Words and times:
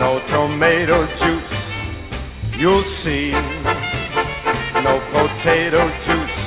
no 0.00 0.16
tomato 0.32 1.04
juice, 1.20 1.52
you'll 2.56 2.88
see. 3.04 3.36
No 4.80 4.96
potato 5.12 5.84
juice. 6.08 6.40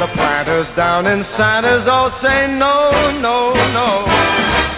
The 0.00 0.08
planters 0.16 0.66
down 0.74 1.04
in 1.04 1.20
Santos 1.36 1.84
all 1.84 2.08
say 2.24 2.48
no, 2.48 3.12
no, 3.20 3.52
no. 3.52 3.90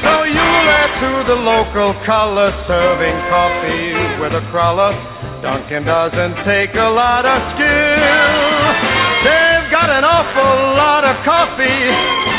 So 0.02 0.26
you 0.26 0.42
let 0.42 0.90
to 1.06 1.12
the 1.30 1.38
local 1.38 1.94
color 2.02 2.50
serving 2.66 3.16
coffee 3.30 3.94
with 4.18 4.34
a 4.34 4.42
crawler. 4.50 4.90
Duncan 5.38 5.86
doesn't 5.86 6.34
take 6.42 6.74
a 6.74 6.90
lot 6.90 7.22
of 7.22 7.38
skill. 7.54 8.58
They've 9.22 9.70
got 9.70 9.86
an 9.86 10.02
awful 10.02 10.54
lot 10.74 11.06
of 11.06 11.14
coffee, 11.22 11.86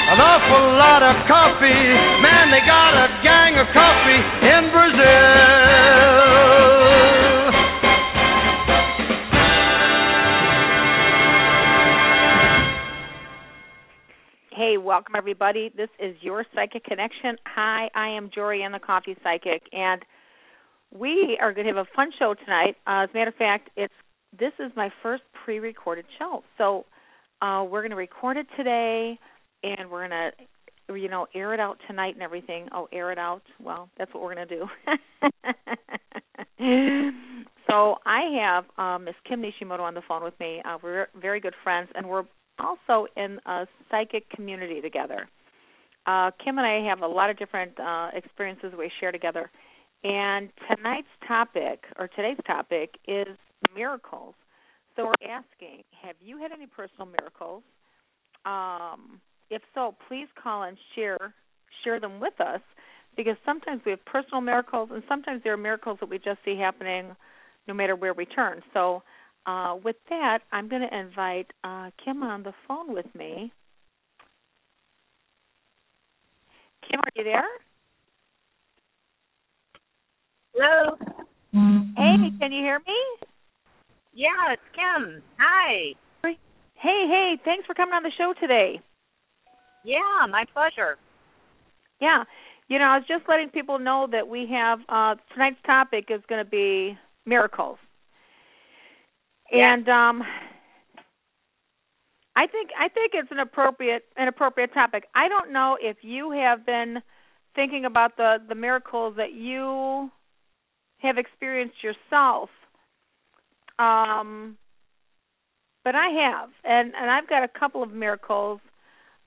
an 0.08 0.22
awful 0.22 0.72
lot 0.80 1.04
of 1.04 1.28
coffee. 1.28 1.84
Man, 2.24 2.48
they 2.48 2.64
got 2.64 2.96
a 2.96 3.12
gang 3.24 3.60
of 3.60 3.68
coffee 3.76 4.24
in 4.48 4.72
Brazil. 4.72 6.08
Hey, 14.56 14.78
welcome 14.78 15.16
everybody. 15.18 15.72
This 15.76 15.90
is 16.00 16.16
your 16.22 16.46
Psychic 16.56 16.86
Connection. 16.86 17.36
Hi, 17.46 17.90
I 17.94 18.08
am 18.16 18.30
Jorianne 18.30 18.72
the 18.72 18.80
Coffee 18.80 19.18
Psychic, 19.22 19.64
and 19.74 20.04
we 20.98 21.38
are 21.42 21.52
going 21.52 21.68
to 21.68 21.74
have 21.74 21.86
a 21.86 21.90
fun 21.94 22.12
show 22.18 22.34
tonight. 22.34 22.78
Uh, 22.88 23.04
as 23.04 23.10
a 23.14 23.18
matter 23.18 23.32
of 23.32 23.36
fact, 23.36 23.72
it's 23.76 23.94
this 24.40 24.54
is 24.58 24.72
my 24.74 24.90
first 25.04 25.24
pre-recorded 25.44 26.06
show, 26.18 26.44
so 26.58 26.86
uh, 27.42 27.66
we're 27.70 27.82
going 27.82 27.92
to 27.92 27.98
record 27.98 28.38
it 28.38 28.48
today, 28.56 29.20
and 29.64 29.90
we're 29.90 30.08
to, 30.08 30.32
you 30.90 31.10
know, 31.10 31.28
air 31.34 31.54
it 31.54 31.60
out 31.60 31.78
tonight 31.88 32.14
and 32.14 32.24
everything. 32.24 32.68
Oh, 32.74 32.88
air 32.92 33.12
it 33.12 33.18
out. 33.18 33.44
Well, 33.62 33.90
that's 33.98 34.14
what 34.14 34.24
we're 34.24 34.36
going 34.36 34.48
to 34.48 34.56
do. 34.56 34.68
so 37.68 37.96
I 38.06 38.22
have 38.42 38.66
uh, 38.78 38.98
Miss 39.00 39.16
Kim 39.28 39.42
Nishimoto 39.42 39.82
on 39.82 39.94
the 39.94 40.02
phone 40.08 40.24
with 40.24 40.40
me. 40.40 40.62
Uh, 40.66 40.78
we're 40.82 41.08
very 41.20 41.40
good 41.40 41.56
friends, 41.64 41.90
and 41.96 42.08
we're 42.08 42.24
also 42.60 43.08
in 43.16 43.40
a 43.46 43.68
psychic 43.92 44.30
community 44.30 44.82
together. 44.82 45.28
Uh, 46.06 46.32
Kim 46.44 46.58
and 46.58 46.66
I 46.66 46.88
have 46.88 47.02
a 47.02 47.08
lot 47.08 47.30
of 47.30 47.38
different 47.38 47.78
uh, 47.80 48.10
experiences 48.14 48.74
we 48.78 48.90
share 49.00 49.12
together. 49.12 49.52
And 50.04 50.50
tonight's 50.70 51.08
topic, 51.28 51.84
or 52.00 52.08
today's 52.08 52.38
topic, 52.46 52.96
is 53.08 53.28
miracles. 53.76 54.36
So 54.96 55.06
we're 55.06 55.30
asking, 55.30 55.84
have 56.02 56.16
you 56.22 56.38
had 56.38 56.52
any 56.52 56.66
personal 56.66 57.08
miracles? 57.08 57.64
Um, 58.46 59.20
if 59.50 59.62
so, 59.74 59.96
please 60.08 60.28
call 60.42 60.64
and 60.64 60.78
share 60.96 61.34
share 61.84 62.00
them 62.00 62.20
with 62.20 62.40
us, 62.42 62.62
because 63.16 63.36
sometimes 63.46 63.82
we 63.86 63.92
have 63.92 64.04
personal 64.06 64.42
miracles, 64.42 64.90
and 64.92 65.04
sometimes 65.08 65.42
there 65.44 65.54
are 65.54 65.58
miracles 65.58 65.98
that 66.00 66.10
we 66.10 66.18
just 66.18 66.40
see 66.44 66.58
happening, 66.58 67.16
no 67.68 67.74
matter 67.74 67.96
where 67.96 68.14
we 68.14 68.26
turn. 68.26 68.62
So 68.74 69.04
uh, 69.46 69.76
with 69.84 69.96
that, 70.10 70.40
I'm 70.52 70.68
going 70.68 70.82
to 70.82 70.98
invite 70.98 71.48
uh, 71.64 71.92
Kim 72.04 72.24
on 72.24 72.44
the 72.44 72.54
phone 72.68 72.94
with 72.94 73.06
me. 73.16 73.52
Kim, 76.90 77.00
are 77.00 77.12
you 77.16 77.24
there? 77.24 77.44
Hello. 80.54 80.98
Hey, 81.96 82.32
can 82.40 82.52
you 82.52 82.64
hear 82.64 82.80
me? 82.80 83.28
Yeah, 84.14 84.54
it's 84.54 84.62
Kim. 84.74 85.22
Hi. 85.38 85.94
Hey, 86.24 86.36
hey, 86.76 87.38
thanks 87.44 87.66
for 87.66 87.74
coming 87.74 87.94
on 87.94 88.04
the 88.04 88.12
show 88.18 88.34
today. 88.40 88.80
Yeah, 89.88 90.28
my 90.30 90.44
pleasure. 90.54 90.98
Yeah. 92.02 92.26
You 92.68 92.78
know, 92.78 92.86
I 92.86 92.98
was 92.98 93.06
just 93.08 93.24
letting 93.30 93.50
people 93.50 93.80
know 93.80 94.08
that 94.12 94.28
we 94.28 94.46
have 94.52 94.80
uh 94.90 95.16
tonight's 95.34 95.62
topic 95.66 96.08
is 96.10 96.22
going 96.28 96.44
to 96.44 96.50
be 96.50 96.98
miracles. 97.26 97.78
Yeah. 99.52 99.74
And 99.74 99.88
um 99.88 100.24
I 102.36 102.48
think 102.48 102.72
I 102.78 102.90
think 102.90 103.14
it's 103.16 103.32
an 103.32 103.40
appropriate 103.40 104.04
an 104.18 104.28
appropriate 104.28 104.74
topic. 104.74 105.06
I 105.16 105.30
don't 105.30 105.54
know 105.54 105.78
if 105.82 105.98
you 106.02 106.32
have 106.32 106.66
been 106.66 106.98
thinking 107.56 107.86
about 107.86 108.18
the 108.18 108.40
the 108.50 108.56
miracles 108.56 109.14
that 109.16 109.32
you 109.32 110.12
have 110.98 111.18
experienced 111.18 111.82
yourself. 111.82 112.50
Um 113.80 114.58
but 115.86 115.96
I 115.96 116.10
have 116.10 116.50
and 116.66 116.94
and 116.94 117.10
I've 117.10 117.30
got 117.30 117.44
a 117.46 117.60
couple 117.60 117.82
of 117.82 117.94
miracles 117.94 118.60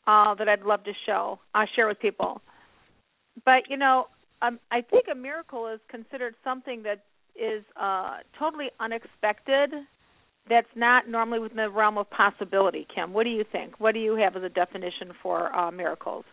uh 0.07 0.35
that 0.35 0.49
I'd 0.49 0.63
love 0.63 0.85
to 0.85 0.93
show. 1.07 1.39
I'll 1.55 1.69
share 1.77 1.89
with 1.89 2.01
people. 2.01 2.41
But 3.45 3.69
you 3.69 3.77
know, 3.77 4.07
um 4.43 4.59
I 4.71 4.81
think 4.83 5.07
a 5.11 5.15
miracle 5.15 5.69
is 5.69 5.81
considered 5.89 6.35
something 6.45 6.83
that 6.85 7.05
is 7.37 7.65
uh 7.81 8.19
totally 8.39 8.71
unexpected 8.81 9.71
that's 10.49 10.69
not 10.75 11.09
normally 11.09 11.39
within 11.39 11.59
the 11.59 11.71
realm 11.71 11.99
of 11.99 12.11
possibility. 12.11 12.87
Kim, 12.93 13.13
what 13.13 13.25
do 13.25 13.31
you 13.31 13.45
think? 13.51 13.79
What 13.79 13.95
do 13.95 14.01
you 14.01 14.17
have 14.17 14.37
as 14.37 14.43
a 14.43 14.49
definition 14.49 15.13
for 15.23 15.55
uh, 15.55 15.71
miracles? 15.71 16.25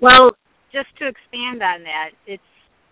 Well, 0.00 0.30
just 0.72 0.88
to 0.98 1.06
expand 1.06 1.62
on 1.62 1.84
that, 1.84 2.10
it's 2.26 2.42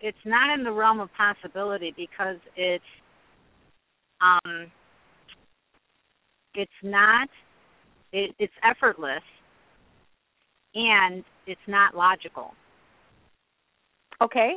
it's 0.00 0.18
not 0.24 0.56
in 0.56 0.64
the 0.64 0.70
realm 0.70 1.00
of 1.00 1.08
possibility 1.14 1.92
because 1.96 2.36
it's 2.56 2.84
um 4.20 4.70
it's 6.54 6.70
not 6.82 7.28
it, 8.12 8.34
it's 8.38 8.52
effortless 8.64 9.22
and 10.74 11.24
it's 11.46 11.60
not 11.66 11.96
logical. 11.96 12.52
Okay. 14.22 14.54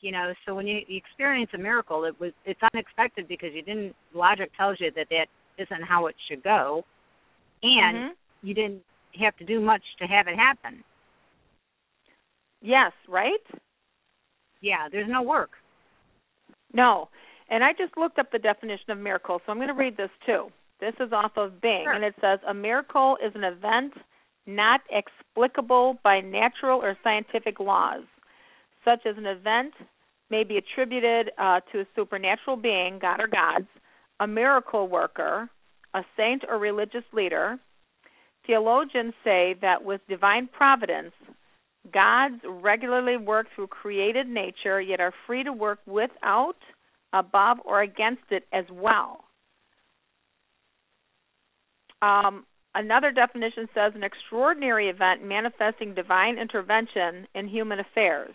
You 0.00 0.12
know, 0.12 0.32
so 0.46 0.54
when 0.54 0.66
you, 0.66 0.80
you 0.86 0.96
experience 0.96 1.50
a 1.54 1.58
miracle, 1.58 2.04
it 2.04 2.18
was 2.20 2.32
it's 2.44 2.60
unexpected 2.72 3.26
because 3.26 3.50
you 3.52 3.62
didn't 3.62 3.94
logic 4.14 4.50
tells 4.56 4.78
you 4.80 4.90
that 4.94 5.08
that 5.10 5.26
isn't 5.58 5.82
how 5.82 6.06
it 6.06 6.14
should 6.28 6.42
go, 6.44 6.84
and 7.62 7.96
mm-hmm. 7.96 8.46
you 8.46 8.54
didn't 8.54 8.82
have 9.20 9.36
to 9.38 9.44
do 9.44 9.60
much 9.60 9.82
to 9.98 10.06
have 10.06 10.28
it 10.28 10.36
happen. 10.36 10.84
Yes, 12.62 12.92
right? 13.08 13.40
Yeah, 14.60 14.88
there's 14.90 15.08
no 15.08 15.22
work. 15.22 15.50
No. 16.72 17.08
And 17.50 17.64
I 17.64 17.72
just 17.72 17.96
looked 17.96 18.18
up 18.18 18.30
the 18.30 18.38
definition 18.38 18.90
of 18.90 18.98
miracle, 18.98 19.40
so 19.44 19.52
I'm 19.52 19.58
going 19.58 19.68
to 19.68 19.74
read 19.74 19.96
this 19.96 20.10
too. 20.26 20.48
This 20.80 20.94
is 21.00 21.12
off 21.12 21.32
of 21.36 21.60
Bing, 21.60 21.82
sure. 21.84 21.92
and 21.92 22.04
it 22.04 22.14
says 22.20 22.38
a 22.48 22.54
miracle 22.54 23.16
is 23.24 23.32
an 23.34 23.44
event 23.44 23.92
not 24.46 24.80
explicable 24.90 25.98
by 26.02 26.20
natural 26.20 26.80
or 26.80 26.96
scientific 27.02 27.60
laws. 27.60 28.04
Such 28.84 29.00
as 29.06 29.16
an 29.18 29.26
event 29.26 29.74
may 30.30 30.44
be 30.44 30.56
attributed 30.56 31.30
uh, 31.38 31.60
to 31.72 31.80
a 31.80 31.84
supernatural 31.94 32.56
being, 32.56 32.98
God 33.00 33.20
or 33.20 33.26
gods, 33.26 33.66
a 34.20 34.26
miracle 34.26 34.88
worker, 34.88 35.50
a 35.94 36.02
saint 36.16 36.44
or 36.48 36.58
religious 36.58 37.04
leader. 37.12 37.58
Theologians 38.46 39.14
say 39.24 39.56
that 39.60 39.84
with 39.84 40.00
divine 40.08 40.48
providence, 40.48 41.12
gods 41.92 42.36
regularly 42.46 43.16
work 43.16 43.46
through 43.54 43.66
created 43.68 44.28
nature, 44.28 44.80
yet 44.80 45.00
are 45.00 45.12
free 45.26 45.42
to 45.44 45.52
work 45.52 45.80
without, 45.86 46.56
above, 47.12 47.58
or 47.64 47.82
against 47.82 48.22
it 48.30 48.44
as 48.52 48.64
well. 48.72 49.24
Um, 52.02 52.44
another 52.74 53.10
definition 53.10 53.68
says 53.74 53.92
an 53.94 54.04
extraordinary 54.04 54.88
event 54.88 55.24
manifesting 55.24 55.94
divine 55.94 56.38
intervention 56.38 57.26
in 57.34 57.48
human 57.48 57.80
affairs. 57.80 58.34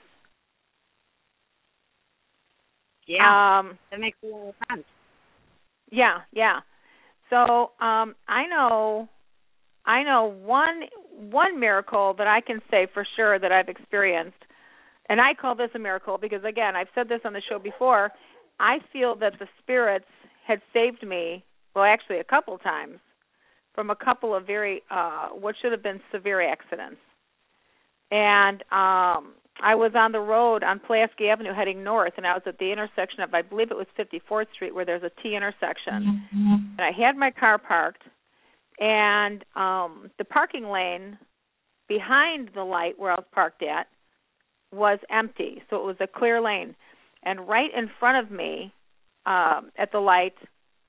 Yeah, 3.08 3.60
um, 3.60 3.78
that 3.92 4.00
makes 4.00 4.18
a 4.24 4.28
lot 4.28 4.50
of 4.50 4.56
sense. 4.70 4.86
Yeah, 5.92 6.20
yeah. 6.32 6.60
So 7.30 7.72
um, 7.84 8.16
I 8.28 8.46
know, 8.50 9.10
I 9.86 10.04
know 10.04 10.34
one 10.44 10.84
one 11.32 11.60
miracle 11.60 12.14
that 12.18 12.28
I 12.28 12.42
can 12.42 12.62
say 12.72 12.88
for 12.94 13.06
sure 13.16 13.40
that 13.40 13.52
I've 13.52 13.70
experienced, 13.70 14.38
and 15.10 15.20
I 15.20 15.34
call 15.34 15.56
this 15.56 15.70
a 15.76 15.80
miracle 15.80 16.18
because 16.18 16.44
again 16.44 16.76
I've 16.76 16.88
said 16.96 17.10
this 17.10 17.22
on 17.26 17.34
the 17.34 17.42
show 17.50 17.60
before. 17.60 18.12
I 18.60 18.78
feel 18.94 19.16
that 19.16 19.34
the 19.40 19.48
spirits 19.62 20.06
had 20.48 20.62
saved 20.74 21.06
me, 21.06 21.44
well, 21.76 21.86
actually 21.86 22.20
a 22.20 22.24
couple 22.24 22.58
times, 22.60 23.00
from 23.74 23.90
a 23.90 23.96
couple 23.96 24.36
of 24.36 24.46
very 24.46 24.84
uh, 24.90 25.30
what 25.30 25.56
should 25.62 25.72
have 25.72 25.84
been 25.84 26.02
severe 26.12 26.42
accidents, 26.42 27.00
and 28.12 28.62
um, 28.72 29.34
I 29.62 29.76
was 29.76 29.92
on 29.96 30.12
the 30.12 30.20
road 30.20 30.64
on 30.64 30.80
Pulaski 30.80 31.30
Avenue 31.30 31.54
heading 31.54 31.84
north, 31.84 32.14
and 32.18 32.26
I 32.26 32.34
was 32.34 32.44
at 32.46 32.58
the 32.58 32.72
intersection 32.72 33.22
of, 33.22 33.34
I 33.34 33.42
believe 33.42 33.72
it 33.72 33.78
was 33.78 33.88
54th 33.98 34.48
Street, 34.54 34.74
where 34.74 34.86
there's 34.86 35.04
a 35.04 35.12
T 35.22 35.36
intersection. 35.36 36.24
Mm-hmm. 36.34 36.54
And 36.78 36.82
I 36.82 36.92
had 36.92 37.16
my 37.16 37.32
car 37.32 37.58
parked, 37.58 38.04
and 38.80 39.44
um 39.56 40.12
the 40.18 40.26
parking 40.26 40.66
lane 40.66 41.18
behind 41.88 42.50
the 42.56 42.64
light 42.64 42.98
where 42.98 43.12
I 43.12 43.16
was 43.16 43.26
parked 43.32 43.62
at 43.62 43.88
was 44.72 45.00
empty, 45.10 45.62
so 45.70 45.76
it 45.78 45.84
was 45.84 45.98
a 46.00 46.08
clear 46.08 46.42
lane. 46.42 46.76
And 47.24 47.48
right 47.48 47.70
in 47.76 47.90
front 48.00 48.26
of 48.26 48.32
me, 48.32 48.74
um, 49.26 49.72
at 49.78 49.92
the 49.92 50.00
light, 50.00 50.34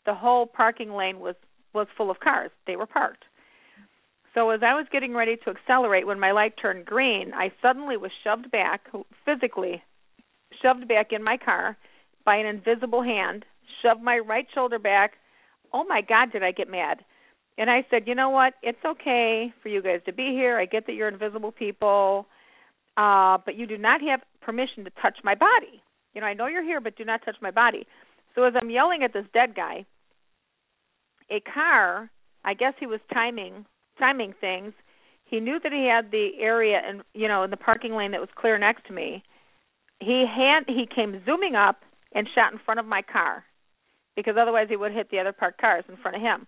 the 0.07 0.15
whole 0.15 0.47
parking 0.47 0.93
lane 0.93 1.21
was 1.21 1.37
was 1.75 1.87
full 1.97 2.11
of 2.11 2.21
cars. 2.21 2.51
They 2.67 2.77
were 2.77 2.87
parked. 2.87 3.25
So 4.35 4.51
as 4.51 4.61
I 4.63 4.75
was 4.75 4.87
getting 4.91 5.15
ready 5.15 5.37
to 5.45 5.51
accelerate 5.51 6.07
when 6.07 6.19
my 6.19 6.33
light 6.33 6.55
turned 6.61 6.87
green, 6.87 7.33
I 7.35 7.53
suddenly 7.63 7.97
was 7.97 8.11
shoved 8.25 8.51
back 8.51 8.89
physically 9.25 9.83
shoved 10.63 10.89
back 10.89 11.13
in 11.13 11.23
my 11.23 11.37
car 11.37 11.77
by 12.25 12.37
an 12.37 12.47
invisible 12.47 13.03
hand, 13.03 13.45
shoved 13.83 14.03
my 14.03 14.19
right 14.19 14.47
shoulder 14.55 14.79
back. 14.79 15.13
Oh 15.73 15.85
my 15.85 16.01
god, 16.01 16.33
did 16.33 16.43
I 16.43 16.53
get 16.53 16.71
mad. 16.71 17.05
And 17.57 17.71
I 17.71 17.87
said, 17.91 18.09
"You 18.09 18.15
know 18.15 18.31
what? 18.31 18.55
It's 18.63 18.85
okay 18.85 19.53
for 19.63 19.69
you 19.69 19.83
guys 19.83 20.01
to 20.07 20.13
be 20.13 20.31
here. 20.33 20.59
I 20.59 20.67
get 20.67 20.87
that 20.87 20.95
you're 20.95 21.09
invisible 21.09 21.53
people, 21.53 22.27
uh, 22.97 23.39
but 23.39 23.55
you 23.55 23.67
do 23.67 23.79
not 23.79 24.01
have 24.03 24.23
permission 24.41 24.85
to 24.85 24.91
touch 25.03 25.19
my 25.23 25.35
body. 25.35 25.83
You 26.15 26.21
know, 26.21 26.27
I 26.27 26.35
know 26.35 26.47
you're 26.47 26.65
here, 26.65 26.81
but 26.81 26.97
do 26.97 27.05
not 27.05 27.25
touch 27.25 27.37
my 27.41 27.51
body." 27.51 27.87
So 28.35 28.43
as 28.45 28.55
I'm 28.61 28.71
yelling 28.71 29.05
at 29.05 29.13
this 29.13 29.27
dead 29.33 29.55
guy, 29.55 29.85
a 31.31 31.41
car, 31.41 32.11
I 32.45 32.55
guess 32.55 32.75
he 32.79 32.87
was 32.87 33.01
timing 33.13 33.67
timing 33.99 34.35
things. 34.41 34.73
He 35.25 35.41
knew 35.41 35.59
that 35.63 35.73
he 35.73 35.87
had 35.87 36.11
the 36.11 36.31
area 36.41 36.81
and 36.85 37.03
you 37.15 37.29
know 37.29 37.43
in 37.43 37.51
the 37.51 37.57
parking 37.57 37.95
lane 37.95 38.11
that 38.13 38.21
was 38.21 38.31
clear 38.35 38.59
next 38.59 38.87
to 38.87 38.93
me. 38.93 39.23
He 40.01 40.27
had 40.27 40.65
he 40.67 40.87
came 40.87 41.23
zooming 41.25 41.55
up 41.55 41.83
and 42.13 42.29
shot 42.35 42.53
in 42.53 42.59
front 42.65 42.81
of 42.81 42.87
my 42.87 43.03
car 43.03 43.45
because 44.17 44.35
otherwise 44.41 44.67
he 44.69 44.77
would 44.77 44.93
hit 44.93 45.11
the 45.11 45.19
other 45.19 45.33
parked 45.33 45.61
cars 45.61 45.85
in 45.89 45.97
front 45.97 46.17
of 46.17 46.23
him. 46.23 46.47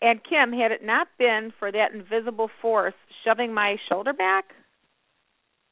And 0.00 0.20
Kim, 0.22 0.52
had 0.52 0.70
it 0.72 0.84
not 0.84 1.08
been 1.18 1.52
for 1.58 1.72
that 1.72 1.92
invisible 1.94 2.50
force 2.60 2.94
shoving 3.24 3.54
my 3.54 3.76
shoulder 3.88 4.12
back, 4.12 4.46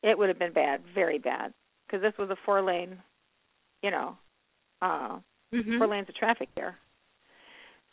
it 0.02 0.16
would 0.16 0.28
have 0.28 0.38
been 0.38 0.52
bad, 0.52 0.80
very 0.94 1.18
bad, 1.18 1.52
because 1.86 2.02
this 2.02 2.14
was 2.18 2.30
a 2.30 2.36
four 2.46 2.62
lane, 2.62 2.98
you 3.82 3.90
know, 3.90 4.16
uh, 4.80 5.18
Mm-hmm. 5.54 5.76
four 5.76 5.86
lanes 5.86 6.08
of 6.08 6.14
traffic 6.14 6.48
here. 6.54 6.78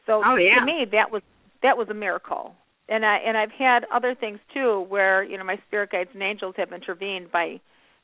So 0.09 0.23
Oh, 0.25 0.35
yeah. 0.35 0.59
to 0.59 0.65
me, 0.65 0.85
that 0.91 1.11
was 1.11 1.21
that 1.61 1.77
was 1.77 1.87
a 1.89 1.93
miracle. 1.93 2.55
And 2.89 3.05
I 3.05 3.17
and 3.17 3.37
I've 3.37 3.51
had 3.51 3.85
other 3.93 4.15
things 4.15 4.39
too, 4.51 4.85
where 4.89 5.23
you 5.23 5.37
know 5.37 5.43
my 5.43 5.57
spirit 5.67 5.91
guides 5.91 6.09
and 6.13 6.23
angels 6.23 6.55
have 6.57 6.73
intervened 6.73 7.31
by 7.31 7.59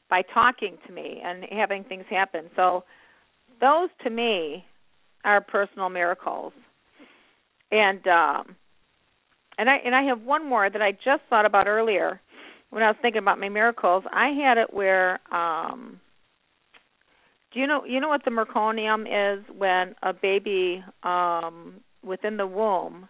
by 0.07 0.21
talking 0.21 0.77
to 0.85 0.93
me 0.93 1.19
and 1.25 1.43
having 1.51 1.83
things 1.83 2.05
happen. 2.09 2.45
So 2.55 2.83
those 3.59 3.89
to 4.03 4.11
me 4.11 4.63
are 5.23 5.41
personal 5.41 5.89
miracles. 5.89 6.53
And 7.71 8.05
um 8.07 8.55
and 9.57 9.67
I 9.67 9.77
and 9.83 9.95
I 9.95 10.03
have 10.03 10.21
one 10.21 10.47
more 10.47 10.69
that 10.69 10.81
I 10.83 10.91
just 10.91 11.23
thought 11.27 11.47
about 11.47 11.65
earlier 11.65 12.21
when 12.69 12.83
I 12.83 12.87
was 12.87 12.97
thinking 13.01 13.19
about 13.19 13.39
my 13.39 13.49
miracles. 13.49 14.03
I 14.13 14.27
had 14.27 14.59
it 14.59 14.71
where 14.71 15.19
um 15.33 15.99
do 17.51 17.59
you 17.59 17.65
know 17.65 17.83
you 17.85 18.00
know 18.00 18.09
what 18.09 18.24
the 18.25 18.29
meconium 18.31 19.05
is 19.07 19.43
when 19.57 19.95
a 20.03 20.13
baby 20.13 20.83
um 21.01 21.79
within 22.05 22.38
the 22.38 22.47
womb 22.47 23.09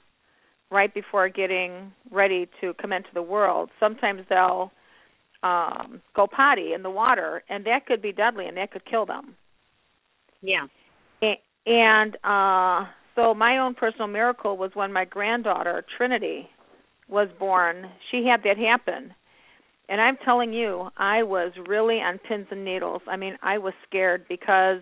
right 0.71 0.93
before 0.93 1.29
getting 1.29 1.91
ready 2.11 2.47
to 2.61 2.73
come 2.81 2.93
into 2.93 3.09
the 3.13 3.21
world 3.21 3.69
sometimes 3.79 4.21
they'll 4.29 4.71
um 5.43 6.01
go 6.15 6.27
potty 6.27 6.73
in 6.73 6.83
the 6.83 6.89
water 6.89 7.43
and 7.49 7.65
that 7.65 7.85
could 7.85 8.01
be 8.01 8.11
deadly 8.11 8.47
and 8.47 8.57
that 8.57 8.71
could 8.71 8.85
kill 8.85 9.05
them 9.05 9.35
Yeah. 11.21 11.35
And 11.65 12.15
uh 12.23 12.85
so 13.15 13.33
my 13.33 13.57
own 13.59 13.73
personal 13.75 14.07
miracle 14.07 14.57
was 14.57 14.71
when 14.73 14.91
my 14.91 15.05
granddaughter 15.05 15.83
Trinity 15.97 16.49
was 17.07 17.29
born. 17.39 17.89
She 18.11 18.25
had 18.25 18.43
that 18.43 18.57
happen. 18.57 19.13
And 19.87 20.01
I'm 20.01 20.17
telling 20.25 20.51
you, 20.53 20.89
I 20.97 21.23
was 21.23 21.53
really 21.67 22.01
on 22.01 22.19
pins 22.27 22.47
and 22.51 22.65
needles. 22.65 23.01
I 23.07 23.15
mean, 23.17 23.37
I 23.41 23.57
was 23.57 23.73
scared 23.87 24.25
because 24.27 24.81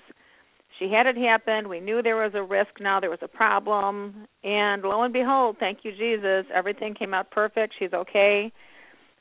she 0.80 0.90
had 0.92 1.06
it 1.06 1.18
happen. 1.18 1.70
We 1.70 1.80
knew 1.80 2.02
there 2.02 2.16
was 2.16 2.34
a 2.36 2.44
risk 2.44 2.80
now, 2.80 3.00
there 3.00 3.10
was 3.10 3.20
a 3.22 3.28
problem. 3.28 4.28
And 4.44 4.82
lo 4.82 5.04
and 5.04 5.14
behold, 5.14 5.58
thank 5.60 5.80
you, 5.84 5.92
Jesus, 5.92 6.46
everything 6.54 6.96
came 6.96 7.14
out 7.14 7.32
perfect. 7.32 7.76
She's 7.78 7.94
okay. 7.94 8.52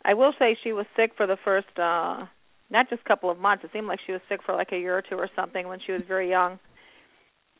I 0.05 0.15
will 0.15 0.33
say 0.39 0.57
she 0.63 0.73
was 0.73 0.87
sick 0.97 1.13
for 1.17 1.27
the 1.27 1.37
first, 1.45 1.79
uh, 1.79 2.27
not 2.71 2.89
just 2.91 3.05
couple 3.05 3.31
of 3.31 3.39
months. 3.39 3.65
It 3.65 3.71
seemed 3.73 3.87
like 3.87 4.01
she 4.05 4.13
was 4.13 4.21
sick 4.29 4.41
for 4.45 4.55
like 4.55 4.73
a 4.73 4.79
year 4.79 4.97
or 4.97 5.03
two 5.03 5.17
or 5.17 5.29
something 5.37 5.69
when 5.69 5.79
she 5.85 5.93
was 5.93 6.03
very 6.09 6.29
young 6.29 6.59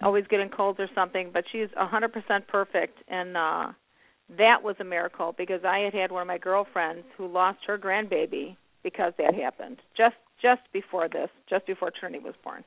always 0.03 0.25
getting 0.29 0.49
colds 0.49 0.81
or 0.81 0.89
something, 0.95 1.31
but 1.33 1.45
she's 1.51 1.69
a 1.77 1.87
100% 1.87 2.47
perfect 2.49 2.99
and 3.09 3.37
uh 3.37 3.69
that 4.39 4.63
was 4.63 4.77
a 4.81 4.85
miracle 4.85 5.35
because 5.37 5.61
I 5.65 5.81
had 5.81 5.93
had 5.93 6.11
one 6.11 6.23
of 6.23 6.29
my 6.29 6.39
girlfriends 6.39 7.05
who 7.19 7.27
lost 7.27 7.59
her 7.67 7.77
grandbaby 7.77 8.57
because 8.83 9.13
that 9.19 9.35
happened 9.35 9.79
just 9.97 10.17
just 10.41 10.63
before 10.73 11.09
this, 11.09 11.29
just 11.49 11.67
before 11.67 11.93
Trinity 11.99 12.25
was 12.25 12.35
born. 12.43 12.65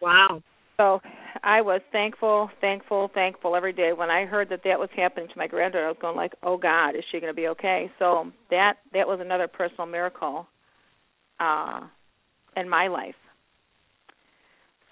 Wow. 0.00 0.42
So 0.76 1.00
I 1.42 1.60
was 1.60 1.80
thankful, 1.92 2.50
thankful, 2.60 3.10
thankful 3.12 3.54
every 3.54 3.72
day 3.72 3.92
when 3.92 4.10
I 4.10 4.24
heard 4.24 4.48
that 4.48 4.62
that 4.64 4.78
was 4.78 4.88
happening 4.96 5.28
to 5.28 5.38
my 5.38 5.46
granddaughter. 5.46 5.84
I 5.84 5.88
was 5.88 5.98
going 6.00 6.16
like, 6.16 6.32
"Oh 6.42 6.56
God, 6.56 6.96
is 6.96 7.04
she 7.10 7.20
going 7.20 7.32
to 7.32 7.36
be 7.36 7.48
okay?" 7.48 7.90
So 7.98 8.32
that 8.50 8.74
that 8.94 9.06
was 9.06 9.20
another 9.20 9.46
personal 9.46 9.86
miracle 9.86 10.46
uh 11.38 11.80
in 12.56 12.68
my 12.68 12.88
life. 12.88 13.14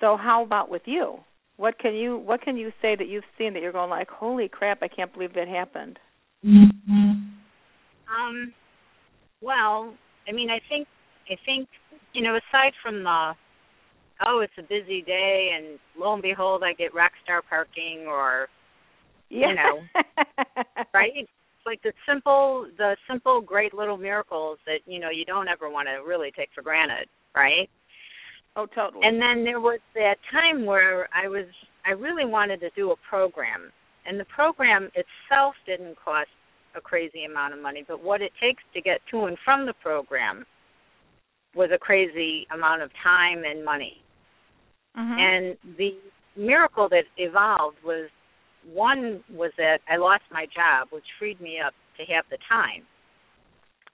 So 0.01 0.17
how 0.17 0.45
about 0.45 0.69
with 0.69 0.83
you? 0.85 1.19
What 1.57 1.79
can 1.79 1.95
you 1.95 2.19
what 2.19 2.43
can 2.43 2.57
you 2.57 2.71
say 2.83 2.95
that 2.97 3.09
you've 3.09 3.25
seen 3.37 3.55
that 3.55 3.63
you're 3.63 3.73
going 3.73 3.91
like, 3.91 4.11
"Holy 4.11 4.49
crap, 4.49 4.83
I 4.83 4.89
can't 4.89 5.13
believe 5.13 5.33
that 5.35 5.49
happened." 5.49 5.99
Um 8.15 8.53
Well, 9.41 9.95
I 10.29 10.33
mean, 10.33 10.51
I 10.51 10.61
think 10.69 10.87
I 11.31 11.37
think 11.45 11.69
you 12.13 12.23
know, 12.23 12.37
aside 12.37 12.73
from 12.83 13.03
the 13.03 13.33
oh, 14.27 14.41
it's 14.41 14.53
a 14.59 14.63
busy 14.63 15.03
day, 15.03 15.51
and 15.57 15.79
lo 15.99 16.15
and 16.15 16.23
behold, 16.23 16.63
I 16.65 16.73
get 16.73 16.95
rock 16.95 17.13
star 17.23 17.43
parking, 17.43 18.07
or 18.07 18.49
yeah. 19.31 19.49
you 19.49 19.55
know, 19.55 19.81
right? 20.95 21.13
It's 21.15 21.31
like 21.67 21.83
the 21.83 21.93
simple, 22.09 22.67
the 22.79 22.97
simple, 23.09 23.41
great 23.41 23.75
little 23.75 23.97
miracles 23.97 24.59
that 24.67 24.81
you 24.87 24.99
know 24.99 25.11
you 25.11 25.25
don't 25.25 25.49
ever 25.49 25.71
want 25.71 25.89
to 25.89 26.07
really 26.07 26.31
take 26.37 26.49
for 26.55 26.63
granted, 26.63 27.09
right? 27.35 27.69
Oh, 28.57 28.67
totally. 28.67 29.07
And 29.07 29.21
then 29.21 29.45
there 29.45 29.61
was 29.61 29.79
that 29.95 30.17
time 30.33 30.67
where 30.67 31.09
I 31.15 31.29
was, 31.29 31.47
I 31.87 31.91
really 31.91 32.25
wanted 32.25 32.61
to 32.61 32.71
do 32.75 32.91
a 32.91 32.97
program, 33.09 33.71
and 34.07 34.19
the 34.19 34.25
program 34.25 34.91
itself 34.95 35.55
didn't 35.67 35.97
cost 36.03 36.29
a 36.77 36.81
crazy 36.81 37.25
amount 37.25 37.55
of 37.55 37.61
money, 37.61 37.85
but 37.87 38.03
what 38.03 38.21
it 38.21 38.33
takes 38.41 38.63
to 38.75 38.81
get 38.81 39.01
to 39.11 39.25
and 39.25 39.37
from 39.45 39.67
the 39.67 39.75
program 39.83 40.45
was 41.55 41.71
a 41.75 41.79
crazy 41.79 42.47
amount 42.53 42.83
of 42.83 42.91
time 43.03 43.43
and 43.45 43.65
money. 43.65 44.03
Mm-hmm. 44.99 45.19
And 45.19 45.77
the 45.77 45.91
miracle 46.37 46.89
that 46.89 47.05
evolved 47.17 47.77
was 47.85 48.09
one 48.73 49.23
was 49.33 49.53
that 49.57 49.79
I 49.89 49.97
lost 49.97 50.25
my 50.33 50.47
job, 50.47 50.89
which 50.91 51.05
freed 51.19 51.41
me 51.41 51.59
up 51.65 51.73
to 51.97 52.13
have 52.13 52.25
the 52.31 52.39
time. 52.49 52.83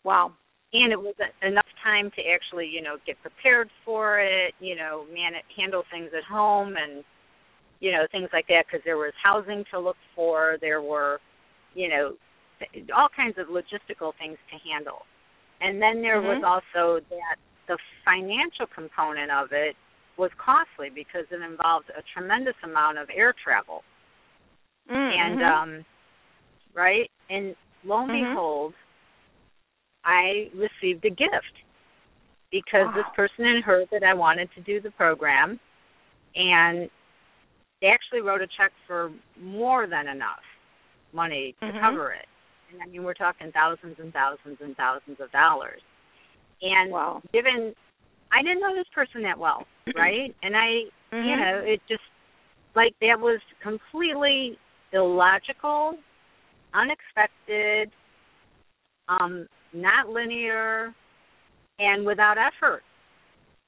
Wow. 0.04 0.32
And 0.72 0.92
it 0.92 0.98
was 0.98 1.14
enough 1.42 1.68
time 1.82 2.10
to 2.16 2.22
actually, 2.34 2.66
you 2.66 2.82
know, 2.82 2.96
get 3.06 3.16
prepared 3.22 3.68
for 3.84 4.18
it, 4.18 4.54
you 4.58 4.74
know, 4.74 5.04
man, 5.12 5.32
handle 5.56 5.84
things 5.90 6.10
at 6.16 6.24
home 6.24 6.74
and, 6.76 7.04
you 7.80 7.92
know, 7.92 8.06
things 8.10 8.28
like 8.32 8.46
that 8.48 8.64
because 8.66 8.82
there 8.84 8.96
was 8.96 9.12
housing 9.22 9.64
to 9.70 9.78
look 9.78 9.96
for, 10.16 10.58
there 10.60 10.82
were, 10.82 11.20
you 11.74 11.88
know, 11.88 12.14
all 12.96 13.08
kinds 13.14 13.36
of 13.38 13.46
logistical 13.48 14.12
things 14.18 14.38
to 14.50 14.56
handle. 14.68 15.02
And 15.60 15.80
then 15.80 16.02
there 16.02 16.20
mm-hmm. 16.20 16.42
was 16.42 16.62
also 16.66 17.04
that 17.08 17.36
the 17.68 17.78
financial 18.04 18.66
component 18.74 19.30
of 19.30 19.48
it 19.52 19.76
was 20.16 20.30
costly 20.38 20.90
because 20.94 21.26
it 21.30 21.42
involved 21.42 21.90
a 21.90 22.02
tremendous 22.12 22.54
amount 22.62 22.98
of 22.98 23.08
air 23.14 23.34
travel. 23.42 23.82
Mm-hmm. 24.90 25.20
And 25.20 25.42
um 25.42 25.86
right? 26.74 27.10
And 27.30 27.54
lo 27.84 28.02
and 28.02 28.10
Mhm. 28.10 28.30
behold, 28.30 28.74
I 30.04 30.50
received 30.54 31.04
a 31.04 31.10
gift 31.10 31.54
because 32.50 32.92
this 32.94 33.06
person 33.14 33.44
had 33.44 33.64
heard 33.64 33.88
that 33.90 34.02
I 34.04 34.14
wanted 34.14 34.52
to 34.54 34.60
do 34.60 34.80
the 34.80 34.90
program 34.92 35.58
and 36.36 36.90
they 37.80 37.88
actually 37.88 38.20
wrote 38.20 38.40
a 38.42 38.46
check 38.56 38.72
for 38.86 39.12
more 39.38 39.86
than 39.86 40.08
enough 40.08 40.42
money 41.12 41.54
to 41.60 41.66
Mhm. 41.66 41.80
cover 41.80 42.12
it. 42.12 42.28
And 42.70 42.82
I 42.82 42.86
mean 42.86 43.02
we're 43.04 43.14
talking 43.14 43.50
thousands 43.52 43.98
and 43.98 44.12
thousands 44.12 44.60
and 44.60 44.76
thousands 44.76 45.20
of 45.20 45.30
dollars. 45.32 45.82
And 46.62 46.90
Wow. 46.90 47.22
given 47.32 47.74
I 48.34 48.42
didn't 48.42 48.60
know 48.60 48.74
this 48.74 48.88
person 48.94 49.22
that 49.22 49.38
well, 49.38 49.66
right? 49.96 50.34
And 50.42 50.56
I 50.56 50.90
you 51.12 51.36
Mhm. 51.36 51.38
know, 51.38 51.62
it 51.64 51.80
just 51.88 52.02
like 52.74 52.92
that 53.00 53.18
was 53.18 53.40
completely 53.62 54.58
illogical, 54.92 55.96
unexpected, 56.74 57.90
um, 59.08 59.48
not 59.72 60.08
linear, 60.08 60.92
and 61.78 62.04
without 62.04 62.36
effort. 62.38 62.82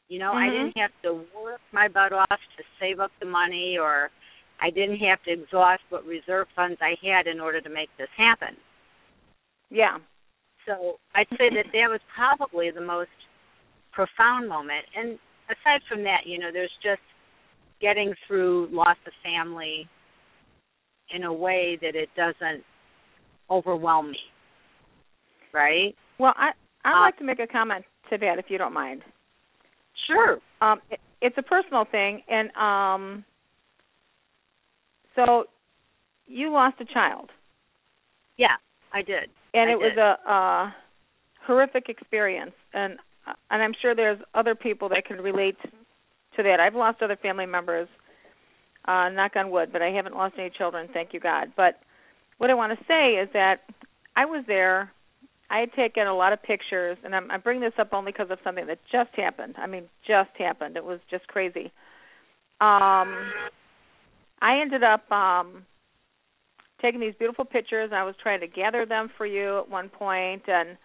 You 0.09 0.19
know, 0.19 0.33
I 0.33 0.49
Mhm. 0.49 0.53
didn't 0.53 0.77
have 0.79 0.93
to 1.03 1.15
work 1.35 1.61
my 1.73 1.89
butt 1.89 2.13
off 2.13 2.41
to 2.57 2.65
save 2.79 3.01
up 3.01 3.13
the 3.21 3.27
money, 3.27 3.79
or 3.79 4.11
I 4.61 4.71
didn't 4.71 4.99
have 4.99 5.23
to 5.25 5.31
exhaust 5.33 5.83
what 5.91 6.05
reserve 6.05 6.49
funds 6.55 6.81
I 6.81 6.97
had 7.03 7.27
in 7.27 7.41
order 7.41 7.61
to 7.61 7.69
make 7.69 7.91
this 7.97 8.11
happen. 8.17 8.57
Yeah. 9.71 9.99
So 10.65 10.99
I'd 11.15 11.29
say 11.39 11.51
that 11.51 11.67
that 11.73 11.91
was 11.91 12.01
probably 12.15 12.71
the 12.71 12.81
most 12.81 13.11
profound 13.97 14.49
moment. 14.49 14.85
And 14.97 15.19
aside 15.49 15.81
from 15.89 16.05
that, 16.05 16.21
you 16.27 16.39
know, 16.39 16.51
there's 16.53 16.71
just 16.83 17.01
getting 17.81 18.15
through 18.27 18.69
loss 18.71 18.97
of 19.07 19.13
family 19.25 19.89
in 21.15 21.25
a 21.25 21.33
way 21.33 21.79
that 21.81 21.95
it 21.97 22.09
doesn't 22.17 22.63
overwhelm 23.51 24.11
me. 24.11 24.19
Right? 25.53 25.95
Well, 26.19 26.35
I 26.37 26.51
I'd 26.85 26.93
Uh, 26.99 27.01
like 27.07 27.19
to 27.19 27.25
make 27.25 27.41
a 27.41 27.47
comment 27.47 27.85
to 28.11 28.19
that 28.19 28.39
if 28.39 28.47
you 28.51 28.59
don't 28.59 28.73
mind. 28.75 29.03
Sure. 30.07 30.39
Um, 30.61 30.81
it, 30.91 31.01
it's 31.21 31.39
a 31.39 31.43
personal 31.43 31.85
thing, 31.91 32.23
and 32.29 32.51
um, 32.57 33.25
so 35.17 35.45
you 36.27 36.53
lost 36.53 36.77
a 36.81 36.85
child, 36.85 37.31
Yeah, 38.37 38.57
I 38.93 39.03
did. 39.03 39.31
and 39.55 39.71
I 39.71 39.73
it 39.73 39.79
was 39.79 39.97
a, 39.97 40.31
a 40.31 40.75
horrific 41.47 41.89
experience, 41.89 42.53
and 42.75 42.99
and 43.51 43.63
I'm 43.63 43.75
sure 43.81 43.95
there's 43.95 44.19
other 44.35 44.55
people 44.55 44.89
that 44.91 45.05
can 45.07 45.19
relate 45.19 45.57
to 46.37 46.43
that. 46.43 46.61
I've 46.61 46.75
lost 46.75 47.03
other 47.03 47.17
family 47.17 47.47
members, 47.47 47.89
uh, 48.87 49.09
knock 49.09 49.33
on 49.37 49.51
wood, 49.51 49.71
but 49.73 49.83
I 49.83 49.91
haven't 49.91 50.15
lost 50.15 50.35
any 50.39 50.51
children, 50.51 50.89
thank 50.93 51.13
you 51.13 51.21
God. 51.21 51.53
But 51.57 51.81
what 52.39 52.51
I 52.51 52.55
want 52.55 52.79
to 52.79 52.85
say 52.87 53.15
is 53.15 53.29
that 53.33 53.63
I 54.15 54.25
was 54.25 54.45
there. 54.47 54.93
I 55.49 55.61
had 55.61 55.73
taken 55.75 56.07
a 56.07 56.15
lot 56.15 56.33
of 56.33 56.43
pictures, 56.43 56.99
and 57.05 57.15
I'm, 57.15 57.31
I'm 57.31 57.41
bringing 57.41 57.63
this 57.63 57.79
up 57.79 57.91
only 57.93 58.13
because 58.13 58.31
of 58.31 58.39
something 58.43 58.67
that 58.67 58.79
just 58.91 59.11
happened. 59.15 59.55
I 59.59 59.67
mean, 59.67 59.85
just 60.07 60.31
happened. 60.39 60.77
It 60.77 60.85
was 60.85 60.99
just 61.11 61.27
crazy. 61.29 61.73
Um, 62.61 63.31
I 64.43 64.61
ended 64.61 64.83
up 64.83 65.11
um, 65.13 65.65
taking 66.83 67.01
these 67.01 67.15
beautiful 67.19 67.45
pictures, 67.45 67.91
and 67.91 67.99
I 67.99 68.05
was 68.05 68.15
trying 68.23 68.41
to 68.41 68.47
gather 68.47 68.87
them 68.87 69.11
for 69.17 69.27
you 69.27 69.59
at 69.59 69.71
one 69.71 69.89
point, 69.89 70.43
and 70.49 70.77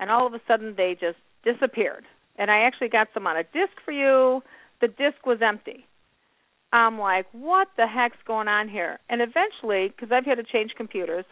and 0.00 0.10
all 0.10 0.26
of 0.26 0.34
a 0.34 0.40
sudden 0.46 0.74
they 0.76 0.96
just 0.98 1.16
disappeared. 1.44 2.04
And 2.36 2.50
I 2.50 2.60
actually 2.60 2.88
got 2.88 3.08
some 3.14 3.26
on 3.26 3.36
a 3.36 3.42
disc 3.42 3.72
for 3.84 3.92
you. 3.92 4.42
The 4.80 4.88
disc 4.88 5.26
was 5.26 5.38
empty. 5.42 5.84
I'm 6.72 6.98
like, 6.98 7.26
what 7.32 7.68
the 7.76 7.86
heck's 7.86 8.18
going 8.26 8.48
on 8.48 8.68
here? 8.68 8.98
And 9.08 9.22
eventually, 9.22 9.88
because 9.88 10.12
I've 10.12 10.26
had 10.26 10.36
to 10.36 10.44
change 10.44 10.72
computers, 10.76 11.24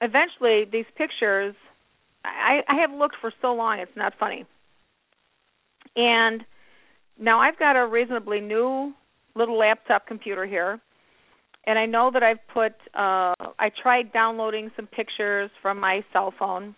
eventually 0.00 0.64
these 0.70 0.86
pictures, 0.96 1.54
I, 2.24 2.60
I 2.68 2.80
have 2.80 2.92
looked 2.92 3.16
for 3.20 3.32
so 3.42 3.52
long, 3.54 3.80
it's 3.80 3.96
not 3.96 4.14
funny. 4.18 4.46
And 5.96 6.44
now 7.18 7.40
I've 7.40 7.58
got 7.58 7.76
a 7.76 7.86
reasonably 7.86 8.40
new 8.40 8.92
little 9.34 9.58
laptop 9.58 10.06
computer 10.06 10.46
here, 10.46 10.80
and 11.66 11.78
I 11.78 11.86
know 11.86 12.10
that 12.12 12.22
I've 12.22 12.46
put. 12.52 12.72
Uh, 12.94 13.34
I 13.58 13.70
tried 13.82 14.12
downloading 14.12 14.70
some 14.76 14.86
pictures 14.86 15.50
from 15.62 15.80
my 15.80 16.04
cell 16.12 16.32
phone, 16.38 16.74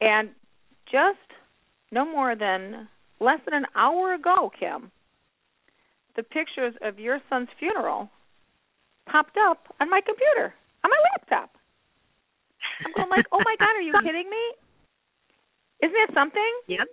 and 0.00 0.30
just 0.90 1.18
no 1.92 2.04
more 2.04 2.34
than 2.36 2.88
less 3.20 3.40
than 3.44 3.54
an 3.54 3.66
hour 3.74 4.14
ago, 4.14 4.50
Kim, 4.58 4.90
the 6.16 6.22
pictures 6.22 6.74
of 6.82 6.98
your 6.98 7.20
son's 7.28 7.48
funeral 7.58 8.08
popped 9.10 9.36
up 9.48 9.74
on 9.80 9.88
my 9.90 10.00
computer, 10.00 10.54
on 10.84 10.90
my 10.90 11.00
laptop. 11.12 11.50
I'm 12.84 12.92
going 12.94 13.10
like, 13.10 13.26
oh 13.32 13.40
my 13.44 13.56
god, 13.58 13.76
are 13.76 13.82
you 13.82 13.92
kidding 14.04 14.28
me? 14.28 14.44
Isn't 15.82 15.92
that 15.94 16.14
something? 16.14 16.52
Yep. 16.68 16.86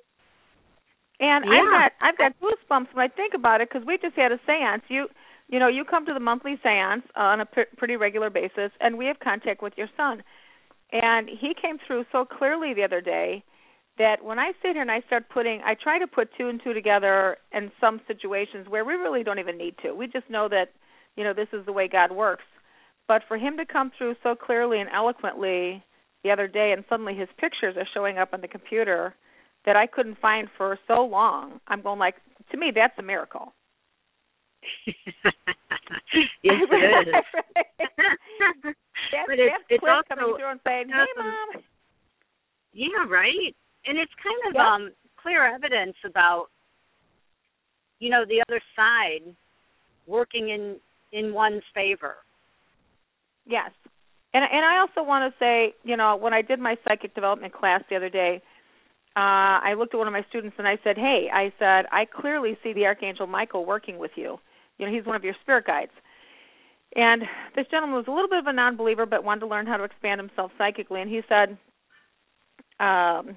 And 1.19 1.45
Yeah. 1.45 1.51
I've 1.51 1.71
got 1.71 1.91
I've 2.01 2.17
got 2.17 2.31
goosebumps 2.41 2.93
when 2.93 3.05
I 3.05 3.07
think 3.13 3.33
about 3.33 3.61
it 3.61 3.69
because 3.71 3.85
we 3.87 3.97
just 3.97 4.15
had 4.15 4.31
a 4.31 4.39
séance. 4.49 4.81
You 4.89 5.07
you 5.47 5.59
know 5.59 5.67
you 5.67 5.85
come 5.85 6.05
to 6.05 6.13
the 6.13 6.19
monthly 6.19 6.59
séance 6.65 7.03
on 7.15 7.39
a 7.41 7.45
p- 7.45 7.69
pretty 7.77 7.95
regular 7.95 8.29
basis, 8.29 8.71
and 8.81 8.97
we 8.97 9.05
have 9.05 9.19
contact 9.19 9.61
with 9.61 9.73
your 9.77 9.87
son. 9.95 10.23
And 10.91 11.27
he 11.29 11.53
came 11.59 11.77
through 11.87 12.05
so 12.11 12.25
clearly 12.25 12.73
the 12.73 12.83
other 12.83 13.01
day 13.01 13.43
that 13.97 14.23
when 14.23 14.39
I 14.39 14.51
sit 14.61 14.73
here 14.73 14.81
and 14.81 14.91
I 14.91 15.01
start 15.07 15.29
putting, 15.29 15.61
I 15.63 15.75
try 15.75 15.99
to 15.99 16.07
put 16.07 16.29
two 16.37 16.49
and 16.49 16.59
two 16.63 16.73
together 16.73 17.37
in 17.51 17.71
some 17.79 18.01
situations 18.07 18.67
where 18.67 18.85
we 18.85 18.93
really 18.93 19.23
don't 19.23 19.39
even 19.39 19.57
need 19.57 19.75
to. 19.83 19.93
We 19.93 20.07
just 20.07 20.29
know 20.29 20.49
that 20.49 20.69
you 21.15 21.23
know 21.23 21.33
this 21.33 21.49
is 21.53 21.65
the 21.65 21.73
way 21.73 21.87
God 21.87 22.11
works. 22.11 22.43
But 23.07 23.21
for 23.27 23.37
him 23.37 23.57
to 23.57 23.65
come 23.65 23.91
through 23.97 24.15
so 24.23 24.35
clearly 24.35 24.79
and 24.79 24.89
eloquently 24.89 25.83
the 26.23 26.31
other 26.31 26.47
day, 26.47 26.71
and 26.75 26.85
suddenly 26.89 27.13
his 27.15 27.27
pictures 27.37 27.75
are 27.77 27.87
showing 27.93 28.17
up 28.17 28.29
on 28.33 28.41
the 28.41 28.47
computer 28.47 29.13
that 29.65 29.75
I 29.75 29.87
couldn't 29.87 30.19
find 30.19 30.47
for 30.57 30.79
so 30.87 31.05
long. 31.05 31.59
I'm 31.67 31.81
going 31.81 31.99
like, 31.99 32.15
to 32.51 32.57
me, 32.57 32.71
that's 32.73 32.97
a 32.97 33.03
miracle. 33.03 33.53
yes, 34.87 34.95
it 36.43 37.07
is. 37.07 37.13
that's 39.11 39.27
but 39.27 39.39
it's, 39.39 39.51
that's 39.51 39.63
it's 39.69 39.83
also 39.83 40.03
coming 40.07 40.35
through 40.37 40.51
and 40.51 40.59
saying, 40.65 40.87
"Hey, 40.87 41.05
mom." 41.17 41.63
Yeah, 42.71 43.05
right. 43.09 43.55
And 43.85 43.97
it's 43.97 44.11
kind 44.21 44.39
of 44.49 44.55
Yep. 44.55 44.63
um 44.65 44.91
clear 45.21 45.45
evidence 45.45 45.95
about 46.05 46.47
you 47.99 48.09
know 48.09 48.25
the 48.25 48.41
other 48.47 48.61
side 48.75 49.35
working 50.07 50.49
in 50.49 50.79
in 51.11 51.33
one's 51.33 51.63
favor. 51.73 52.15
Yes. 53.45 53.71
And 54.33 54.43
and 54.43 54.65
I 54.65 54.79
also 54.79 55.03
want 55.07 55.31
to 55.31 55.37
say, 55.39 55.73
you 55.83 55.95
know, 55.97 56.15
when 56.15 56.33
I 56.33 56.41
did 56.41 56.59
my 56.59 56.77
psychic 56.87 57.13
development 57.15 57.53
class 57.53 57.83
the 57.89 57.95
other 57.95 58.09
day, 58.09 58.41
uh 59.15 59.59
I 59.63 59.75
looked 59.77 59.93
at 59.93 59.97
one 59.97 60.07
of 60.07 60.13
my 60.13 60.25
students 60.29 60.55
and 60.57 60.67
I 60.67 60.77
said, 60.83 60.97
"Hey, 60.97 61.29
I 61.31 61.51
said, 61.59 61.85
I 61.91 62.05
clearly 62.05 62.57
see 62.63 62.73
the 62.73 62.85
archangel 62.85 63.27
Michael 63.27 63.65
working 63.65 63.97
with 63.99 64.11
you. 64.15 64.39
You 64.77 64.87
know, 64.87 64.91
he's 64.93 65.05
one 65.05 65.15
of 65.15 65.23
your 65.23 65.35
spirit 65.41 65.65
guides." 65.65 65.91
And 66.95 67.23
this 67.55 67.65
gentleman 67.71 67.97
was 67.97 68.05
a 68.07 68.11
little 68.11 68.29
bit 68.29 68.39
of 68.39 68.47
a 68.47 68.53
non-believer 68.53 69.05
but 69.07 69.23
wanted 69.23 69.41
to 69.41 69.47
learn 69.47 69.65
how 69.65 69.77
to 69.77 69.83
expand 69.83 70.19
himself 70.21 70.51
psychically 70.59 71.01
and 71.01 71.09
he 71.09 71.21
said, 71.27 71.57
um, 72.79 73.35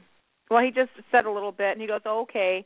well, 0.51 0.63
he 0.63 0.71
just 0.71 0.91
said 1.11 1.27
a 1.27 1.31
little 1.31 1.53
bit, 1.53 1.73
and 1.73 1.81
he 1.81 1.87
goes, 1.87 2.03
oh, 2.05 2.23
"Okay." 2.23 2.65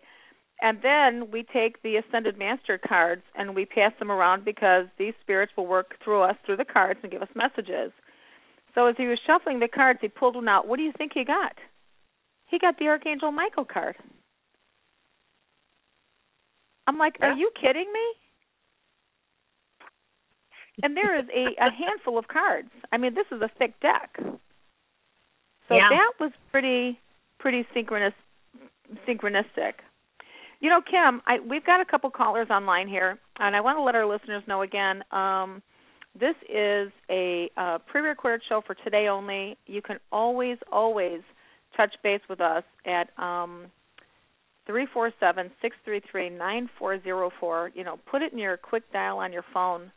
And 0.62 0.78
then 0.82 1.30
we 1.30 1.42
take 1.42 1.82
the 1.82 1.96
Ascended 1.96 2.38
Master 2.38 2.78
cards 2.78 3.22
and 3.34 3.54
we 3.54 3.64
pass 3.64 3.92
them 3.98 4.10
around 4.10 4.44
because 4.44 4.86
these 4.98 5.14
spirits 5.22 5.52
will 5.56 5.66
work 5.66 5.94
through 6.04 6.22
us 6.22 6.36
through 6.44 6.58
the 6.58 6.66
cards 6.66 7.00
and 7.02 7.10
give 7.10 7.22
us 7.22 7.28
messages. 7.34 7.92
So 8.74 8.86
as 8.86 8.94
he 8.98 9.06
was 9.06 9.18
shuffling 9.26 9.60
the 9.60 9.68
cards, 9.68 10.00
he 10.02 10.08
pulled 10.08 10.36
one 10.36 10.48
out. 10.48 10.68
What 10.68 10.76
do 10.76 10.82
you 10.82 10.92
think 10.96 11.12
he 11.14 11.24
got? 11.24 11.54
He 12.50 12.58
got 12.58 12.78
the 12.78 12.88
Archangel 12.88 13.32
Michael 13.32 13.64
card. 13.64 13.96
I'm 16.86 16.98
like, 16.98 17.14
yeah. 17.20 17.28
are 17.28 17.36
you 17.36 17.50
kidding 17.58 17.90
me? 17.92 18.00
And 20.82 20.96
there 20.96 21.18
is 21.18 21.26
a, 21.34 21.62
a 21.62 21.70
handful 21.70 22.18
of 22.18 22.28
cards. 22.28 22.70
I 22.92 22.96
mean, 22.96 23.14
this 23.14 23.26
is 23.32 23.42
a 23.42 23.50
thick 23.58 23.78
deck. 23.80 24.16
So 24.18 25.74
yeah. 25.74 25.88
that 25.90 26.12
was 26.18 26.32
pretty 26.50 26.98
pretty 27.40 27.66
synchronous 27.74 28.14
synchronistic. 29.08 29.72
You 30.60 30.68
know, 30.68 30.80
Kim, 30.82 31.22
I, 31.26 31.38
we've 31.40 31.64
got 31.64 31.80
a 31.80 31.84
couple 31.86 32.10
callers 32.10 32.48
online 32.50 32.86
here, 32.86 33.18
and 33.38 33.56
I 33.56 33.60
want 33.62 33.78
to 33.78 33.82
let 33.82 33.94
our 33.94 34.06
listeners 34.06 34.42
know 34.46 34.60
again. 34.62 35.02
Um, 35.10 35.62
this 36.18 36.34
is 36.48 36.92
a 37.08 37.50
uh, 37.56 37.78
pre-recorded 37.86 38.42
show 38.48 38.60
for 38.66 38.74
today 38.74 39.08
only. 39.08 39.56
You 39.66 39.80
can 39.80 39.98
always, 40.12 40.58
always 40.70 41.22
touch 41.76 41.94
base 42.02 42.20
with 42.28 42.40
us 42.40 42.64
at 42.84 43.08
um, 43.16 43.66
three 44.66 44.86
four 44.92 45.12
seven 45.18 45.50
six 45.62 45.76
three 45.84 46.02
three 46.10 46.28
nine 46.28 46.68
four 46.78 47.02
zero 47.02 47.30
four. 47.40 47.70
You 47.74 47.84
know, 47.84 47.98
put 48.10 48.20
it 48.22 48.32
in 48.32 48.38
your 48.38 48.56
quick 48.56 48.82
dial 48.92 49.18
on 49.18 49.32
your 49.32 49.44
phone, 49.54 49.90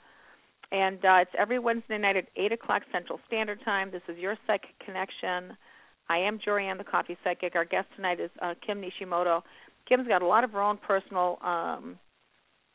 and 0.71 1.03
uh, 1.03 1.17
it's 1.23 1.31
every 1.38 1.59
Wednesday 1.59 1.97
night 1.97 2.15
at 2.15 2.25
eight 2.38 2.53
o'clock 2.53 2.83
Central 2.91 3.19
Standard 3.27 3.59
Time. 3.65 3.91
This 3.91 4.03
is 4.07 4.17
your 4.17 4.38
psychic 4.47 4.79
connection. 4.85 5.57
I 6.10 6.17
am 6.19 6.39
Jorianne, 6.39 6.77
the 6.77 6.83
Coffee 6.83 7.17
Psychic. 7.24 7.55
Our 7.55 7.65
guest 7.65 7.88
tonight 7.95 8.19
is 8.19 8.29
uh, 8.41 8.53
Kim 8.65 8.81
Nishimoto. 8.81 9.41
Kim's 9.88 10.07
got 10.07 10.22
a 10.22 10.27
lot 10.27 10.43
of 10.43 10.51
her 10.51 10.62
own 10.62 10.77
personal 10.77 11.38
um, 11.43 11.98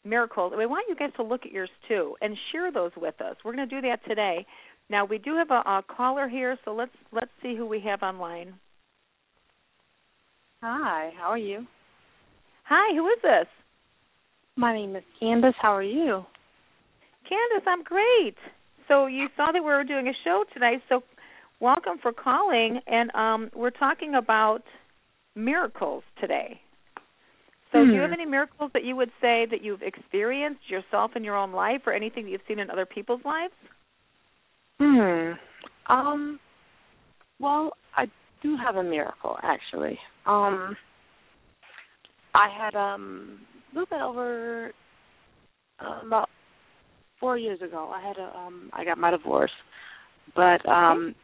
miracles. 0.05 0.53
We 0.57 0.67
want 0.67 0.87
you 0.89 0.97
guys 0.97 1.11
to 1.17 1.23
look 1.23 1.43
at 1.45 1.53
yours 1.53 1.71
too 1.87 2.17
and 2.21 2.37
share 2.53 2.73
those 2.73 2.93
with 2.97 3.21
us. 3.21 3.37
We're 3.45 3.55
going 3.55 3.69
to 3.69 3.81
do 3.81 3.87
that 3.89 4.05
today. 4.07 4.47
Now 4.91 5.05
we 5.05 5.19
do 5.19 5.37
have 5.37 5.51
a, 5.51 5.69
a 5.69 5.85
caller 5.87 6.29
here, 6.29 6.57
so 6.65 6.73
let's 6.73 6.93
let's 7.13 7.31
see 7.43 7.55
who 7.55 7.67
we 7.67 7.81
have 7.81 8.03
online. 8.03 8.55
Hi, 10.63 11.11
how 11.19 11.29
are 11.29 11.39
you? 11.39 11.67
Hi, 12.65 12.95
who 12.97 13.07
is 13.09 13.19
this? 13.23 13.47
My 14.57 14.75
name 14.75 14.97
is 14.97 15.05
Candace. 15.21 15.55
How 15.61 15.77
are 15.77 15.83
you? 15.83 16.25
Candace, 17.29 17.67
I'm 17.67 17.83
great. 17.85 18.35
So 18.89 19.07
you 19.07 19.29
saw 19.37 19.53
that 19.53 19.63
we 19.63 19.69
were 19.69 19.85
doing 19.85 20.09
a 20.09 20.13
show 20.25 20.45
tonight, 20.53 20.81
so 20.89 21.03
welcome 21.61 21.99
for 22.01 22.13
calling. 22.13 22.81
And 22.87 23.15
um, 23.15 23.51
we're 23.55 23.71
talking 23.71 24.15
about 24.15 24.63
miracles 25.35 26.03
today. 26.21 26.61
So, 27.73 27.81
hmm. 27.81 27.89
do 27.89 27.95
you 27.95 28.01
have 28.01 28.13
any 28.13 28.27
miracles 28.27 28.71
that 28.75 28.85
you 28.85 28.97
would 28.97 29.11
say 29.21 29.47
that 29.51 29.63
you've 29.63 29.83
experienced 29.83 30.63
yourself 30.69 31.13
in 31.17 31.25
your 31.25 31.37
own 31.37 31.53
life, 31.53 31.83
or 31.87 31.93
anything 31.93 32.25
that 32.25 32.31
you've 32.31 32.41
seen 32.49 32.59
in 32.59 32.71
other 32.71 32.87
people's 32.87 33.21
lives? 33.25 33.53
Hmm. 34.81 35.33
Um. 35.93 36.41
Well, 37.41 37.73
I 37.97 38.07
do 38.43 38.57
have 38.57 38.77
a 38.77 38.83
miracle 38.83 39.37
actually. 39.43 39.99
Um. 40.27 40.77
I 42.35 42.49
had 42.57 42.75
um 42.75 43.41
a 43.73 43.79
little 43.79 43.87
bit 43.91 44.01
over 44.01 44.73
uh, 45.81 46.07
about 46.07 46.29
four 47.21 47.37
years 47.37 47.61
ago. 47.61 47.91
I 47.95 48.07
had 48.07 48.17
a 48.17 48.37
um 48.37 48.71
I 48.73 48.85
got 48.85 48.99
my 48.99 49.11
divorce, 49.11 49.51
but 50.35 50.67
um 50.69 51.15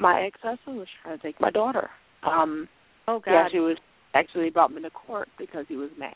my 0.00 0.22
ex 0.22 0.38
husband 0.42 0.78
was 0.78 0.88
trying 1.02 1.18
to 1.18 1.22
take 1.22 1.40
my 1.40 1.50
daughter. 1.50 1.90
Um. 2.22 2.68
Oh 3.06 3.20
God. 3.24 3.32
Yeah, 3.32 3.48
she 3.52 3.58
was 3.60 3.76
actually 4.14 4.50
brought 4.50 4.72
me 4.72 4.82
to 4.82 4.90
court 4.90 5.28
because 5.38 5.66
he 5.68 5.76
was 5.76 5.90
mad. 5.98 6.14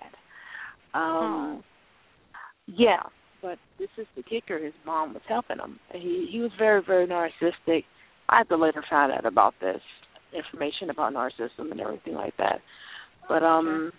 oh. 0.94 1.00
Um 1.00 1.64
yeah, 2.66 3.02
but 3.42 3.58
this 3.78 3.90
is 3.98 4.06
the 4.16 4.22
kicker, 4.22 4.58
his 4.58 4.72
mom 4.86 5.12
was 5.12 5.22
helping 5.28 5.58
him. 5.58 5.78
He 5.92 6.28
he 6.30 6.40
was 6.40 6.50
very, 6.58 6.82
very 6.84 7.06
narcissistic. 7.06 7.84
I 8.28 8.38
had 8.38 8.48
to 8.48 8.56
later 8.56 8.82
find 8.88 9.12
out 9.12 9.26
about 9.26 9.54
this 9.60 9.82
information 10.34 10.90
about 10.90 11.12
narcissism 11.12 11.70
and 11.70 11.80
everything 11.80 12.14
like 12.14 12.36
that. 12.38 12.60
But 13.28 13.42
um 13.42 13.92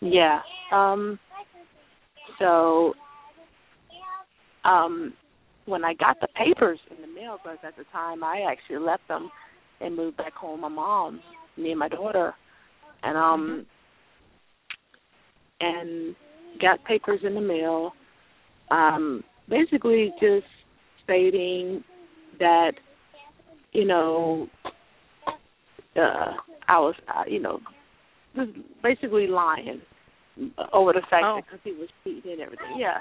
yeah. 0.00 0.40
Um 0.72 1.18
so 2.38 2.94
um 4.64 5.12
when 5.66 5.84
I 5.84 5.94
got 5.94 6.20
the 6.20 6.28
papers 6.28 6.78
in 6.90 7.00
the 7.00 7.08
mail 7.08 7.38
because 7.42 7.58
at 7.62 7.76
the 7.76 7.84
time 7.92 8.22
I 8.22 8.46
actually 8.50 8.84
left 8.84 9.06
them 9.08 9.30
and 9.80 9.96
moved 9.96 10.16
back 10.16 10.34
home 10.34 10.60
my 10.60 10.68
mom, 10.68 11.20
me 11.56 11.70
and 11.70 11.78
my 11.78 11.88
daughter 11.88 12.34
and 13.02 13.16
um 13.16 13.66
and 15.60 16.14
got 16.60 16.84
papers 16.84 17.20
in 17.24 17.34
the 17.34 17.40
mail 17.40 17.92
um 18.70 19.22
basically 19.48 20.12
just 20.20 20.46
stating 21.02 21.82
that 22.38 22.72
you 23.72 23.84
know 23.84 24.48
uh 25.96 26.32
I 26.66 26.78
was 26.78 26.94
uh, 27.08 27.24
you 27.26 27.40
know 27.40 27.60
just 28.36 28.50
basically 28.82 29.26
lying 29.26 29.80
over 30.72 30.92
the 30.92 31.02
fact 31.02 31.24
oh. 31.24 31.36
that 31.36 31.44
because 31.44 31.60
he 31.62 31.72
was 31.72 31.88
cheating 32.02 32.32
and 32.32 32.40
everything. 32.40 32.76
Yeah 32.76 32.98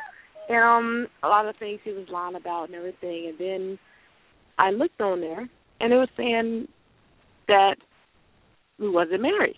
um 0.49 1.07
a 1.23 1.27
lot 1.27 1.47
of 1.47 1.55
things 1.57 1.79
he 1.83 1.91
was 1.91 2.07
lying 2.11 2.35
about 2.35 2.65
and 2.65 2.75
everything 2.75 3.27
and 3.29 3.39
then 3.39 3.79
I 4.57 4.71
looked 4.71 5.01
on 5.01 5.21
there 5.21 5.49
and 5.79 5.93
it 5.93 5.95
was 5.95 6.09
saying 6.17 6.67
that 7.47 7.75
we 8.79 8.89
wasn't 8.89 9.21
married 9.21 9.55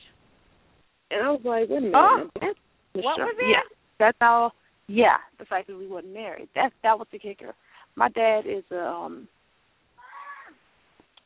and 1.11 1.21
I 1.21 1.31
was 1.31 1.41
like, 1.43 1.69
wait 1.69 1.77
a 1.77 1.81
minute. 1.81 1.93
Oh. 1.95 2.29
That's 2.41 2.57
What 2.93 3.19
was 3.19 3.35
it? 3.37 3.49
Yeah. 3.49 3.61
That's 3.99 4.17
all 4.21 4.51
yeah, 4.87 5.17
the 5.39 5.45
fact 5.45 5.67
that 5.67 5.77
we 5.77 5.87
wasn't 5.87 6.13
married. 6.13 6.49
That 6.55 6.71
that 6.83 6.97
was 6.97 7.07
the 7.11 7.19
kicker. 7.19 7.55
My 7.95 8.09
dad 8.09 8.41
is 8.45 8.63
a 8.71 8.85
um 8.85 9.27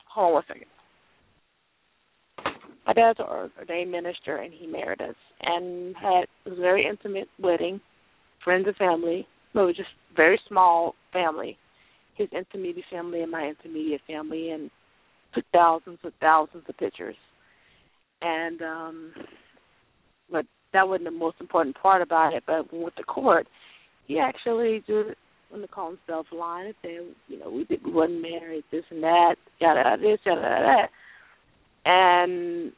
hold 0.08 0.28
on 0.28 0.34
one 0.34 0.44
second. 0.48 0.66
My 2.88 2.94
dad's 2.94 3.20
an 3.20 3.26
ordained 3.60 3.92
minister 3.92 4.38
and 4.38 4.54
he 4.54 4.66
married 4.66 5.02
us 5.02 5.16
and 5.42 5.96
had 5.96 6.26
a 6.46 6.56
very 6.56 6.88
intimate 6.88 7.28
wedding, 7.40 7.82
friends 8.44 8.66
and 8.66 8.76
family. 8.78 9.28
Was 9.54 9.76
just 9.76 9.90
very 10.16 10.40
small 10.48 10.96
family. 11.12 11.58
His 12.16 12.30
intermediate 12.32 12.86
family 12.92 13.22
and 13.22 13.32
my 13.32 13.48
intermediate 13.48 14.02
family 14.08 14.52
and 14.52 14.70
took 15.34 15.46
thousands 15.52 16.00
and 16.04 16.14
thousands 16.22 16.64
of 16.68 16.78
pictures. 16.78 17.16
And 18.22 18.62
um 18.62 19.12
but 20.32 20.46
that 20.74 20.88
wasn't 20.88 21.06
the 21.06 21.12
most 21.12 21.38
important 21.40 21.76
part 21.82 22.02
about 22.02 22.34
it. 22.34 22.44
But 22.46 22.72
with 22.72 22.94
the 22.96 23.04
court, 23.04 23.48
he 24.08 24.20
actually 24.20 24.84
just 24.88 25.18
when 25.50 25.62
to 25.62 25.68
call 25.68 25.90
himself 25.90 26.28
lying 26.32 26.74
saying, 26.84 27.16
you 27.28 27.40
know, 27.40 27.50
we 27.50 27.64
did, 27.64 27.84
we 27.84 27.92
wasn't 27.92 28.22
married, 28.22 28.64
this 28.72 28.84
and 28.92 29.02
that, 29.02 29.36
yada 29.60 29.98
this, 30.00 30.20
yada 30.24 30.42
that, 30.42 30.90
and 31.86 32.72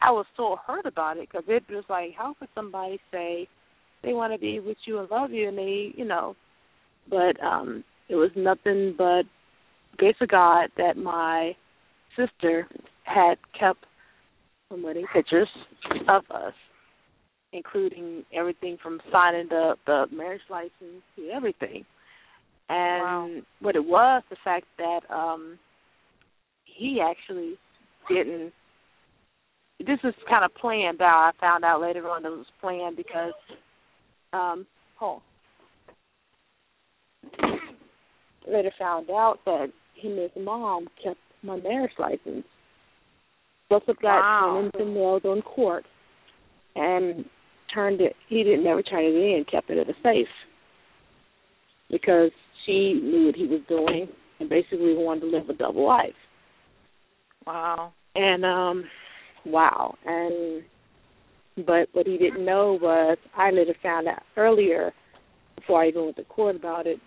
I 0.00 0.10
was 0.10 0.26
so 0.36 0.56
hurt 0.64 0.86
about 0.86 1.16
it 1.16 1.28
because 1.28 1.44
it 1.48 1.64
was 1.68 1.84
like, 1.88 2.10
how 2.16 2.34
could 2.38 2.48
somebody 2.54 3.00
say 3.10 3.48
they 4.02 4.12
want 4.12 4.32
to 4.32 4.38
be 4.38 4.60
with 4.60 4.76
you 4.86 4.98
and 4.98 5.10
love 5.10 5.30
you, 5.32 5.48
and 5.48 5.56
they, 5.58 5.92
you 5.96 6.04
know, 6.04 6.36
but 7.08 7.42
um 7.42 7.84
it 8.08 8.16
was 8.16 8.30
nothing 8.36 8.94
but 8.96 9.22
grace 9.96 10.16
of 10.20 10.28
God 10.28 10.68
that 10.76 10.96
my 10.96 11.52
sister 12.16 12.66
had 13.04 13.36
kept 13.58 13.84
some 14.70 14.82
wedding 14.82 15.06
pictures 15.12 15.48
of 16.08 16.22
us, 16.30 16.54
including 17.52 18.24
everything 18.32 18.76
from 18.82 19.00
signing 19.10 19.48
the 19.48 19.74
the 19.86 20.06
marriage 20.12 20.42
license 20.50 21.02
to 21.16 21.30
everything. 21.34 21.84
And 22.68 23.02
Wow. 23.02 23.42
what 23.60 23.76
it 23.76 23.84
was, 23.84 24.22
the 24.30 24.36
fact 24.44 24.66
that 24.78 25.00
um 25.10 25.58
he 26.64 27.00
actually 27.00 27.58
didn't 28.08 28.52
this 29.78 29.98
is 30.04 30.14
kind 30.28 30.44
of 30.44 30.54
planned 30.54 31.02
out. 31.02 31.32
I 31.34 31.40
found 31.40 31.64
out 31.64 31.80
later 31.80 32.08
on 32.08 32.22
that 32.22 32.32
it 32.32 32.36
was 32.36 32.46
planned 32.60 32.96
because 32.96 33.32
um 34.32 34.66
on. 35.00 35.20
later 38.50 38.72
found 38.78 39.10
out 39.10 39.38
that 39.46 39.68
him 39.94 40.12
and 40.12 40.30
his 40.34 40.44
mom 40.44 40.86
kept 41.02 41.18
my 41.42 41.56
marriage 41.56 41.92
license. 41.98 42.44
Both 43.68 43.88
of 43.88 43.98
got 44.00 44.20
Wow. 44.20 44.54
turned 44.54 44.74
into 44.74 44.86
mailed 44.92 45.24
on 45.24 45.42
court 45.42 45.86
and 46.76 47.28
turned 47.72 48.00
it 48.00 48.16
he 48.28 48.42
didn't 48.44 48.64
never 48.64 48.82
turn 48.82 49.04
it 49.04 49.14
in, 49.14 49.44
kept 49.50 49.70
it 49.70 49.78
in 49.78 49.88
a 49.88 50.02
safe. 50.02 50.28
Because 51.90 52.30
she 52.64 52.94
knew 52.94 53.26
what 53.26 53.36
he 53.36 53.46
was 53.46 53.60
doing 53.68 54.08
and 54.40 54.48
basically 54.48 54.94
wanted 54.96 55.20
to 55.20 55.26
live 55.26 55.48
a 55.48 55.54
double 55.54 55.86
life. 55.86 56.14
Wow. 57.46 57.92
And 58.14 58.44
um 58.44 58.84
wow. 59.44 59.96
And 60.04 60.62
but 61.56 61.88
what 61.92 62.06
he 62.06 62.16
didn't 62.18 62.44
know 62.44 62.78
was 62.80 63.18
I 63.36 63.50
later 63.50 63.74
found 63.82 64.08
out 64.08 64.22
earlier 64.36 64.92
before 65.56 65.82
I 65.82 65.88
even 65.88 66.04
went 66.04 66.16
to 66.16 66.24
court 66.24 66.56
about 66.56 66.86
it 66.86 66.98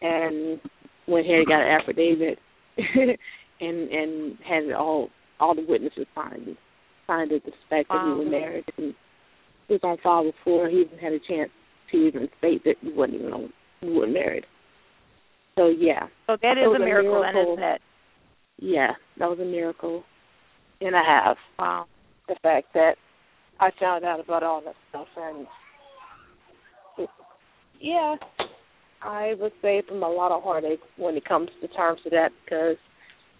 and 0.00 0.60
went 1.08 1.26
ahead 1.26 1.38
and 1.40 1.46
got 1.48 1.60
an 1.62 1.78
affidavit 1.80 2.38
and 3.60 3.90
and 3.90 4.38
had 4.48 4.72
all 4.72 5.08
all 5.40 5.54
the 5.54 5.64
witnesses 5.68 6.06
signed 6.14 6.56
signed 7.06 7.32
it 7.32 7.44
the 7.44 7.52
fact 7.68 7.88
that 7.88 7.94
Wow. 7.96 8.16
we 8.18 8.24
were 8.24 8.30
married 8.30 8.64
and 8.78 8.94
it 9.68 9.72
was 9.72 9.80
on 9.82 9.96
file 10.02 10.24
before 10.30 10.68
he 10.68 10.82
even 10.82 10.98
had 10.98 11.12
a 11.12 11.18
chance 11.18 11.50
to 11.90 11.96
even 12.06 12.28
state 12.38 12.62
that 12.64 12.76
we 12.82 12.92
wasn't 12.92 13.18
even 13.20 13.32
on 13.32 13.52
we 13.82 13.92
were 13.92 14.06
married. 14.06 14.44
So 15.56 15.68
yeah, 15.68 16.06
So 16.26 16.36
that 16.40 16.56
is 16.56 16.64
It 16.72 16.76
a 16.76 16.78
miracle, 16.78 17.20
then, 17.22 17.34
miracle. 17.34 17.52
isn't 17.54 17.64
it? 17.64 17.80
yeah, 18.58 18.90
that 19.18 19.28
was 19.28 19.38
a 19.40 19.44
miracle 19.44 20.04
and 20.80 20.94
a 20.94 21.02
half. 21.04 21.36
Wow. 21.58 21.86
The 22.28 22.36
fact 22.42 22.68
that 22.74 22.94
I 23.60 23.70
found 23.78 24.04
out 24.04 24.20
about 24.20 24.42
all 24.42 24.62
that 24.64 24.74
stuff 24.90 25.06
and 25.16 25.46
it, 26.98 27.10
yeah, 27.80 28.16
I 29.02 29.34
was 29.38 29.52
saved 29.60 29.88
from 29.88 30.02
a 30.02 30.08
lot 30.08 30.32
of 30.32 30.42
heartache 30.42 30.80
when 30.96 31.16
it 31.16 31.24
comes 31.24 31.48
to 31.60 31.68
terms 31.68 32.00
of 32.04 32.12
that 32.12 32.30
because 32.44 32.76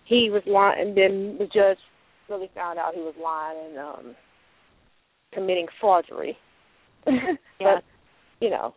he 0.05 0.29
was 0.31 0.43
lying, 0.47 0.89
and 0.89 0.97
then 0.97 1.37
the 1.39 1.45
judge 1.47 1.79
really 2.29 2.51
found 2.55 2.79
out 2.79 2.95
he 2.95 3.01
was 3.01 3.15
lying 3.23 3.71
and 3.71 3.79
um 3.79 4.17
committing 5.33 5.67
forgery. 5.81 6.37
Yes. 7.61 7.79
But 7.79 7.85
you 8.45 8.51
know, 8.51 8.75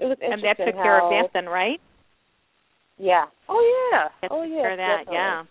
it 0.00 0.06
was 0.06 0.18
And 0.20 0.34
interesting 0.34 0.66
that 0.66 0.72
took 0.72 0.74
how, 0.74 0.82
care 0.82 1.24
of 1.24 1.30
then, 1.32 1.46
right? 1.46 1.80
Yeah. 2.98 3.26
Oh 3.48 3.62
yeah. 3.62 4.08
That 4.22 4.30
oh 4.32 4.42
yeah. 4.42 4.74
that, 4.74 5.06
definitely. 5.06 5.14
yeah. 5.14 5.42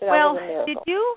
So 0.00 0.06
that 0.06 0.10
well, 0.10 0.34
was 0.34 0.42
a 0.42 0.46
miracle. 0.46 0.66
did 0.66 0.78
you? 0.86 1.16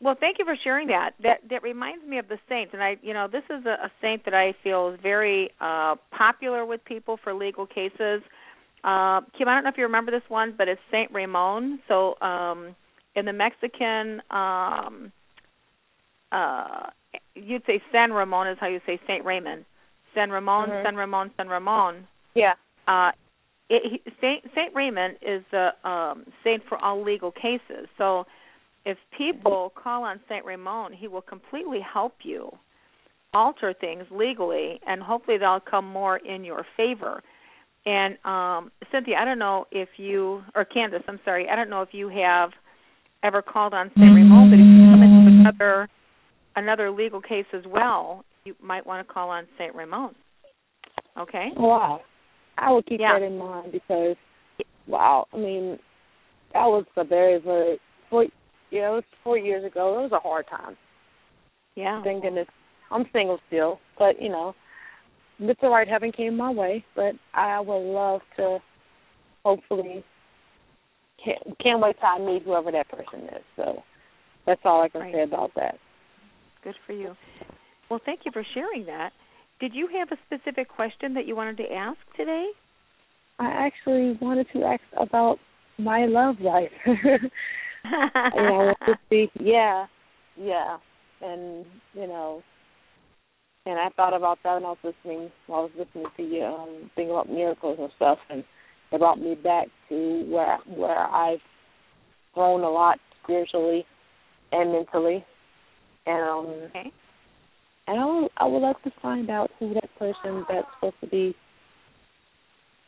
Well, 0.00 0.14
thank 0.18 0.38
you 0.38 0.44
for 0.44 0.56
sharing 0.62 0.88
that. 0.88 1.12
That 1.22 1.40
that 1.48 1.62
reminds 1.62 2.04
me 2.04 2.18
of 2.18 2.28
the 2.28 2.38
saints, 2.48 2.74
and 2.74 2.82
I, 2.82 2.96
you 3.02 3.14
know, 3.14 3.28
this 3.28 3.44
is 3.48 3.64
a, 3.64 3.86
a 3.86 3.90
saint 4.02 4.24
that 4.26 4.34
I 4.34 4.52
feel 4.62 4.90
is 4.90 5.00
very 5.02 5.50
uh 5.60 5.96
popular 6.10 6.66
with 6.66 6.84
people 6.84 7.18
for 7.22 7.32
legal 7.32 7.66
cases. 7.66 8.22
Uh, 8.84 9.22
Kim, 9.36 9.48
I 9.48 9.54
don't 9.54 9.64
know 9.64 9.70
if 9.70 9.78
you 9.78 9.84
remember 9.84 10.12
this 10.12 10.22
one, 10.28 10.54
but 10.56 10.68
it's 10.68 10.80
Saint 10.92 11.10
Ramon. 11.12 11.80
So, 11.88 12.14
um, 12.20 12.76
in 13.16 13.24
the 13.24 13.32
Mexican, 13.32 14.22
um, 14.30 15.10
uh, 16.30 16.90
you'd 17.34 17.64
say 17.66 17.82
San 17.90 18.12
Ramon 18.12 18.46
is 18.46 18.58
how 18.60 18.68
you 18.68 18.80
say 18.86 19.00
Saint 19.06 19.24
Raymond. 19.24 19.64
San 20.14 20.30
Ramon, 20.30 20.70
Mhm. 20.70 20.82
San 20.84 20.96
Ramon, 20.96 21.30
San 21.36 21.48
Ramon 21.48 22.06
Yeah. 22.34 22.54
uh, 22.86 23.10
it, 23.68 23.82
he, 23.84 24.12
Saint 24.20 24.44
Saint 24.54 24.74
Raymond 24.74 25.16
is 25.20 25.42
the 25.50 25.74
um, 25.88 26.24
saint 26.44 26.62
for 26.68 26.78
all 26.78 27.02
legal 27.02 27.32
cases. 27.32 27.88
So, 27.98 28.26
if 28.86 28.96
people 29.18 29.72
call 29.74 30.04
on 30.04 30.20
Saint 30.28 30.44
Ramon, 30.44 30.92
he 30.92 31.08
will 31.08 31.20
completely 31.20 31.80
help 31.80 32.14
you 32.22 32.50
alter 33.34 33.74
things 33.78 34.04
legally, 34.12 34.80
and 34.86 35.02
hopefully 35.02 35.36
they'll 35.38 35.60
come 35.60 35.84
more 35.84 36.18
in 36.18 36.44
your 36.44 36.64
favor. 36.76 37.20
And 37.84 38.16
um, 38.24 38.70
Cynthia, 38.90 39.16
I 39.16 39.24
don't 39.24 39.40
know 39.40 39.66
if 39.72 39.88
you 39.96 40.42
or 40.54 40.64
Candace, 40.64 41.02
I'm 41.08 41.18
sorry, 41.24 41.48
I 41.50 41.56
don't 41.56 41.68
know 41.68 41.82
if 41.82 41.90
you 41.92 42.08
have 42.08 42.50
ever 43.24 43.42
called 43.42 43.74
on 43.74 43.90
Saint 43.98 44.14
Ramon, 44.14 44.50
but 44.50 44.58
if 44.58 44.64
you 44.64 44.90
come 44.90 45.02
into 45.02 45.40
another 45.40 45.88
another 46.54 46.90
legal 46.90 47.20
case 47.20 47.44
as 47.52 47.64
well, 47.66 48.24
you 48.44 48.54
might 48.62 48.86
want 48.86 49.06
to 49.06 49.12
call 49.12 49.28
on 49.28 49.46
Saint 49.58 49.74
Ramon. 49.74 50.14
Okay. 51.18 51.48
Wow. 51.56 52.00
I 52.56 52.70
will 52.70 52.82
keep 52.82 53.00
Yeah. 53.00 53.18
that 53.18 53.26
in 53.26 53.36
mind 53.36 53.72
because 53.72 54.16
wow, 54.86 55.26
I 55.32 55.36
mean 55.36 55.78
that 56.54 56.66
was 56.66 56.84
a 56.96 57.04
very, 57.04 57.38
very 57.40 57.78
four 58.70 58.78
yeah, 58.78 58.88
it 58.88 58.94
was 58.94 59.04
four 59.22 59.38
years 59.38 59.64
ago. 59.64 59.98
It 59.98 60.10
was 60.10 60.12
a 60.12 60.20
hard 60.20 60.46
time. 60.48 60.76
Yeah. 61.74 62.02
Thank 62.02 62.22
goodness. 62.22 62.48
I'm 62.90 63.04
single 63.12 63.38
still, 63.48 63.80
but 63.98 64.20
you 64.20 64.28
know, 64.28 64.54
it's 65.40 65.60
all 65.62 65.70
right. 65.70 65.88
Heaven 65.88 66.12
came 66.12 66.36
my 66.36 66.50
way, 66.50 66.84
but 66.94 67.14
I 67.34 67.60
would 67.60 67.92
love 67.92 68.20
to. 68.36 68.58
Hopefully, 69.44 70.04
can't, 71.24 71.58
can't 71.62 71.80
wait 71.80 71.96
till 72.00 72.08
I 72.08 72.18
meet 72.18 72.42
whoever 72.42 72.72
that 72.72 72.88
person 72.88 73.24
is. 73.28 73.44
So 73.54 73.82
that's 74.44 74.60
all 74.64 74.82
I 74.82 74.88
can 74.88 75.02
Right. 75.02 75.14
say 75.14 75.22
about 75.22 75.52
that. 75.54 75.78
Good 76.64 76.74
for 76.84 76.92
you. 76.92 77.14
Well, 77.88 78.00
thank 78.04 78.20
you 78.24 78.32
for 78.32 78.44
sharing 78.54 78.86
that. 78.86 79.12
Did 79.60 79.72
you 79.74 79.88
have 79.98 80.08
a 80.10 80.16
specific 80.26 80.68
question 80.68 81.14
that 81.14 81.26
you 81.26 81.36
wanted 81.36 81.58
to 81.58 81.72
ask 81.72 81.98
today? 82.16 82.48
I 83.38 83.46
actually 83.46 84.18
wanted 84.20 84.46
to 84.52 84.64
ask 84.64 84.82
about 84.96 85.38
my 85.78 86.06
love 86.06 86.40
life. 86.40 86.72
know, 87.90 88.08
I 88.14 88.30
want 88.34 88.78
to 88.86 88.94
see, 89.10 89.30
yeah, 89.40 89.86
yeah, 90.36 90.78
and 91.22 91.64
you 91.94 92.06
know, 92.06 92.42
and 93.64 93.78
I 93.78 93.88
thought 93.96 94.14
about 94.14 94.38
that 94.44 94.54
when 94.54 94.64
I 94.64 94.68
was 94.68 94.78
listening. 94.82 95.30
While 95.46 95.60
I 95.60 95.62
was 95.64 95.72
listening 95.78 96.06
to 96.16 96.22
you 96.22 96.44
um, 96.44 96.90
think 96.94 97.10
about 97.10 97.28
miracles 97.28 97.78
and 97.80 97.90
stuff, 97.96 98.18
and 98.30 98.44
it 98.92 98.98
brought 98.98 99.20
me 99.20 99.34
back 99.34 99.68
to 99.88 100.24
where 100.28 100.58
where 100.66 101.06
I've 101.06 101.40
grown 102.34 102.62
a 102.62 102.70
lot 102.70 102.98
spiritually 103.24 103.84
and 104.52 104.72
mentally, 104.72 105.24
and 106.06 106.28
um, 106.28 106.46
okay. 106.46 106.92
and 107.88 108.00
I 108.00 108.04
would, 108.04 108.30
I 108.36 108.46
would 108.46 108.62
like 108.62 108.82
to 108.84 108.92
find 109.02 109.30
out 109.30 109.50
who 109.58 109.74
that 109.74 109.90
person 109.98 110.44
that's 110.48 110.68
supposed 110.74 111.00
to 111.00 111.08
be 111.08 111.34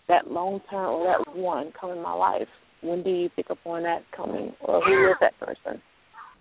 that 0.08 0.30
long 0.30 0.60
term 0.70 0.86
or 0.86 1.06
that 1.06 1.36
one 1.36 1.72
come 1.78 1.90
in 1.90 2.02
my 2.02 2.14
life. 2.14 2.48
When 2.80 3.02
do 3.02 3.10
you 3.10 3.28
pick 3.34 3.50
up 3.50 3.58
on 3.64 3.82
that 3.82 4.04
coming, 4.16 4.54
or 4.60 4.80
who 4.82 5.10
is 5.10 5.16
that 5.20 5.38
person? 5.40 5.82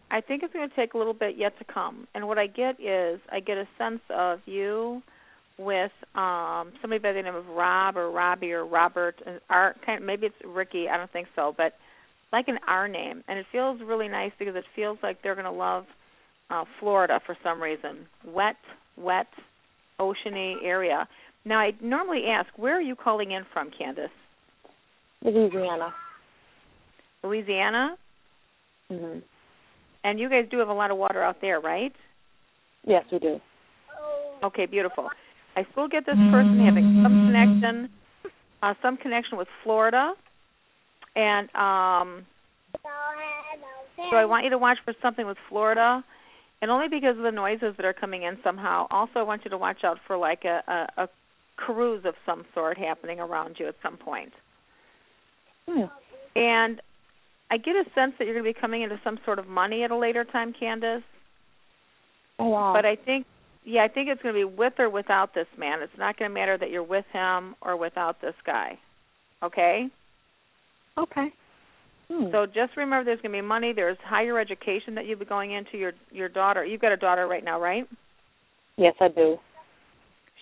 I 0.10 0.22
think 0.22 0.44
it's 0.44 0.54
going 0.54 0.70
to 0.70 0.76
take 0.76 0.94
a 0.94 0.98
little 0.98 1.14
bit 1.14 1.38
yet 1.38 1.58
to 1.60 1.66
come. 1.66 2.08
And 2.16 2.28
what 2.28 2.38
I 2.38 2.48
get 2.48 2.80
is 2.80 3.20
I 3.32 3.40
get 3.40 3.58
a 3.58 3.68
sense 3.78 4.02
of 4.10 4.40
you 4.46 5.02
with 5.60 5.92
um 6.14 6.72
somebody 6.82 7.00
by 7.00 7.12
the 7.14 7.22
name 7.22 7.36
of 7.36 7.48
Rob 7.48 7.98
or 7.98 8.12
Robbie 8.12 8.52
or 8.52 8.64
Robert 8.64 9.16
and 9.26 9.40
R 9.50 9.76
kind 9.84 10.00
of, 10.00 10.06
maybe 10.06 10.28
it's 10.28 10.36
Ricky, 10.46 10.88
I 10.88 10.98
don't 10.98 11.12
think 11.12 11.28
so, 11.36 11.54
but 11.58 11.74
like 12.32 12.48
an 12.48 12.60
R 12.68 12.88
name. 12.88 13.24
And 13.28 13.40
it 13.40 13.48
feels 13.52 13.82
really 13.84 14.08
nice 14.08 14.32
because 14.38 14.56
it 14.56 14.66
feels 14.76 15.00
like 15.02 15.24
they're 15.24 15.36
going 15.36 15.46
to 15.46 15.52
love 15.52 15.86
uh 16.52 16.64
Florida 16.80 17.20
for 17.26 17.36
some 17.44 17.62
reason. 17.62 18.06
Wet, 18.26 18.58
wet, 18.98 19.28
oceany 20.00 20.56
area. 20.64 21.08
Now 21.44 21.58
I 21.58 21.72
normally 21.82 22.26
ask, 22.30 22.50
where 22.56 22.78
are 22.78 22.82
you 22.82 22.96
calling 22.96 23.32
in 23.32 23.44
from, 23.52 23.72
Candace? 23.78 24.12
Louisiana. 25.24 25.94
Louisiana? 27.24 27.98
hmm 28.90 29.20
And 30.04 30.20
you 30.20 30.30
guys 30.30 30.46
do 30.50 30.60
have 30.60 30.70
a 30.70 30.74
lot 30.74 30.92
of 30.92 30.98
water 30.98 31.24
out 31.24 31.38
there, 31.42 31.60
right? 31.60 31.94
Yes, 32.86 33.04
we 33.12 33.20
do. 33.20 33.40
Okay, 34.44 34.66
beautiful. 34.66 35.10
I 35.56 35.66
still 35.72 35.88
get 35.88 36.06
this 36.06 36.16
person 36.32 36.64
having 36.64 37.02
some 37.04 37.28
connection, 37.28 37.90
uh, 38.62 38.74
some 38.82 38.98
connection 38.98 39.38
with 39.38 39.48
Florida, 39.64 40.14
and 41.16 41.50
um, 41.56 42.26
so 43.98 44.16
I 44.16 44.26
want 44.26 44.44
you 44.44 44.52
to 44.52 44.58
watch 44.60 44.78
for 44.86 44.94
something 45.02 45.26
with 45.26 45.38
Florida, 45.50 46.04
and 46.62 46.70
only 46.70 46.88
because 46.88 47.18
of 47.18 47.24
the 47.24 47.32
noises 47.32 47.74
that 47.78 47.86
are 47.86 47.94
coming 47.94 48.24
in 48.24 48.38
somehow. 48.44 48.86
Also, 48.92 49.14
I 49.16 49.24
want 49.24 49.44
you 49.44 49.50
to 49.50 49.58
watch 49.58 49.84
out 49.84 49.98
for 50.06 50.18
like 50.18 50.44
a, 50.46 50.62
a, 50.68 51.04
a 51.04 51.10
cruise 51.56 52.06
of 52.06 52.14
some 52.26 52.46
sort 52.54 52.78
happening 52.78 53.20
around 53.20 53.56
you 53.60 53.68
at 53.68 53.76
some 53.82 53.98
point. 53.98 54.32
Hmm. 55.68 55.86
And 56.36 56.82
I 57.50 57.58
get 57.58 57.76
a 57.76 57.84
sense 57.96 58.14
that 58.20 58.26
you're 58.26 58.34
going 58.34 58.46
to 58.46 58.54
be 58.54 58.60
coming 58.60 58.82
into 58.82 59.00
some 59.04 59.20
sort 59.26 59.40
of 59.40 59.48
money 59.48 59.84
at 59.84 59.92
a 59.92 59.98
later 59.98 60.26
time, 60.26 60.54
Candace. 60.58 61.04
Oh 62.40 62.50
wow. 62.50 62.74
But 62.76 62.86
I 62.86 62.96
think, 62.96 63.26
yeah, 63.64 63.84
I 63.84 63.88
think 63.88 64.10
it's 64.10 64.22
going 64.22 64.36
to 64.36 64.40
be 64.40 64.44
with 64.58 64.74
or 64.80 64.90
without 64.90 65.34
this 65.34 65.48
man. 65.58 65.82
It's 65.82 65.98
not 65.98 66.18
going 66.20 66.30
to 66.30 66.34
matter 66.34 66.58
that 66.58 66.70
you're 66.70 66.84
with 66.84 67.06
him 67.14 67.56
or 67.62 67.78
without 67.78 68.22
this 68.22 68.36
guy. 68.46 68.78
Okay? 69.44 69.88
okay. 70.98 71.28
Hmm. 72.12 72.26
So 72.32 72.46
just 72.46 72.76
remember 72.78 73.04
there's 73.06 73.22
going 73.22 73.34
to 73.34 73.42
be 73.42 73.48
money. 73.48 73.74
There's 73.76 73.98
higher 74.04 74.40
education 74.40 74.96
that 74.96 75.06
you'll 75.06 75.20
be 75.20 75.26
going 75.26 75.52
into 75.52 75.78
your 75.78 75.92
your 76.12 76.30
daughter. 76.30 76.64
You've 76.66 76.82
got 76.82 76.92
a 76.94 76.98
daughter 76.98 77.28
right 77.28 77.44
now, 77.44 77.60
right? 77.60 77.88
yes, 78.78 78.94
I 79.02 79.08
do. 79.10 79.38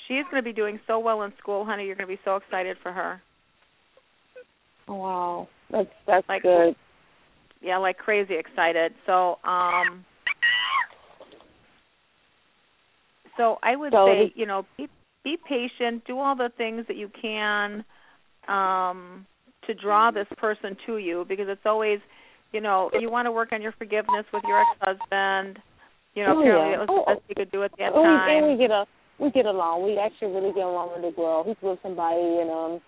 She's 0.07 0.23
going 0.29 0.43
to 0.43 0.43
be 0.43 0.53
doing 0.53 0.79
so 0.85 0.99
well 0.99 1.23
in 1.23 1.33
school, 1.39 1.65
honey. 1.65 1.85
You're 1.85 1.95
going 1.95 2.07
to 2.07 2.13
be 2.15 2.21
so 2.23 2.35
excited 2.35 2.77
for 2.83 2.91
her. 2.91 3.21
Oh 4.87 4.95
wow. 4.95 5.47
That's 5.71 5.89
that's 6.05 6.29
Like- 6.29 6.43
good. 6.43 6.75
Yeah, 7.61 7.77
like 7.77 7.97
crazy 7.97 8.35
excited. 8.37 8.93
So, 9.05 9.37
um 9.43 10.05
so 13.37 13.57
I 13.63 13.75
would 13.75 13.91
So 13.91 14.07
say, 14.07 14.31
you 14.35 14.45
know, 14.45 14.65
be 14.77 14.87
be 15.23 15.37
patient, 15.47 16.03
do 16.05 16.19
all 16.19 16.35
the 16.35 16.49
things 16.57 16.85
that 16.87 16.97
you 16.97 17.09
can 17.21 17.83
um 18.47 19.25
to 19.67 19.73
draw 19.73 20.11
this 20.11 20.27
person 20.37 20.77
to 20.85 20.97
you 20.97 21.25
because 21.27 21.47
it's 21.49 21.65
always, 21.65 21.99
you 22.51 22.61
know, 22.61 22.91
you 22.99 23.09
want 23.09 23.25
to 23.25 23.31
work 23.31 23.51
on 23.51 23.61
your 23.61 23.73
forgiveness 23.73 24.25
with 24.31 24.43
your 24.47 24.61
ex-husband. 24.61 25.57
You 26.13 26.23
know, 26.23 26.37
Oh, 26.37 26.41
apparently 26.41 26.69
yeah. 26.69 26.75
it 26.75 26.79
was 26.79 26.89
Oh, 26.89 27.03
the 27.07 27.15
best 27.15 27.25
you 27.29 27.35
could 27.35 27.51
do 27.51 27.63
at 27.63 27.71
that 27.79 27.93
we, 27.95 28.01
time. 28.03 28.43
and 28.43 28.51
we 28.51 28.57
get 28.57 28.71
a 28.71 28.85
we 29.17 29.31
get 29.31 29.45
along. 29.45 29.85
We 29.85 29.97
actually 29.97 30.33
really 30.33 30.53
get 30.53 30.63
along 30.65 30.91
with 30.93 31.01
the 31.01 31.15
girl. 31.15 31.43
He's 31.45 31.55
with 31.61 31.79
somebody, 31.81 32.19
and 32.21 32.49
um, 32.51 32.81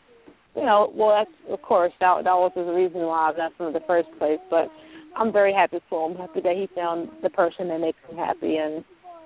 you 0.57 0.65
know, 0.65 0.91
well, 0.95 1.09
that's 1.09 1.53
of 1.53 1.61
course 1.61 1.93
that 1.99 2.23
that 2.23 2.33
was 2.33 2.51
the 2.55 2.63
reason 2.63 3.01
why 3.01 3.31
I 3.31 3.37
left 3.37 3.59
him 3.59 3.67
in 3.67 3.73
the 3.73 3.85
first 3.85 4.09
place. 4.17 4.39
But 4.49 4.69
I'm 5.15 5.31
very 5.31 5.53
happy 5.53 5.79
for 5.89 6.09
him. 6.09 6.17
Happy 6.17 6.41
that 6.41 6.55
he 6.55 6.67
found 6.73 7.09
the 7.21 7.29
person 7.29 7.67
that 7.69 7.79
makes 7.79 7.99
him 8.09 8.17
happy, 8.17 8.57
and 8.57 8.83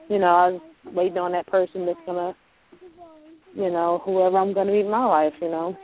you 0.10 0.20
know, 0.20 0.28
I 0.28 0.48
was 0.50 0.62
waiting 0.94 1.18
on 1.18 1.32
that 1.32 1.48
person 1.48 1.86
that's 1.86 2.00
gonna, 2.06 2.36
you 3.56 3.72
know, 3.72 4.02
whoever 4.04 4.38
I'm 4.38 4.54
gonna 4.54 4.72
meet 4.72 4.82
in 4.82 4.92
my 4.92 5.06
life. 5.06 5.34
You 5.42 5.50
know. 5.50 5.78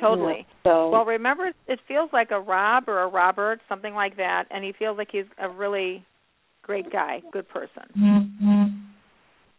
Totally. 0.00 0.46
So 0.64 0.90
Well, 0.90 1.04
remember, 1.04 1.52
it 1.66 1.80
feels 1.86 2.10
like 2.12 2.30
a 2.30 2.40
Rob 2.40 2.88
or 2.88 3.00
a 3.02 3.08
Robert, 3.08 3.60
something 3.68 3.94
like 3.94 4.16
that, 4.16 4.44
and 4.50 4.64
he 4.64 4.72
feels 4.78 4.98
like 4.98 5.08
he's 5.10 5.24
a 5.38 5.48
really 5.48 6.04
great 6.62 6.90
guy, 6.90 7.22
good 7.32 7.48
person. 7.48 7.84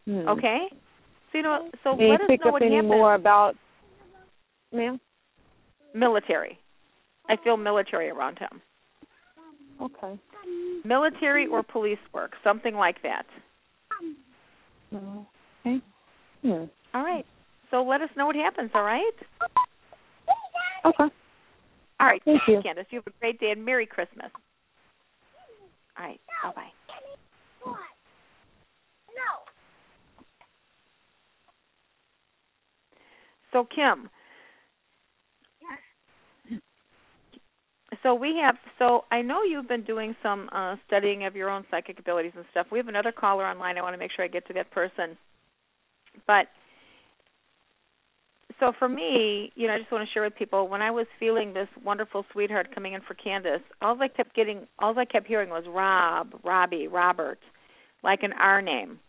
hmm. 0.06 0.28
Okay. 0.30 0.68
So 1.32 1.38
you 1.38 1.44
know, 1.44 1.70
so 1.84 1.96
Can 1.96 2.06
you 2.06 2.12
let 2.12 2.22
us 2.22 2.28
pick 2.28 2.42
know 2.42 2.50
up 2.50 2.54
what 2.54 2.62
any 2.62 2.82
more 2.82 3.16
about, 3.16 3.56
ma'am? 4.76 5.00
Military. 5.94 6.60
I 7.30 7.36
feel 7.44 7.58
military 7.58 8.10
around 8.10 8.38
him. 8.38 8.62
Okay. 9.82 10.20
Military 10.84 11.48
or 11.48 11.64
police 11.64 12.00
work, 12.14 12.34
something 12.44 12.76
like 12.76 13.02
that. 13.02 13.26
Okay. 14.94 15.82
Hmm. 16.42 16.66
All 16.94 17.04
right. 17.04 17.26
So 17.72 17.84
let 17.84 18.02
us 18.02 18.10
know 18.16 18.28
what 18.28 18.36
happens. 18.36 18.72
All 18.74 18.84
right. 18.84 19.12
Okay. 20.86 21.14
All 22.00 22.08
right. 22.08 22.22
Thank 22.26 22.42
you. 22.48 22.62
Candace. 22.62 22.86
You 22.92 23.00
have 23.00 23.08
a 23.08 23.20
great 23.20 23.40
day 23.40 23.52
and 23.52 23.66
Merry 23.66 23.86
Christmas. 23.86 24.30
All 25.98 26.06
right. 26.06 26.20
Bye 26.44 26.52
bye. 26.56 27.74
So 33.52 33.66
Kim. 33.74 34.10
So 38.06 38.14
we 38.14 38.40
have 38.40 38.56
so 38.78 39.06
I 39.12 39.24
know 39.24 39.42
you've 39.42 39.68
been 39.68 39.84
doing 39.84 40.16
some 40.22 40.48
uh 40.52 40.76
studying 40.86 41.26
of 41.26 41.36
your 41.36 41.50
own 41.50 41.66
psychic 41.72 41.98
abilities 41.98 42.34
and 42.36 42.46
stuff. 42.52 42.68
We 42.72 42.78
have 42.78 42.88
another 42.88 43.12
caller 43.12 43.44
online. 43.44 43.80
I 43.80 43.82
want 43.82 43.96
to 43.96 43.98
make 43.98 44.12
sure 44.16 44.24
I 44.24 44.28
get 44.28 44.46
to 44.46 44.54
that 44.54 44.70
person. 44.70 45.18
But 46.28 46.46
so 48.60 48.74
for 48.78 48.88
me, 48.88 49.52
you 49.56 49.66
know, 49.66 49.74
I 49.74 49.80
just 49.80 49.92
want 49.92 50.08
to 50.08 50.14
share 50.14 50.22
with 50.22 50.36
people 50.36 50.68
when 50.68 50.84
I 50.84 50.92
was 50.92 51.08
feeling 51.20 51.52
this 51.52 51.68
wonderful 51.84 52.26
sweetheart 52.32 52.68
coming 52.76 52.94
in 52.94 53.02
for 53.02 53.16
Candace, 53.16 53.62
all 53.82 54.00
I 54.00 54.08
kept 54.08 54.36
getting 54.36 54.68
all 54.78 54.98
I 55.00 55.06
kept 55.06 55.26
hearing 55.26 55.50
was 55.50 55.64
Rob, 55.68 56.40
Robbie, 56.44 56.88
Robert, 56.88 57.40
like 58.04 58.22
an 58.22 58.34
R 58.34 58.62
name. 58.62 59.00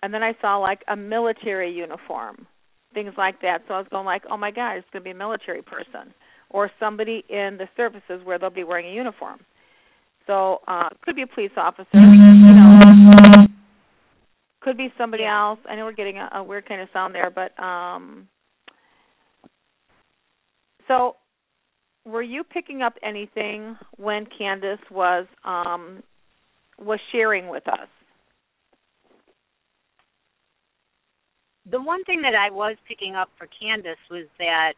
And 0.00 0.14
then 0.14 0.22
I 0.22 0.34
saw 0.40 0.58
like 0.58 0.82
a 0.86 0.94
military 0.94 1.72
uniform, 1.72 2.46
things 2.94 3.14
like 3.18 3.40
that. 3.42 3.62
So 3.66 3.74
I 3.74 3.78
was 3.78 3.88
going 3.90 4.06
like, 4.06 4.22
"Oh 4.30 4.36
my 4.36 4.52
god, 4.52 4.76
it's 4.76 4.86
going 4.92 5.02
to 5.02 5.04
be 5.04 5.10
a 5.10 5.14
military 5.14 5.62
person." 5.62 6.14
Or 6.52 6.70
somebody 6.78 7.24
in 7.28 7.58
the 7.58 7.68
services 7.76 8.20
where 8.24 8.38
they'll 8.38 8.50
be 8.50 8.64
wearing 8.64 8.86
a 8.86 8.94
uniform. 8.94 9.40
So 10.26 10.60
uh 10.68 10.90
could 11.02 11.16
be 11.16 11.22
a 11.22 11.26
police 11.26 11.50
officer, 11.56 11.88
you 11.92 12.54
know. 12.54 13.46
Could 14.60 14.76
be 14.76 14.92
somebody 14.96 15.24
else. 15.24 15.58
I 15.68 15.74
know 15.74 15.84
we're 15.84 15.92
getting 15.92 16.18
a, 16.18 16.30
a 16.34 16.44
weird 16.44 16.68
kind 16.68 16.80
of 16.80 16.88
sound 16.92 17.14
there, 17.14 17.30
but 17.30 17.60
um 17.62 18.28
so 20.86 21.16
were 22.04 22.22
you 22.22 22.44
picking 22.44 22.82
up 22.82 22.94
anything 23.02 23.76
when 23.96 24.26
Candace 24.38 24.80
was 24.90 25.26
um 25.44 26.02
was 26.78 27.00
sharing 27.10 27.48
with 27.48 27.66
us? 27.68 27.88
The 31.70 31.80
one 31.80 32.02
thing 32.04 32.22
that 32.22 32.34
I 32.34 32.50
was 32.50 32.76
picking 32.88 33.14
up 33.14 33.30
for 33.38 33.48
Candace 33.60 34.02
was 34.10 34.26
that 34.38 34.72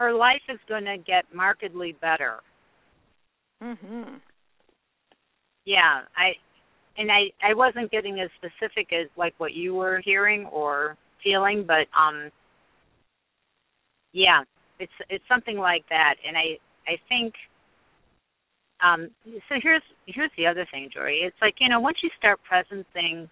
her 0.00 0.12
life 0.14 0.42
is 0.48 0.58
going 0.68 0.86
to 0.86 0.96
get 0.98 1.24
markedly 1.34 1.92
better. 2.00 2.40
Mhm. 3.60 4.20
Yeah, 5.64 6.02
I 6.16 6.32
and 6.98 7.10
I 7.12 7.30
I 7.42 7.54
wasn't 7.54 7.90
getting 7.90 8.20
as 8.20 8.30
specific 8.36 8.92
as 8.92 9.08
like 9.16 9.34
what 9.38 9.52
you 9.52 9.74
were 9.74 10.00
hearing 10.04 10.46
or 10.46 10.96
feeling, 11.22 11.64
but 11.66 11.86
um 11.98 12.30
yeah, 14.12 14.42
it's 14.78 14.92
it's 15.08 15.24
something 15.28 15.58
like 15.58 15.84
that 15.90 16.16
and 16.26 16.36
I 16.36 16.58
I 16.88 16.96
think 17.08 17.34
um 18.82 19.10
so 19.48 19.56
here's 19.62 19.82
here's 20.06 20.30
the 20.36 20.46
other 20.46 20.66
thing, 20.70 20.90
Jory. 20.92 21.18
It's 21.24 21.36
like, 21.42 21.54
you 21.60 21.68
know, 21.68 21.80
once 21.80 21.98
you 22.02 22.10
start 22.18 22.40
presencing 22.50 23.28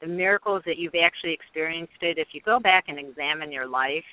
the 0.00 0.06
miracles 0.06 0.62
that 0.66 0.78
you've 0.78 0.94
actually 1.02 1.32
experienced 1.32 2.02
it, 2.02 2.18
if 2.18 2.28
you 2.32 2.40
go 2.42 2.60
back 2.60 2.84
and 2.88 2.98
examine 2.98 3.50
your 3.52 3.66
life, 3.66 4.04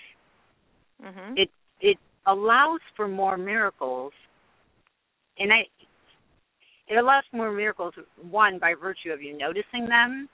Mhm. 1.01 1.37
it 1.37 1.49
it 1.83 1.97
allows 2.25 2.79
for 2.95 3.07
more 3.07 3.37
miracles 3.37 4.13
and 5.37 5.53
i 5.53 5.59
it 6.87 6.97
allows 6.97 7.23
for 7.29 7.37
more 7.37 7.51
miracles 7.51 7.93
one 8.31 8.57
by 8.57 8.73
virtue 8.73 9.11
of 9.11 9.21
you 9.21 9.37
noticing 9.37 9.85
them 9.87 10.27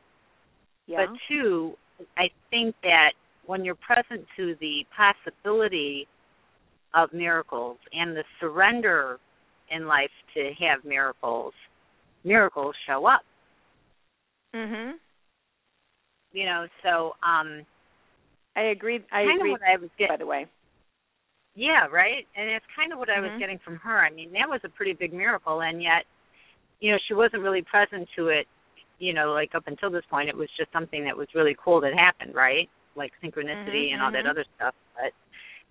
yeah. 0.88 1.05
but 1.05 1.17
two 1.27 1.73
i 2.17 2.29
think 2.49 2.73
that 2.83 3.12
when 3.45 3.65
you're 3.65 3.75
present 3.75 4.25
to 4.38 4.55
the 4.62 4.85
possibility 4.95 6.07
of 6.93 7.12
miracles 7.12 7.77
and 7.91 8.15
the 8.15 8.23
surrender 8.39 9.17
in 9.71 9.88
life 9.88 10.12
to 10.33 10.51
have 10.59 10.85
miracles 10.85 11.53
miracles 12.23 12.75
show 12.88 13.05
up 13.07 13.21
mhm. 14.55 14.93
you 16.31 16.45
know 16.45 16.67
so 16.83 17.13
um 17.27 17.65
I 18.55 18.71
agree. 18.71 18.99
I 19.13 19.21
agree 19.21 19.51
what 19.51 19.62
i 19.62 19.77
was 19.77 19.89
getting 19.97 20.13
by 20.13 20.17
the 20.17 20.25
way. 20.25 20.45
Yeah, 21.60 21.88
right. 21.91 22.26
And 22.38 22.50
it's 22.50 22.65
kind 22.74 22.93
of 22.93 23.00
what 23.00 23.10
I 23.10 23.19
was 23.19 23.32
Mhm. 23.32 23.39
getting 23.39 23.60
from 23.65 23.76
her. 23.84 24.00
I 24.00 24.10
mean, 24.10 24.32
that 24.32 24.48
was 24.48 24.62
a 24.63 24.69
pretty 24.69 24.93
big 24.93 25.12
miracle, 25.12 25.62
and 25.62 25.84
yet, 25.84 26.06
you 26.80 26.89
know, 26.89 26.98
she 27.08 27.13
wasn't 27.13 27.43
really 27.43 27.62
present 27.63 28.08
to 28.15 28.30
it. 28.30 28.48
You 29.00 29.13
know, 29.13 29.34
like 29.34 29.54
up 29.56 29.67
until 29.67 29.91
this 29.91 30.06
point, 30.10 30.30
it 30.30 30.38
was 30.38 30.48
just 30.58 30.72
something 30.72 31.04
that 31.04 31.17
was 31.17 31.28
really 31.36 31.56
cool 31.62 31.82
that 31.82 31.93
happened, 31.93 32.34
right? 32.34 32.69
Like 32.95 33.12
synchronicity 33.22 33.91
Mhm, 33.91 33.91
and 33.91 34.02
all 34.02 34.12
that 34.12 34.26
mhm. 34.26 34.30
other 34.30 34.45
stuff. 34.56 34.74
But 34.95 35.12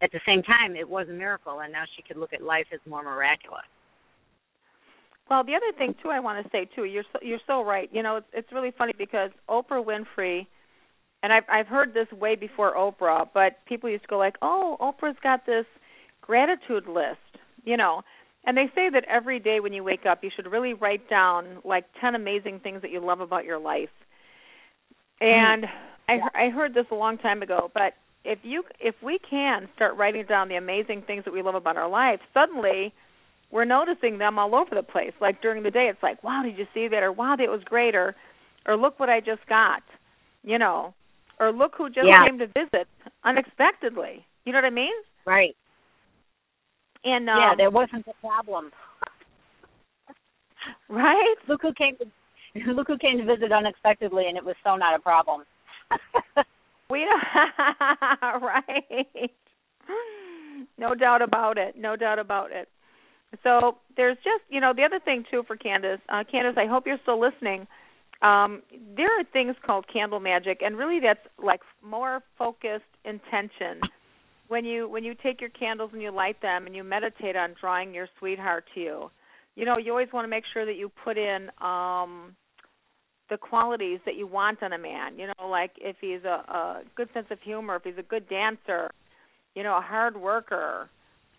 at 0.04 0.12
the 0.12 0.20
same 0.26 0.42
time, 0.42 0.76
it 0.76 0.88
was 0.88 1.08
a 1.08 1.12
miracle, 1.12 1.60
and 1.60 1.72
now 1.72 1.84
she 1.96 2.02
could 2.02 2.18
look 2.18 2.34
at 2.34 2.42
life 2.42 2.66
as 2.72 2.80
more 2.86 3.02
miraculous. 3.02 3.64
Well, 5.28 5.44
the 5.44 5.54
other 5.54 5.72
thing 5.76 5.94
too, 6.02 6.10
I 6.10 6.20
want 6.20 6.42
to 6.44 6.50
say 6.50 6.64
too, 6.74 6.84
you're 6.84 7.04
so, 7.12 7.18
you're 7.22 7.40
so 7.46 7.62
right. 7.62 7.88
You 7.92 8.02
know, 8.02 8.16
it's 8.16 8.26
it's 8.32 8.52
really 8.52 8.72
funny 8.76 8.92
because 8.96 9.30
Oprah 9.48 9.84
Winfrey, 9.84 10.46
and 11.22 11.32
I've 11.32 11.44
I've 11.50 11.66
heard 11.66 11.94
this 11.94 12.10
way 12.12 12.36
before 12.36 12.74
Oprah, 12.74 13.28
but 13.32 13.64
people 13.66 13.90
used 13.90 14.02
to 14.04 14.08
go 14.08 14.18
like, 14.18 14.36
"Oh, 14.42 14.76
Oprah's 14.80 15.18
got 15.22 15.46
this 15.46 15.66
gratitude 16.20 16.86
list," 16.86 17.18
you 17.64 17.76
know, 17.76 18.02
and 18.44 18.56
they 18.56 18.66
say 18.74 18.88
that 18.90 19.04
every 19.08 19.38
day 19.38 19.60
when 19.60 19.72
you 19.72 19.82
wake 19.84 20.06
up, 20.06 20.22
you 20.22 20.30
should 20.34 20.50
really 20.50 20.74
write 20.74 21.08
down 21.08 21.58
like 21.64 21.84
ten 22.00 22.14
amazing 22.14 22.60
things 22.60 22.82
that 22.82 22.90
you 22.90 23.00
love 23.00 23.20
about 23.20 23.44
your 23.44 23.58
life. 23.58 23.88
And 25.20 25.66
I 26.08 26.12
mm. 26.12 26.28
I 26.34 26.50
heard 26.50 26.74
this 26.74 26.86
a 26.90 26.94
long 26.94 27.18
time 27.18 27.42
ago, 27.42 27.70
but 27.74 27.94
if 28.24 28.38
you 28.42 28.62
if 28.78 28.94
we 29.02 29.18
can 29.18 29.68
start 29.74 29.96
writing 29.96 30.24
down 30.28 30.48
the 30.48 30.56
amazing 30.56 31.02
things 31.06 31.24
that 31.24 31.32
we 31.32 31.42
love 31.42 31.54
about 31.54 31.76
our 31.76 31.88
life, 31.88 32.20
suddenly 32.34 32.92
we're 33.50 33.64
noticing 33.64 34.18
them 34.18 34.38
all 34.38 34.54
over 34.54 34.74
the 34.74 34.82
place. 34.82 35.12
Like 35.20 35.40
during 35.40 35.62
the 35.62 35.70
day, 35.70 35.88
it's 35.90 36.02
like, 36.02 36.22
wow, 36.22 36.42
did 36.44 36.58
you 36.58 36.66
see 36.74 36.88
that? 36.88 37.02
Or 37.02 37.12
wow, 37.12 37.36
that 37.36 37.48
was 37.48 37.62
great. 37.64 37.94
Or, 37.94 38.14
or 38.66 38.76
look 38.76 39.00
what 39.00 39.08
I 39.08 39.20
just 39.20 39.46
got. 39.48 39.82
You 40.44 40.58
know, 40.58 40.94
or 41.40 41.52
look 41.52 41.74
who 41.76 41.88
just 41.88 42.06
Yeah. 42.06 42.24
came 42.26 42.38
to 42.38 42.46
visit 42.48 42.88
unexpectedly. 43.24 44.24
You 44.44 44.52
know 44.52 44.58
what 44.58 44.64
I 44.64 44.70
mean? 44.70 44.92
Right. 45.24 45.56
And 47.04 47.28
um, 47.28 47.38
yeah, 47.38 47.54
there 47.56 47.70
wasn't 47.70 48.06
a 48.08 48.14
problem. 48.20 48.72
right. 50.88 51.36
Look 51.48 51.62
who 51.62 51.72
came 51.74 51.96
to 51.98 52.06
look 52.72 52.88
who 52.88 52.98
came 52.98 53.18
to 53.18 53.24
visit 53.24 53.52
unexpectedly, 53.52 54.26
and 54.26 54.36
it 54.36 54.44
was 54.44 54.56
so 54.64 54.76
not 54.76 54.94
a 54.98 55.02
problem. 55.02 55.44
We 56.90 57.06
right. 58.24 59.30
No 60.78 60.94
doubt 60.94 61.20
about 61.20 61.58
it. 61.58 61.74
No 61.76 61.96
doubt 61.96 62.18
about 62.18 62.50
it. 62.50 62.68
So 63.42 63.76
there's 63.96 64.16
just 64.18 64.42
you 64.48 64.60
know 64.60 64.72
the 64.74 64.84
other 64.84 64.98
thing 65.04 65.24
too 65.30 65.42
for 65.46 65.56
Candace. 65.56 66.00
Uh, 66.08 66.24
Candace, 66.30 66.56
I 66.56 66.66
hope 66.66 66.86
you're 66.86 66.98
still 67.02 67.20
listening. 67.20 67.66
Um, 68.20 68.62
there 68.96 69.20
are 69.20 69.24
things 69.32 69.54
called 69.64 69.86
candle 69.92 70.18
magic, 70.18 70.60
and 70.64 70.76
really 70.76 70.98
that's 71.00 71.20
like 71.42 71.60
more 71.82 72.20
focused 72.36 72.84
intention. 73.04 73.80
When 74.48 74.64
you 74.64 74.88
when 74.88 75.04
you 75.04 75.14
take 75.14 75.40
your 75.40 75.50
candles 75.50 75.90
and 75.92 76.02
you 76.02 76.10
light 76.10 76.40
them 76.42 76.66
and 76.66 76.74
you 76.74 76.82
meditate 76.82 77.36
on 77.36 77.54
drawing 77.60 77.94
your 77.94 78.08
sweetheart 78.18 78.64
to 78.74 78.80
you, 78.80 79.10
you 79.54 79.64
know 79.64 79.78
you 79.78 79.92
always 79.92 80.08
want 80.12 80.24
to 80.24 80.28
make 80.28 80.44
sure 80.52 80.66
that 80.66 80.76
you 80.76 80.90
put 81.04 81.16
in 81.16 81.50
um, 81.60 82.34
the 83.30 83.36
qualities 83.36 84.00
that 84.04 84.16
you 84.16 84.26
want 84.26 84.62
on 84.62 84.72
a 84.72 84.78
man. 84.78 85.18
You 85.18 85.28
know, 85.28 85.48
like 85.48 85.72
if 85.78 85.96
he's 86.00 86.24
a, 86.24 86.42
a 86.50 86.82
good 86.96 87.08
sense 87.14 87.26
of 87.30 87.38
humor, 87.40 87.76
if 87.76 87.84
he's 87.84 87.98
a 87.98 88.02
good 88.02 88.28
dancer, 88.28 88.90
you 89.54 89.62
know, 89.62 89.76
a 89.76 89.80
hard 89.80 90.16
worker, 90.16 90.88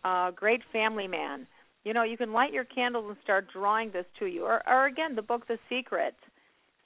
a 0.04 0.32
great 0.36 0.62
family 0.72 1.08
man. 1.08 1.48
You 1.84 1.94
know, 1.94 2.04
you 2.04 2.18
can 2.18 2.34
light 2.34 2.54
your 2.54 2.66
candles 2.66 3.06
and 3.08 3.18
start 3.24 3.48
drawing 3.52 3.92
this 3.92 4.06
to 4.20 4.26
you. 4.26 4.44
Or, 4.44 4.62
or 4.68 4.86
again, 4.86 5.16
the 5.16 5.22
book 5.22 5.48
The 5.48 5.58
Secret. 5.70 6.16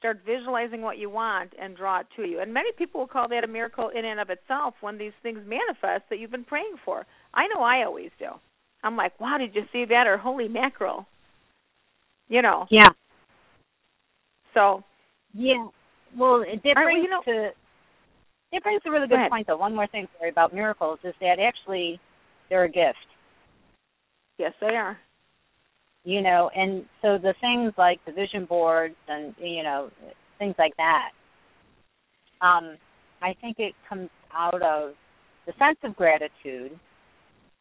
Start 0.04 0.20
visualizing 0.26 0.82
what 0.82 0.98
you 0.98 1.10
want 1.10 1.54
and 1.58 1.78
draw 1.78 2.02
it 2.02 2.08
to 2.18 2.24
you. 2.24 2.42
And 2.42 2.54
many 2.54 2.74
people 2.78 3.00
will 3.00 3.08
call 3.08 3.30
that 3.30 3.46
a 3.46 3.48
miracle 3.48 3.88
in 3.98 4.04
and 4.04 4.20
of 4.20 4.30
itself 4.30 4.74
when 4.82 4.98
these 4.98 5.14
things 5.24 5.40
manifest 5.48 6.04
that 6.10 6.20
you've 6.20 6.30
been 6.30 6.44
praying 6.44 6.76
for. 6.84 7.06
I 7.34 7.48
know 7.48 7.62
I 7.64 7.86
always 7.86 8.10
do. 8.20 8.26
I'm 8.84 8.98
like, 8.98 9.18
wow, 9.22 9.38
did 9.38 9.56
you 9.56 9.62
see 9.72 9.86
that? 9.86 10.06
Or 10.06 10.18
holy 10.18 10.50
mackerel. 10.50 11.08
You 12.28 12.42
know. 12.42 12.66
Yeah. 12.70 12.90
So 14.54 14.84
Yeah. 15.34 15.68
Well, 16.18 16.42
it 16.46 16.62
that 16.64 16.76
All 16.76 16.84
right, 16.84 16.86
well, 16.86 16.86
brings 16.86 17.04
you 17.06 17.10
know- 17.10 17.22
to 17.48 17.54
it 18.52 18.62
brings 18.62 18.82
a 18.86 18.92
really 18.92 19.08
good 19.08 19.16
ahead. 19.20 19.32
point 19.32 19.48
though. 19.48 19.56
One 19.58 19.74
more 19.74 19.88
thing, 19.88 20.10
sorry, 20.20 20.30
about 20.32 20.54
miracles 20.54 21.00
is 21.06 21.16
that 21.22 21.40
actually 21.40 21.98
they're 22.50 22.66
a 22.66 22.70
gift. 22.70 23.08
Yes, 24.38 24.52
they 24.60 24.76
are. 24.76 25.00
You 26.06 26.22
know, 26.22 26.50
and 26.56 26.86
so 27.02 27.18
the 27.18 27.34
things 27.40 27.74
like 27.78 28.00
the 28.06 28.12
vision 28.12 28.46
boards 28.46 28.96
and 29.08 29.34
you 29.40 29.64
know 29.64 29.90
things 30.38 30.56
like 30.58 30.76
that. 30.78 31.12
Um, 32.42 32.76
I 33.22 33.34
think 33.40 33.58
it 33.60 33.74
comes 33.88 34.10
out 34.34 34.62
of 34.62 34.94
the 35.46 35.54
sense 35.58 35.78
of 35.84 35.96
gratitude 35.96 36.78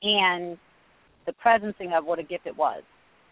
and 0.03 0.59
the 1.27 1.33
presencing 1.45 1.97
of 1.97 2.05
what 2.05 2.19
a 2.19 2.25
gift 2.25 2.47
it 2.47 2.57
was, 2.57 2.83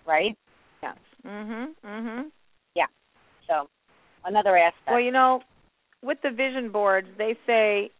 right? 0.06 0.36
Yes. 0.82 0.96
Mhm. 1.24 1.74
Mhm. 1.82 2.30
Yeah. 2.74 2.86
So 3.48 3.68
another 4.24 4.56
aspect. 4.56 4.88
Well, 4.88 5.00
you 5.00 5.10
know, 5.10 5.42
with 6.02 6.20
the 6.22 6.30
vision 6.30 6.70
boards, 6.70 7.08
they 7.18 7.36
say, 7.46 7.90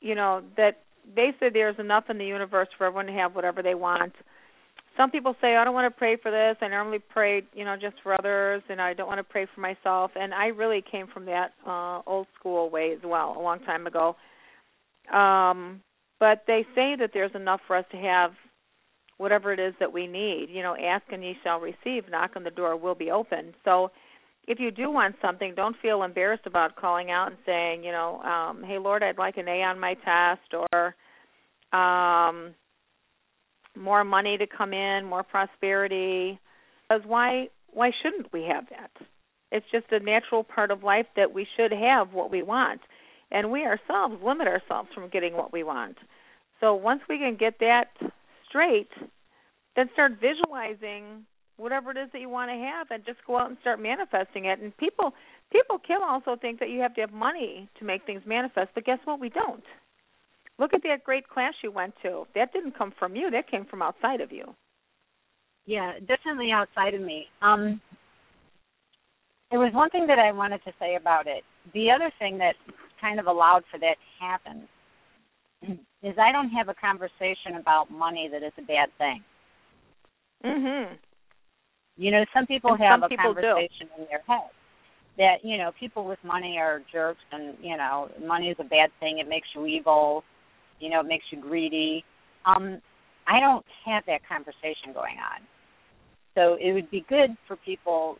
you 0.00 0.14
know, 0.14 0.42
that 0.56 0.80
they 1.14 1.34
say 1.38 1.50
there's 1.50 1.78
enough 1.78 2.08
in 2.08 2.18
the 2.18 2.24
universe 2.24 2.68
for 2.78 2.86
everyone 2.86 3.06
to 3.06 3.12
have 3.12 3.34
whatever 3.34 3.62
they 3.62 3.74
want. 3.74 4.14
Some 4.96 5.10
people 5.10 5.34
say, 5.40 5.56
I 5.56 5.64
don't 5.64 5.74
want 5.74 5.92
to 5.92 5.98
pray 5.98 6.16
for 6.16 6.30
this. 6.30 6.56
I 6.60 6.68
normally 6.68 7.00
pray, 7.00 7.42
you 7.52 7.64
know, 7.64 7.76
just 7.80 7.96
for 8.02 8.14
others, 8.14 8.62
and 8.68 8.80
I 8.80 8.94
don't 8.94 9.08
want 9.08 9.18
to 9.18 9.24
pray 9.24 9.46
for 9.52 9.60
myself. 9.60 10.12
And 10.14 10.32
I 10.32 10.46
really 10.46 10.84
came 10.88 11.08
from 11.12 11.24
that 11.26 11.52
uh, 11.66 12.02
old 12.06 12.28
school 12.38 12.70
way 12.70 12.92
as 12.92 13.00
well, 13.04 13.34
a 13.36 13.42
long 13.42 13.58
time 13.60 13.86
ago. 13.88 14.14
Um, 15.12 15.80
but 16.20 16.44
they 16.46 16.64
say 16.74 16.94
that 16.98 17.10
there's 17.12 17.34
enough 17.34 17.60
for 17.66 17.76
us 17.76 17.84
to 17.90 17.96
have 17.96 18.32
whatever 19.18 19.52
it 19.52 19.58
is 19.58 19.74
that 19.80 19.92
we 19.92 20.06
need. 20.06 20.46
You 20.48 20.62
know, 20.62 20.76
ask 20.76 21.04
and 21.12 21.24
ye 21.24 21.36
shall 21.42 21.60
receive. 21.60 22.08
Knock 22.08 22.32
on 22.36 22.44
the 22.44 22.50
door 22.50 22.76
will 22.76 22.94
be 22.94 23.10
open. 23.10 23.54
So 23.64 23.90
if 24.46 24.60
you 24.60 24.70
do 24.70 24.90
want 24.90 25.16
something, 25.20 25.54
don't 25.56 25.76
feel 25.82 26.02
embarrassed 26.02 26.46
about 26.46 26.76
calling 26.76 27.10
out 27.10 27.28
and 27.28 27.36
saying, 27.44 27.84
you 27.84 27.92
know, 27.92 28.20
um, 28.20 28.62
hey 28.64 28.78
Lord, 28.78 29.02
I'd 29.02 29.18
like 29.18 29.36
an 29.38 29.48
A 29.48 29.62
on 29.62 29.80
my 29.80 29.94
test 29.94 30.54
or 30.54 30.94
um 31.78 32.54
more 33.76 34.04
money 34.04 34.38
to 34.38 34.46
come 34.46 34.72
in, 34.72 35.04
more 35.04 35.22
prosperity. 35.22 36.38
Because 36.88 37.04
why 37.06 37.48
why 37.72 37.90
shouldn't 38.02 38.32
we 38.32 38.44
have 38.44 38.68
that? 38.70 38.90
It's 39.50 39.66
just 39.70 39.86
a 39.90 40.00
natural 40.00 40.44
part 40.44 40.70
of 40.70 40.82
life 40.82 41.06
that 41.16 41.32
we 41.32 41.46
should 41.56 41.72
have 41.72 42.12
what 42.12 42.30
we 42.30 42.42
want. 42.42 42.80
And 43.30 43.50
we 43.50 43.64
ourselves 43.64 44.22
limit 44.24 44.46
ourselves 44.46 44.88
from 44.94 45.08
getting 45.08 45.34
what 45.34 45.52
we 45.52 45.62
want. 45.62 45.96
So 46.60 46.74
once 46.74 47.02
we 47.08 47.18
can 47.18 47.36
get 47.36 47.58
that 47.60 47.90
straight, 48.48 48.90
then 49.76 49.90
start 49.92 50.12
visualizing 50.20 51.26
whatever 51.56 51.90
it 51.90 51.96
is 51.96 52.08
that 52.12 52.20
you 52.20 52.28
want 52.28 52.50
to 52.50 52.56
have 52.56 52.88
and 52.90 53.04
just 53.04 53.18
go 53.26 53.38
out 53.38 53.48
and 53.48 53.58
start 53.60 53.80
manifesting 53.80 54.44
it. 54.44 54.60
And 54.60 54.76
people 54.76 55.14
people 55.52 55.78
can 55.78 56.00
also 56.02 56.36
think 56.40 56.60
that 56.60 56.70
you 56.70 56.80
have 56.80 56.94
to 56.94 57.00
have 57.00 57.12
money 57.12 57.68
to 57.78 57.84
make 57.84 58.06
things 58.06 58.22
manifest, 58.26 58.70
but 58.74 58.84
guess 58.84 58.98
what? 59.04 59.20
We 59.20 59.28
don't. 59.28 59.64
Look 60.58 60.72
at 60.74 60.82
that 60.84 61.04
great 61.04 61.28
class 61.28 61.52
you 61.62 61.70
went 61.72 61.94
to. 62.02 62.24
That 62.34 62.52
didn't 62.52 62.78
come 62.78 62.92
from 62.98 63.16
you. 63.16 63.30
That 63.30 63.50
came 63.50 63.64
from 63.64 63.82
outside 63.82 64.20
of 64.20 64.30
you. 64.30 64.54
Yeah, 65.66 65.94
definitely 66.06 66.50
outside 66.52 66.94
of 66.94 67.00
me. 67.00 67.26
Um 67.42 67.80
there 69.50 69.60
was 69.60 69.72
one 69.72 69.90
thing 69.90 70.06
that 70.08 70.18
I 70.18 70.32
wanted 70.32 70.62
to 70.64 70.72
say 70.80 70.96
about 70.96 71.26
it. 71.26 71.44
The 71.74 71.90
other 71.90 72.10
thing 72.18 72.38
that 72.38 72.54
kind 73.00 73.20
of 73.20 73.26
allowed 73.26 73.62
for 73.70 73.78
that 73.78 73.94
to 73.94 74.24
happen 74.24 74.68
is 76.02 76.14
I 76.18 76.32
don't 76.32 76.50
have 76.50 76.68
a 76.68 76.74
conversation 76.74 77.56
about 77.60 77.90
money 77.90 78.28
that 78.32 78.42
is 78.42 78.52
a 78.58 78.62
bad 78.62 78.88
thing. 78.98 79.22
Mhm. 80.44 80.98
You 81.96 82.10
know, 82.10 82.24
some 82.34 82.46
people 82.46 82.72
And 82.72 82.82
have 82.82 83.00
some 83.00 83.04
a 83.04 83.08
people 83.08 83.34
do. 83.34 83.40
conversation 83.40 83.88
in 83.98 84.06
their 84.10 84.22
head 84.26 84.50
that 85.16 85.44
you 85.44 85.56
know 85.58 85.70
people 85.78 86.04
with 86.04 86.18
money 86.24 86.58
are 86.58 86.82
jerks, 86.92 87.22
and 87.32 87.56
you 87.62 87.76
know 87.76 88.10
money 88.24 88.50
is 88.50 88.56
a 88.58 88.64
bad 88.64 88.90
thing. 89.00 89.18
It 89.18 89.28
makes 89.28 89.48
you 89.54 89.66
evil. 89.66 90.24
You 90.80 90.90
know, 90.90 91.00
it 91.00 91.06
makes 91.06 91.24
you 91.30 91.40
greedy. 91.40 92.04
Um, 92.44 92.80
I 93.26 93.40
don't 93.40 93.64
have 93.86 94.04
that 94.06 94.20
conversation 94.28 94.92
going 94.92 95.16
on. 95.18 95.40
So 96.34 96.56
it 96.60 96.72
would 96.72 96.90
be 96.90 97.04
good 97.08 97.30
for 97.46 97.56
people, 97.56 98.16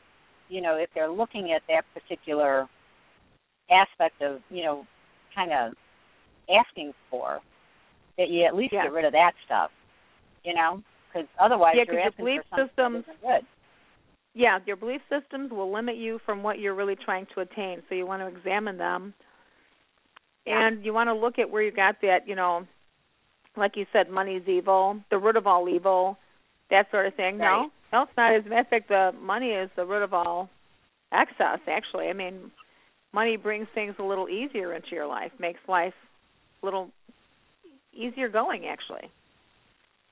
you 0.49 0.61
know, 0.61 0.77
if 0.77 0.89
they're 0.95 1.11
looking 1.11 1.53
at 1.53 1.63
that 1.69 1.83
particular 1.93 2.69
aspect 3.71 4.23
of, 4.23 4.41
you 4.51 4.63
know, 4.65 4.87
kind 5.35 5.53
of 5.53 5.75
asking 6.49 6.93
for, 7.11 7.41
that 8.17 8.29
you 8.29 8.45
at 8.45 8.55
least 8.55 8.73
Yeah. 8.73 8.85
get 8.85 8.93
rid 8.93 9.05
of 9.05 9.13
that 9.13 9.33
stuff, 9.45 9.73
you 10.45 10.55
know, 10.55 10.83
because 11.09 11.29
otherwise 11.39 11.75
Yeah, 11.75 11.79
you're 11.83 11.87
'cause 11.87 11.95
your 11.95 12.03
asking 12.07 12.25
belief 12.25 12.43
for 12.43 12.49
something 12.69 13.03
systems- 13.03 13.21
good. 13.21 13.47
Yeah, 14.35 14.61
your 14.67 14.77
belief 14.77 15.03
systems 15.09 15.51
will 15.53 15.71
limit 15.71 15.97
you 15.97 16.19
from 16.21 16.43
what 16.43 16.59
you're 16.59 16.75
really 16.75 16.97
trying 16.97 17.27
to 17.27 17.41
attain. 17.41 17.83
So 17.89 17.95
you 17.95 18.07
want 18.07 18.21
to 18.23 18.27
examine 18.29 18.77
them. 18.77 19.15
And 20.47 20.85
you 20.85 20.93
want 20.93 21.09
to 21.09 21.15
look 21.15 21.39
at 21.39 21.51
where 21.51 21.63
you 21.63 21.73
got 21.73 21.97
that, 22.03 22.27
you 22.29 22.35
know, 22.35 22.67
like 23.57 23.77
you 23.77 23.87
said, 23.93 24.11
money's 24.11 24.47
evil, 24.47 25.01
the 25.11 25.19
root 25.19 25.37
of 25.37 25.47
all 25.47 25.69
evil, 25.69 26.19
that 26.71 26.91
sort 26.91 27.07
of 27.07 27.15
thing. 27.15 27.39
No, 27.39 27.71
no, 27.93 28.03
it's 28.03 28.13
not. 28.17 28.35
As 28.35 28.45
a 28.45 28.49
matter 28.49 28.61
of 28.61 28.69
fact, 28.69 28.89
the 28.89 29.13
money 29.21 29.51
is 29.51 29.71
the 29.77 29.87
root 29.87 30.03
of 30.03 30.13
all 30.13 30.51
excess. 31.13 31.61
Actually, 31.69 32.09
I 32.09 32.13
mean, 32.13 32.51
money 33.13 33.37
brings 33.37 33.69
things 33.75 33.95
a 33.99 34.03
little 34.03 34.29
easier 34.29 34.75
into 34.75 34.89
your 34.93 35.07
life, 35.07 35.33
makes 35.39 35.61
life 35.69 35.95
a 36.63 36.67
little 36.67 36.91
easier 37.95 38.29
going. 38.29 38.67
Actually, 38.67 39.11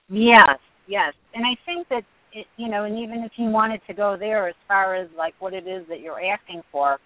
Yes, 0.09 0.59
yes. 0.87 1.15
And 1.35 1.45
I 1.47 1.57
think 1.65 1.89
that 1.89 2.05
it, 2.33 2.47
you 2.57 2.69
know, 2.69 2.85
and 2.85 2.99
even 2.99 3.23
if 3.25 3.33
you 3.37 3.49
wanted 3.51 3.81
to 3.87 3.95
go 3.95 4.17
there 4.19 4.49
as 4.49 4.55
far 4.69 4.95
as 4.95 5.09
like 5.17 5.35
what 5.39 5.55
it 5.55 5.67
is 5.67 5.87
that 5.89 6.01
you're 6.01 6.21
asking 6.23 6.63
for, 6.71 6.99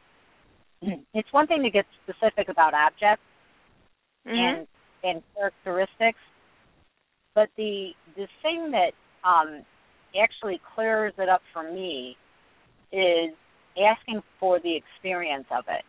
it's 1.15 1.33
one 1.33 1.47
thing 1.47 1.63
to 1.63 1.71
get 1.71 1.87
specific 2.05 2.49
about 2.49 2.75
objects 2.75 3.25
Mhm. 4.27 4.59
and 4.59 4.69
and 5.05 5.23
characteristics, 5.35 6.19
but 7.35 7.49
the 7.57 7.95
the 8.17 8.27
thing 8.43 8.71
that 8.73 8.93
um 9.25 9.65
actually 10.21 10.61
clears 10.75 11.13
it 11.19 11.29
up 11.29 11.43
for 11.53 11.63
me 11.63 12.17
is 12.93 13.35
asking 13.77 14.23
for 14.41 14.59
the 14.61 14.75
experience 14.75 15.47
of 15.51 15.65
it. 15.69 15.85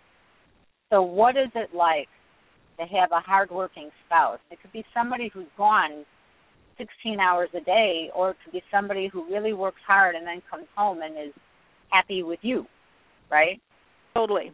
So 0.91 1.01
what 1.01 1.37
is 1.37 1.49
it 1.55 1.73
like 1.73 2.09
to 2.79 2.85
have 2.85 3.11
a 3.11 3.19
hardworking 3.19 3.89
spouse? 4.05 4.39
It 4.51 4.59
could 4.61 4.71
be 4.71 4.85
somebody 4.93 5.29
who's 5.33 5.47
gone 5.57 6.05
16 6.77 7.19
hours 7.19 7.49
a 7.55 7.61
day, 7.61 8.09
or 8.15 8.31
it 8.31 8.37
could 8.43 8.53
be 8.53 8.63
somebody 8.71 9.07
who 9.07 9.25
really 9.25 9.53
works 9.53 9.81
hard 9.87 10.15
and 10.15 10.25
then 10.25 10.41
comes 10.49 10.67
home 10.75 11.01
and 11.01 11.17
is 11.17 11.33
happy 11.89 12.23
with 12.23 12.39
you, 12.43 12.65
right? 13.31 13.59
totally, 14.13 14.51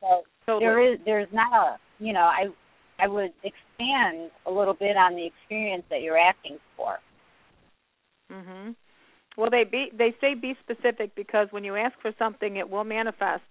So 0.00 0.24
totally. 0.44 0.64
there 0.64 0.92
is 0.92 0.98
there's 1.04 1.28
not 1.32 1.52
a 1.52 1.78
you 1.98 2.12
know 2.12 2.20
I 2.20 2.46
I 2.98 3.08
would 3.08 3.32
expand 3.42 4.30
a 4.46 4.50
little 4.50 4.74
bit 4.74 4.96
on 4.96 5.14
the 5.14 5.26
experience 5.26 5.84
that 5.90 6.02
you're 6.02 6.18
asking 6.18 6.58
for. 6.76 6.98
Mhm. 8.30 8.74
Well, 9.36 9.50
they 9.50 9.64
be 9.64 9.90
they 9.92 10.14
say 10.20 10.34
be 10.34 10.56
specific 10.60 11.14
because 11.14 11.48
when 11.52 11.64
you 11.64 11.76
ask 11.76 11.98
for 12.00 12.12
something, 12.18 12.56
it 12.56 12.68
will 12.68 12.84
manifest, 12.84 13.44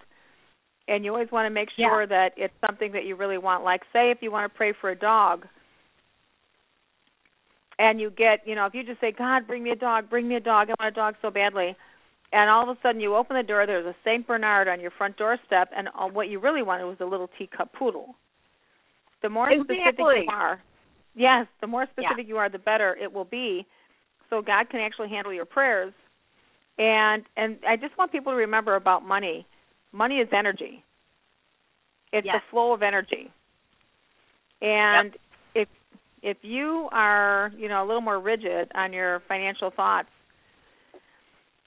and 0.88 1.06
you 1.06 1.12
always 1.12 1.32
want 1.32 1.46
to 1.46 1.52
make 1.52 1.70
Yeah. 1.78 1.90
sure 1.90 2.08
that 2.08 2.34
it's 2.38 2.54
something 2.66 2.92
that 2.94 3.06
you 3.06 3.16
really 3.16 3.38
want. 3.38 3.64
Like, 3.64 3.84
say, 3.94 4.10
if 4.12 4.22
you 4.22 4.32
want 4.32 4.52
to 4.52 4.58
pray 4.58 4.72
for 4.72 4.90
a 4.90 4.96
dog, 4.96 5.48
and 7.78 8.00
you 8.02 8.10
get, 8.10 8.48
you 8.48 8.56
know, 8.56 8.66
if 8.66 8.74
you 8.74 8.84
just 8.84 9.00
say, 9.00 9.12
"God, 9.12 9.46
bring 9.48 9.62
me 9.64 9.72
a 9.72 9.76
dog, 9.76 10.10
bring 10.10 10.28
me 10.28 10.36
a 10.36 10.40
dog, 10.40 10.70
I 10.70 10.76
want 10.80 10.94
a 10.94 10.96
dog 10.96 11.16
so 11.22 11.30
badly," 11.30 11.76
and 12.32 12.50
all 12.50 12.70
of 12.70 12.78
a 12.78 12.80
sudden 12.82 13.02
you 13.02 13.16
open 13.16 13.36
the 13.36 13.44
door, 13.44 13.66
there's 13.66 13.86
a 13.86 13.96
Saint 14.04 14.28
Bernard 14.28 14.68
on 14.68 14.80
your 14.80 14.92
front 14.92 15.18
doorstep, 15.18 15.70
and 15.76 15.88
all, 15.98 16.12
what 16.12 16.30
you 16.30 16.40
really 16.40 16.64
wanted 16.64 16.86
was 16.86 16.98
a 17.00 17.06
little 17.06 17.30
teacup 17.38 17.72
poodle. 17.74 18.16
The 19.22 19.30
more 19.30 19.50
specific 19.50 19.98
you 19.98 20.26
are, 20.30 20.62
yes, 21.16 21.48
the 21.62 21.68
more 21.68 21.88
specific 21.92 22.28
you 22.28 22.38
are, 22.38 22.50
the 22.50 22.60
better 22.60 22.96
it 22.96 23.12
will 23.12 23.26
be 23.26 23.66
so 24.30 24.42
God 24.42 24.70
can 24.70 24.80
actually 24.80 25.10
handle 25.10 25.34
your 25.34 25.46
prayers. 25.46 25.94
And 26.78 27.24
and 27.38 27.58
I 27.68 27.78
just 27.78 27.98
want 27.98 28.12
people 28.12 28.34
to 28.34 28.38
remember 28.38 28.76
about 28.76 29.06
money. 29.06 29.48
Money 29.92 30.16
is 30.16 30.28
energy. 30.34 30.84
It's 32.12 32.26
Yes. 32.26 32.36
the 32.36 32.52
flow 32.52 32.74
of 32.74 32.84
energy. 32.84 33.32
And 34.62 35.16
if 35.54 35.70
if 36.22 36.38
you 36.42 36.90
are, 36.92 37.52
you 37.58 37.70
know, 37.70 37.84
a 37.84 37.86
little 37.86 38.02
more 38.02 38.20
rigid 38.20 38.72
on 38.76 38.94
your 38.94 39.22
financial 39.28 39.72
thoughts, 39.72 40.10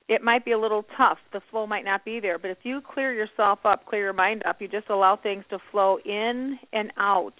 it 0.08 0.22
might 0.22 0.44
be 0.44 0.52
a 0.52 0.58
little 0.58 0.84
tough. 0.96 1.18
The 1.32 1.40
flow 1.50 1.66
might 1.66 1.84
not 1.84 2.04
be 2.04 2.18
there. 2.20 2.38
But 2.38 2.50
if 2.50 2.58
you 2.62 2.80
clear 2.94 3.12
yourself 3.12 3.60
up, 3.64 3.84
clear 3.86 4.04
your 4.04 4.12
mind 4.12 4.42
up, 4.46 4.60
you 4.60 4.68
just 4.68 4.88
allow 4.88 5.16
things 5.16 5.44
to 5.50 5.58
flow 5.70 5.98
in 6.04 6.58
and 6.72 6.90
out. 6.98 7.34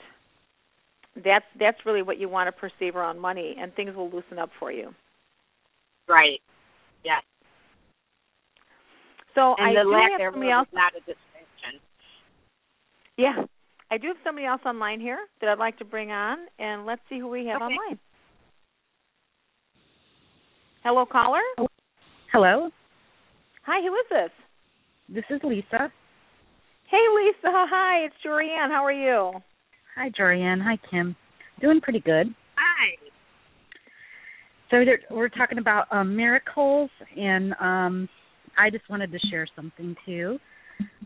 That's 1.16 1.44
that's 1.58 1.78
really 1.84 2.02
what 2.02 2.18
you 2.18 2.28
want 2.28 2.46
to 2.48 2.52
perceive 2.52 2.94
around 2.94 3.18
money 3.18 3.56
and 3.58 3.74
things 3.74 3.96
will 3.96 4.10
loosen 4.10 4.38
up 4.38 4.50
for 4.60 4.70
you. 4.70 4.94
Right. 6.08 6.40
Yes. 7.04 7.22
So 9.34 9.54
And 9.58 9.76
I 9.76 9.82
the 9.82 9.84
do 9.84 9.90
lack 9.90 10.12
have 10.12 10.32
somebody 10.32 10.52
else. 10.52 10.68
not 10.72 10.92
a 10.94 11.00
distinction. 11.00 11.80
Yeah, 13.16 13.44
I 13.90 13.98
do 13.98 14.08
have 14.08 14.16
somebody 14.22 14.46
else 14.46 14.60
online 14.64 15.00
here 15.00 15.18
that 15.40 15.48
I'd 15.48 15.58
like 15.58 15.78
to 15.78 15.84
bring 15.84 16.12
on, 16.12 16.38
and 16.58 16.86
let's 16.86 17.00
see 17.08 17.18
who 17.18 17.28
we 17.28 17.46
have 17.46 17.56
Okay. 17.56 17.74
online. 17.74 17.98
Hello, 20.84 21.04
caller. 21.04 21.40
Hello, 22.32 22.68
Hi, 23.64 23.80
who 23.80 23.94
is 23.94 24.06
this? 24.10 24.30
this 25.08 25.24
is 25.30 25.40
Lisa. 25.42 25.90
Hey, 26.90 27.04
Lisa. 27.16 27.36
Hi, 27.44 28.04
it's 28.04 28.14
Jorianne. 28.24 28.70
How 28.70 28.84
are 28.84 28.92
you? 28.92 29.32
Hi, 29.96 30.10
Jorianne. 30.10 30.62
Hi, 30.62 30.78
Kim. 30.90 31.16
Doing 31.60 31.80
pretty 31.80 32.00
good. 32.00 32.26
Hi. 32.56 32.96
So 34.70 34.84
we're 35.10 35.30
talking 35.30 35.56
about 35.58 35.86
um, 35.90 36.14
miracles, 36.14 36.90
and 37.16 37.54
um, 37.60 38.08
I 38.58 38.68
just 38.70 38.88
wanted 38.90 39.10
to 39.12 39.18
share 39.30 39.46
something 39.56 39.96
too. 40.04 40.38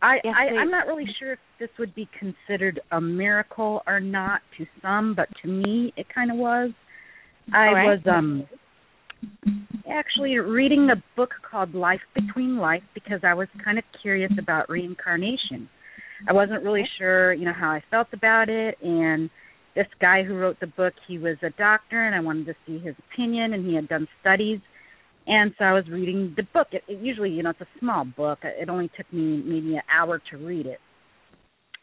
I, 0.02 0.16
Yes, 0.24 0.34
I 0.36 0.54
I'm 0.56 0.70
not 0.70 0.88
really 0.88 1.06
sure 1.20 1.34
if 1.34 1.38
this 1.60 1.68
would 1.78 1.94
be 1.94 2.08
considered 2.18 2.80
a 2.90 3.00
miracle 3.00 3.82
or 3.86 4.00
not 4.00 4.40
to 4.58 4.66
some, 4.82 5.14
but 5.14 5.28
to 5.42 5.48
me 5.48 5.92
it 5.96 6.06
kind 6.12 6.32
of 6.32 6.36
was. 6.36 6.70
I 7.54 7.68
All 7.68 7.74
right. 7.74 7.86
was 7.86 8.00
um 8.10 8.46
actually 9.90 10.38
reading 10.38 10.88
a 10.90 11.02
book 11.16 11.30
called 11.48 11.74
Life 11.74 12.00
Between 12.14 12.58
Life 12.58 12.82
because 12.94 13.20
I 13.24 13.34
was 13.34 13.48
kind 13.64 13.78
of 13.78 13.84
curious 14.00 14.32
about 14.38 14.68
reincarnation. 14.68 15.68
I 16.28 16.32
wasn't 16.32 16.62
really 16.62 16.84
sure, 16.98 17.32
you 17.32 17.44
know, 17.44 17.52
how 17.52 17.70
I 17.70 17.82
felt 17.90 18.08
about 18.12 18.48
it 18.48 18.76
and 18.82 19.28
this 19.74 19.86
guy 20.00 20.22
who 20.22 20.36
wrote 20.36 20.60
the 20.60 20.66
book, 20.66 20.92
he 21.08 21.18
was 21.18 21.36
a 21.42 21.50
doctor 21.50 22.04
and 22.04 22.14
I 22.14 22.20
wanted 22.20 22.46
to 22.46 22.54
see 22.66 22.78
his 22.78 22.94
opinion 23.12 23.54
and 23.54 23.66
he 23.66 23.74
had 23.74 23.88
done 23.88 24.06
studies 24.20 24.60
and 25.26 25.52
so 25.58 25.64
I 25.64 25.72
was 25.72 25.84
reading 25.90 26.34
the 26.36 26.42
book. 26.42 26.68
It, 26.72 26.82
it 26.88 27.00
usually, 27.00 27.30
you 27.30 27.42
know, 27.42 27.50
it's 27.50 27.60
a 27.60 27.78
small 27.78 28.04
book. 28.04 28.40
It 28.42 28.68
only 28.68 28.90
took 28.96 29.10
me 29.12 29.42
maybe 29.44 29.74
an 29.74 29.82
hour 29.92 30.20
to 30.30 30.36
read 30.36 30.66
it. 30.66 30.78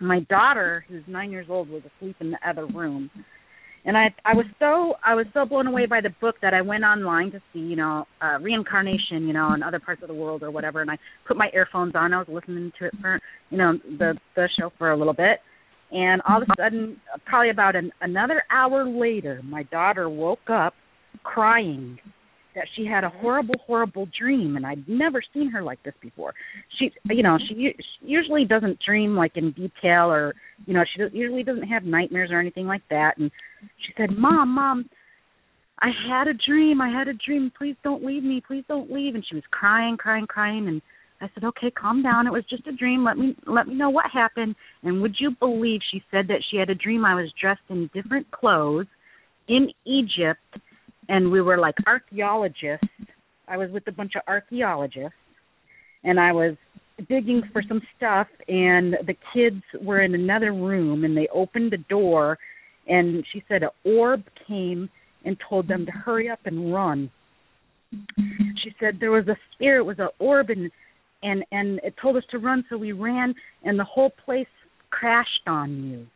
My 0.02 0.20
daughter, 0.30 0.86
who's 0.88 1.04
9 1.08 1.32
years 1.32 1.48
old, 1.50 1.70
was 1.70 1.82
asleep 1.98 2.18
in 2.20 2.32
the 2.32 2.40
other 2.48 2.66
room 2.66 3.10
and 3.86 3.98
I 3.98 4.14
I 4.26 4.34
was 4.34 4.46
so 4.60 4.96
I 5.04 5.16
was 5.16 5.26
so 5.34 5.46
blown 5.46 5.68
away 5.68 5.86
by 5.86 6.02
the 6.02 6.10
book 6.22 6.36
that 6.42 6.54
I 6.54 6.62
went 6.62 6.84
online 6.84 7.32
to 7.32 7.42
see 7.54 7.60
you 7.60 7.76
know 7.76 8.06
uh, 8.22 8.38
reincarnation 8.40 9.28
you 9.28 9.34
know 9.34 9.54
in 9.54 9.64
other 9.64 9.80
parts 9.80 10.02
of 10.02 10.08
the 10.08 10.14
world 10.14 10.44
or 10.44 10.52
whatever. 10.52 10.82
And 10.82 10.92
I 10.92 10.98
put 11.28 11.38
my 11.38 11.50
earphones 11.54 11.94
on. 11.96 12.14
I 12.14 12.20
was 12.20 12.28
listening 12.30 12.72
to 12.80 12.86
it 12.86 12.94
for 13.02 13.20
you 13.50 13.58
know 13.58 13.74
the 13.98 14.16
the 14.36 14.50
show 14.60 14.72
for 14.78 14.92
a 14.92 14.98
little 14.98 15.14
bit. 15.14 15.40
And 15.92 16.22
all 16.30 16.42
of 16.42 16.48
a 16.48 16.62
sudden 16.62 16.98
probably 17.26 17.50
about 17.50 17.76
an, 17.76 17.92
another 18.02 18.44
hour 18.52 18.88
later 18.88 19.42
my 19.44 19.64
daughter 19.64 20.10
woke 20.10 20.50
up 20.50 20.74
crying 21.24 21.98
that 22.60 22.68
she 22.76 22.86
had 22.86 23.06
a 23.06 23.10
horrible 23.10 23.56
horrible 23.66 24.06
dream 24.20 24.58
and 24.58 24.66
I'd 24.66 24.88
never 24.88 25.22
seen 25.34 25.50
her 25.52 25.64
like 25.64 25.82
this 25.84 25.94
before. 26.02 26.34
She 26.78 26.92
you 27.06 27.24
know 27.24 27.38
she, 27.48 27.56
she 27.56 28.06
usually 28.06 28.44
doesn't 28.44 28.80
dream 28.86 29.16
like 29.16 29.32
in 29.36 29.52
detail 29.52 30.12
or 30.12 30.36
you 30.66 30.74
know 30.74 30.84
she 30.84 31.02
usually 31.18 31.44
doesn't 31.44 31.70
have 31.70 31.84
nightmares 31.84 32.32
or 32.34 32.40
anything 32.40 32.68
like 32.68 32.82
that 32.90 33.18
and 33.18 33.32
she 33.86 33.94
said 33.96 34.10
mom 34.18 34.56
mom 34.56 34.90
i 35.80 35.88
had 36.10 36.28
a 36.28 36.34
dream 36.34 36.82
i 36.82 36.90
had 36.90 37.08
a 37.08 37.14
dream. 37.14 37.50
Please 37.58 37.78
don't 37.82 38.04
leave 38.04 38.24
me 38.24 38.44
please 38.46 38.66
don't 38.68 38.92
leave. 38.92 39.16
And 39.16 39.26
she 39.28 39.36
was 39.36 39.46
crying 39.52 39.96
crying 39.96 40.28
crying 40.28 40.68
and 40.68 40.82
i 41.22 41.30
said 41.34 41.46
okay 41.46 41.72
calm 41.72 42.04
down. 42.04 42.28
It 42.28 42.34
was 42.34 42.44
just 42.50 42.68
a 42.68 42.74
dream. 42.74 43.06
Let 43.06 43.18
me 43.18 43.38
let 43.48 43.70
me 43.70 43.76
know 43.76 43.90
what 43.90 44.08
happened. 44.12 44.56
And 44.84 45.02
would 45.02 45.16
you 45.18 45.32
believe 45.40 45.80
she 45.90 46.04
said 46.12 46.28
that 46.28 46.44
she 46.52 46.58
had 46.58 46.70
a 46.70 46.76
dream? 46.76 47.06
I 47.06 47.16
was 47.16 47.32
dressed 47.42 47.70
in 47.70 47.90
different 47.94 48.30
clothes 48.32 48.88
in 49.48 49.70
egypt 49.86 50.42
and 51.10 51.30
we 51.32 51.42
were 51.42 51.58
like 51.58 51.76
archaeologists. 51.86 52.88
I 53.48 53.58
was 53.58 53.70
with 53.72 53.86
a 53.88 53.92
bunch 53.92 54.14
of 54.16 54.22
archaeologists 54.28 55.18
and 56.04 56.20
i 56.20 56.32
was 56.32 56.56
digging 57.08 57.42
for 57.54 57.62
some 57.68 57.82
stuff 57.98 58.28
and 58.48 58.94
the 59.08 59.16
kids 59.34 59.64
were 59.82 60.02
in 60.02 60.16
another 60.16 60.52
room 60.52 61.04
and 61.06 61.16
they 61.16 61.28
opened 61.34 61.72
the 61.72 61.78
door 61.90 62.38
and 62.88 63.24
she 63.32 63.44
said 63.48 63.64
an 63.64 63.70
orb 63.86 64.24
came 64.48 64.90
and 65.26 65.38
told 65.50 65.68
them 65.68 65.86
to 65.86 65.92
hurry 65.92 66.30
up 66.30 66.40
and 66.46 66.74
run. 66.74 67.10
She 68.64 68.74
said 68.80 68.98
there 69.00 69.12
was 69.12 69.28
a 69.28 69.38
spirit 69.54 69.84
was 69.86 70.00
an 70.00 70.10
orb 70.20 70.50
and 70.50 70.72
and 71.24 71.44
and 71.52 71.80
it 71.84 71.94
told 72.02 72.18
us 72.18 72.24
to 72.32 72.40
run 72.40 72.66
so 72.70 72.78
we 72.78 72.92
ran 72.92 73.34
and 73.64 73.80
the 73.80 73.84
whole 73.84 74.12
place 74.26 74.48
crashed 74.90 75.48
on 75.48 75.84
you. 75.84 76.08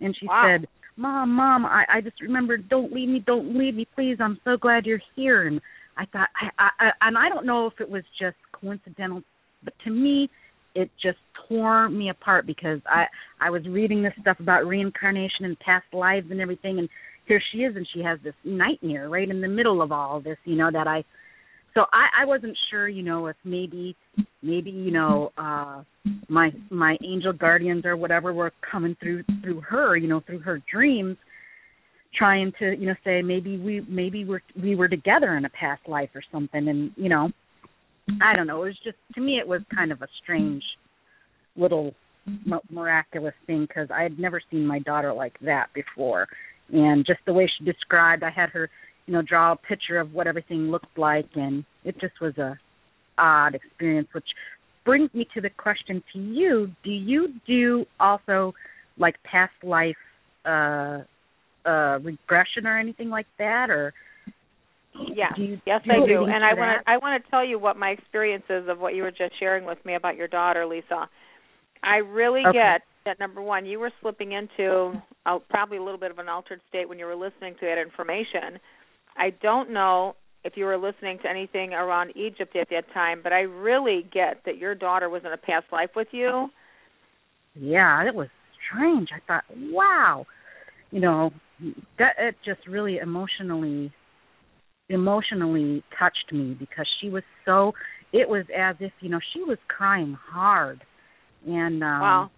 And 0.00 0.14
she 0.18 0.26
Wow. 0.26 0.58
said 0.58 0.68
mom 0.96 1.30
mom 1.32 1.64
i 1.66 1.84
i 1.94 2.00
just 2.00 2.20
remembered 2.20 2.68
don't 2.68 2.92
leave 2.92 3.08
me 3.08 3.22
don't 3.26 3.56
leave 3.56 3.74
me 3.74 3.86
please. 3.94 4.16
I'm 4.20 4.40
so 4.44 4.56
glad 4.56 4.86
you're 4.86 5.00
here. 5.14 5.46
And 5.46 5.60
i 5.96 6.04
thought 6.06 6.28
i 6.40 6.50
i 6.58 6.70
I- 6.86 7.08
and 7.08 7.18
i 7.18 7.28
don't 7.28 7.46
know 7.46 7.66
if 7.66 7.74
it 7.80 7.88
was 7.88 8.02
just 8.20 8.36
coincidental 8.52 9.22
but 9.64 9.74
to 9.84 9.90
me 9.90 10.28
it 10.74 10.90
just 11.02 11.18
tore 11.48 11.88
me 11.88 12.10
apart 12.10 12.46
because 12.46 12.80
i 12.86 13.04
i 13.40 13.50
was 13.50 13.66
reading 13.68 14.02
this 14.02 14.12
stuff 14.20 14.38
about 14.40 14.66
reincarnation 14.66 15.44
and 15.44 15.58
past 15.60 15.86
lives 15.92 16.26
and 16.30 16.40
everything. 16.40 16.78
And 16.78 16.88
here 17.26 17.42
she 17.52 17.58
is 17.58 17.76
and 17.76 17.86
she 17.94 18.02
has 18.02 18.18
this 18.22 18.34
nightmare 18.44 19.08
right 19.08 19.28
in 19.28 19.40
the 19.40 19.48
middle 19.48 19.82
of 19.82 19.92
all 19.92 20.20
this 20.20 20.38
you 20.44 20.56
know 20.56 20.70
that 20.72 20.86
i 20.86 21.02
so 21.76 21.82
i 21.92 22.22
i 22.22 22.24
wasn't 22.24 22.56
sure 22.70 22.88
you 22.88 23.04
know 23.04 23.28
if 23.28 23.36
maybe 23.44 23.94
maybe 24.42 24.70
you 24.70 24.90
know 24.90 25.30
uh 25.38 25.82
my 26.28 26.50
my 26.70 26.96
angel 27.04 27.32
guardians 27.32 27.86
or 27.86 27.96
whatever 27.96 28.32
were 28.32 28.52
coming 28.68 28.96
through 29.00 29.22
through 29.42 29.60
her 29.60 29.96
you 29.96 30.08
know 30.08 30.20
through 30.26 30.40
her 30.40 30.60
dreams 30.72 31.16
trying 32.16 32.52
to 32.58 32.76
you 32.76 32.86
know 32.86 32.94
say 33.04 33.22
maybe 33.22 33.58
we 33.58 33.82
maybe 33.88 34.24
we're 34.24 34.42
we 34.60 34.74
were 34.74 34.88
together 34.88 35.36
in 35.36 35.44
a 35.44 35.50
past 35.50 35.82
life 35.86 36.10
or 36.14 36.22
something. 36.32 36.68
And 36.68 36.90
you 36.96 37.08
know 37.08 37.30
i 38.22 38.34
don't 38.36 38.46
know. 38.46 38.62
It 38.62 38.68
was 38.68 38.78
just 38.84 38.96
to 39.14 39.20
me 39.20 39.38
it 39.38 39.46
was 39.46 39.60
kind 39.74 39.92
of 39.92 40.02
a 40.02 40.08
strange 40.22 40.62
little 41.56 41.92
mi- 42.44 42.58
miraculous 42.70 43.34
thing 43.46 43.66
because 43.68 43.88
i 43.90 44.02
had 44.02 44.18
never 44.18 44.40
seen 44.50 44.66
my 44.66 44.78
daughter 44.80 45.12
like 45.12 45.38
that 45.40 45.66
before. 45.74 46.26
And 46.72 47.06
just 47.06 47.20
the 47.26 47.32
way 47.32 47.50
she 47.58 47.64
described 47.64 48.22
i 48.22 48.30
had 48.30 48.50
her 48.50 48.70
you 49.06 49.14
know 49.14 49.22
draw 49.22 49.52
a 49.52 49.56
picture 49.56 49.98
of 49.98 50.12
what 50.12 50.26
everything 50.26 50.70
looked 50.70 50.98
like 50.98 51.28
and 51.34 51.64
it 51.84 51.98
just 52.00 52.20
was 52.20 52.36
a 52.38 52.58
odd 53.18 53.54
experience 53.54 54.08
which 54.12 54.26
brings 54.84 55.12
me 55.14 55.26
to 55.34 55.40
the 55.40 55.50
question 55.50 56.02
to 56.12 56.18
you 56.18 56.70
do 56.84 56.90
you 56.90 57.28
do 57.46 57.84
also 57.98 58.52
like 58.98 59.16
past 59.24 59.52
life 59.62 59.96
uh 60.44 60.98
uh 61.66 61.98
regression 62.02 62.66
or 62.66 62.78
anything 62.78 63.08
like 63.08 63.26
that 63.38 63.70
or 63.70 63.92
Yeah. 65.14 65.30
you 65.36 65.58
Yes, 65.66 65.80
do 65.84 65.90
I 65.92 66.06
do, 66.06 66.26
and 66.26 66.44
I 66.44 66.54
want 66.54 66.84
to 66.84 66.90
I 66.90 66.98
want 66.98 67.22
to 67.22 67.30
tell 67.30 67.44
you 67.44 67.58
what 67.58 67.76
my 67.76 67.90
experience 67.90 68.44
is 68.50 68.68
of 68.68 68.78
what 68.78 68.94
you 68.94 69.02
were 69.02 69.10
just 69.10 69.38
sharing 69.38 69.64
with 69.64 69.78
me 69.84 69.94
about 69.94 70.16
your 70.16 70.28
daughter, 70.28 70.66
Lisa. 70.66 71.08
I 71.82 71.96
really 71.96 72.42
Okay. 72.46 72.52
get 72.52 72.82
that 73.06 73.18
number 73.20 73.40
one, 73.40 73.64
you 73.64 73.78
were 73.78 73.92
slipping 74.02 74.32
into 74.32 75.00
uh, 75.24 75.38
probably 75.48 75.78
a 75.78 75.82
little 75.82 75.98
bit 75.98 76.10
of 76.10 76.18
an 76.18 76.28
altered 76.28 76.60
state 76.68 76.88
when 76.88 76.98
you 76.98 77.06
were 77.06 77.14
listening 77.14 77.54
to 77.60 77.66
that 77.66 77.78
information. 77.80 78.58
I 79.18 79.30
don't 79.30 79.72
know 79.72 80.14
if 80.44 80.56
you 80.56 80.64
were 80.64 80.76
listening 80.78 81.18
to 81.22 81.28
anything 81.28 81.72
around 81.72 82.16
Egypt 82.16 82.54
at 82.56 82.68
that 82.70 82.84
time, 82.94 83.20
but 83.22 83.32
I 83.32 83.40
really 83.40 84.06
get 84.12 84.42
that 84.46 84.58
your 84.58 84.74
daughter 84.74 85.08
was 85.08 85.22
in 85.24 85.32
a 85.32 85.36
past 85.36 85.66
life 85.72 85.90
with 85.96 86.08
you. 86.12 86.48
yeah 87.54 88.06
it 88.06 88.14
was 88.14 88.28
strange 88.68 89.08
i 89.14 89.20
thought 89.26 89.44
wow 89.72 90.26
you 90.90 91.00
know 91.00 91.30
that 91.98 92.12
it 92.18 92.34
just 92.44 92.60
really 92.68 92.98
emotionally 92.98 93.90
emotionally 94.88 95.82
touched 95.98 96.32
me 96.32 96.54
because 96.58 96.86
she 97.00 97.08
was 97.08 97.22
so 97.44 97.72
it 98.12 98.28
was 98.28 98.44
as 98.56 98.76
if 98.80 98.92
you 99.00 99.08
know 99.08 99.20
she 99.32 99.42
was 99.42 99.58
crying 99.68 100.16
hard 100.30 100.82
and 101.46 101.82
um 101.82 102.00
Wow. 102.00 102.30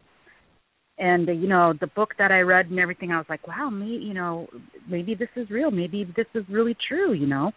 And 0.99 1.29
uh, 1.29 1.33
you 1.33 1.49
know 1.49 1.73
the 1.81 1.87
book 1.89 2.11
that 2.19 2.31
i 2.31 2.41
read 2.41 2.67
and 2.67 2.79
everything 2.79 3.11
i 3.13 3.17
was 3.17 3.27
like 3.29 3.47
wow 3.47 3.71
me 3.71 3.87
you 3.99 4.15
know 4.15 4.47
maybe 4.89 5.15
this 5.15 5.29
is 5.37 5.49
real. 5.51 5.71
Maybe 5.71 6.05
this 6.17 6.27
is 6.35 6.45
really 6.51 6.77
true 6.89 7.13
you 7.13 7.27
know? 7.27 7.53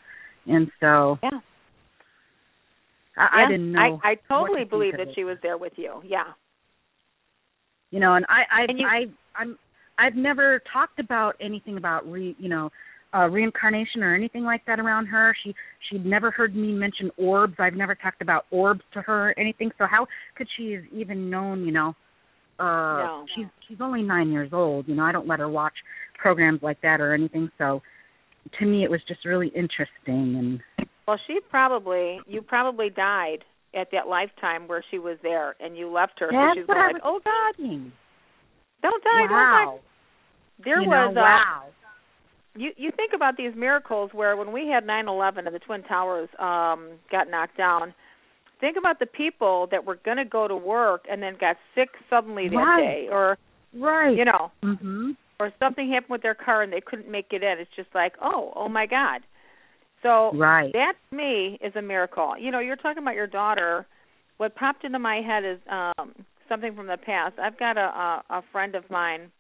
And 0.48 0.70
so 0.80 1.18
Yeah. 1.24 1.40
i, 3.18 3.40
Yeah, 3.40 3.46
I 3.46 3.52
didn't 3.52 3.72
know 3.72 4.00
I, 4.04 4.12
I 4.12 4.16
totally 4.28 4.64
to 4.64 4.70
believe 4.70 4.98
that 4.98 5.08
she 5.16 5.24
was 5.24 5.38
there 5.42 5.58
with 5.58 5.74
you. 5.76 6.02
Yeah. 6.06 6.34
you 7.92 8.00
know 8.00 8.16
and 8.16 8.26
i 8.30 8.42
i 8.62 8.66
And 8.68 8.80
you- 8.80 8.88
i 8.88 9.06
i'm 9.36 9.58
i've 9.98 10.16
never 10.16 10.62
talked 10.72 11.00
about 11.00 11.36
anything 11.42 11.78
about 11.78 12.10
re 12.10 12.36
you 12.40 12.50
know 12.50 12.70
uh 13.14 13.28
reincarnation 13.28 14.04
or 14.04 14.16
anything 14.16 14.44
like 14.44 14.66
that 14.66 14.80
around 14.80 15.06
her. 15.08 15.36
She 15.44 15.54
she'd 15.90 16.06
never 16.06 16.32
heard 16.32 16.56
me 16.56 16.72
mention 16.72 17.12
orbs. 17.18 17.56
I've 17.60 17.74
never 17.74 17.94
talked 17.94 18.22
about 18.22 18.46
orbs 18.52 18.82
to 18.94 19.02
her 19.02 19.32
or 19.32 19.40
anything. 19.40 19.70
So 19.78 19.86
how 19.86 20.08
could 20.36 20.48
she 20.56 20.72
have 20.72 20.84
even 20.94 21.30
known 21.30 21.66
you 21.66 21.74
know 21.74 21.94
uh 22.60 22.64
No. 22.64 23.26
she's 23.36 23.46
she's 23.68 23.78
only 23.82 24.02
nine 24.02 24.32
years 24.32 24.50
old 24.54 24.88
you 24.88 24.96
know 24.96 25.04
i 25.04 25.12
don't 25.12 25.28
let 25.28 25.40
her 25.40 25.50
watch 25.50 25.74
programs 26.18 26.62
like 26.62 26.80
that 26.82 27.02
or 27.02 27.14
anything 27.14 27.50
so 27.58 27.82
to 28.60 28.66
me 28.66 28.84
it 28.84 28.90
was 28.92 29.00
just 29.08 29.26
really 29.26 29.48
interesting 29.50 30.36
and 30.36 30.88
Well, 31.08 31.20
she 31.28 31.40
probably 31.50 32.20
you 32.28 32.42
probably 32.42 32.90
died 32.90 33.44
at 33.74 33.88
that 33.92 34.08
lifetime 34.08 34.68
where 34.68 34.84
she 34.92 35.00
was 35.00 35.18
there, 35.24 35.56
and 35.62 35.78
you 35.78 35.90
left 35.90 36.14
her. 36.20 36.28
so 36.30 36.38
she's 36.56 36.68
what 36.68 36.76
going 36.76 36.80
i 36.84 36.92
like, 36.94 37.04
was 37.04 37.04
"Oh 37.06 37.20
God, 37.24 37.56
thinking. 37.58 37.92
don't 38.82 39.04
die, 39.04 39.10
don't 39.28 39.32
wow 39.32 39.76
die." 39.80 40.64
There 40.66 40.82
you 40.82 40.90
was 40.90 41.14
know, 41.16 41.22
uh, 41.22 41.24
wow 41.24 41.64
you 42.56 42.72
you 42.78 42.92
think 42.98 43.14
about 43.16 43.38
these 43.38 43.54
miracles 43.56 44.12
where 44.14 44.36
when 44.36 44.52
we 44.52 44.68
had 44.68 44.86
9/11 44.86 45.46
and 45.48 45.56
the 45.56 45.60
twin 45.60 45.84
towers 45.84 46.30
um 46.40 47.00
got 47.10 47.30
knocked 47.30 47.58
down. 47.58 47.94
Think 48.62 48.78
about 48.78 49.00
the 49.00 49.08
people 49.08 49.68
that 49.72 49.86
were 49.86 49.98
going 50.06 50.18
to 50.18 50.26
go 50.26 50.48
to 50.48 50.56
work 50.56 51.06
and 51.12 51.22
then 51.22 51.36
got 51.40 51.58
sick 51.76 51.90
suddenly 52.10 52.48
that 52.48 52.56
Right. 52.56 52.84
day, 52.84 53.08
or 53.12 53.38
right 53.74 54.16
you 54.16 54.24
know, 54.26 54.52
mhm 54.64 55.18
or 55.40 55.52
something 55.58 55.90
happened 55.92 56.12
with 56.12 56.22
their 56.22 56.36
car 56.36 56.62
and 56.62 56.72
they 56.72 56.80
couldn't 56.82 57.10
make 57.10 57.34
it 57.34 57.42
in. 57.42 57.58
It's 57.60 57.76
just 57.76 57.90
like, 57.96 58.14
oh, 58.22 58.54
oh 58.56 58.70
my 58.70 58.86
God. 58.86 59.22
So 60.04 60.32
right 60.36 60.72
that 60.74 60.94
to 61.10 61.16
me 61.16 61.58
is 61.62 61.76
a 61.76 61.82
miracle. 61.82 62.36
You 62.40 62.52
know, 62.52 62.60
you're 62.60 62.76
talking 62.76 63.02
about 63.02 63.16
your 63.16 63.28
daughter. 63.28 63.88
What 64.38 64.56
popped 64.56 64.84
into 64.84 65.00
my 65.00 65.22
head 65.22 65.44
is 65.44 65.60
um 65.70 66.14
something 66.48 66.76
from 66.76 66.88
the 66.88 66.98
past. 66.98 67.40
I've 67.40 67.58
got 67.58 67.78
a 67.78 67.82
a, 67.82 68.24
a 68.30 68.42
friend 68.52 68.76
of 68.76 68.90
mine. 68.92 69.32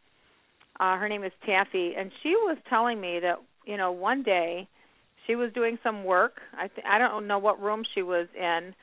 Uh 0.79 0.97
her 0.97 1.07
name 1.07 1.23
is 1.23 1.31
Taffy 1.45 1.93
and 1.95 2.11
she 2.23 2.29
was 2.29 2.57
telling 2.67 2.99
me 2.99 3.19
that, 3.21 3.35
you 3.65 3.77
know, 3.77 3.91
one 3.91 4.23
day 4.23 4.67
She 5.27 5.35
was 5.35 5.53
doing 5.53 5.77
some 5.83 6.03
work. 6.03 6.41
I 6.57 6.67
th- 6.67 6.87
I 6.89 6.97
don't 6.97 7.27
know 7.27 7.37
what 7.39 7.61
room 7.61 7.83
she 7.93 8.01
was 8.01 8.27
in, 8.35 8.73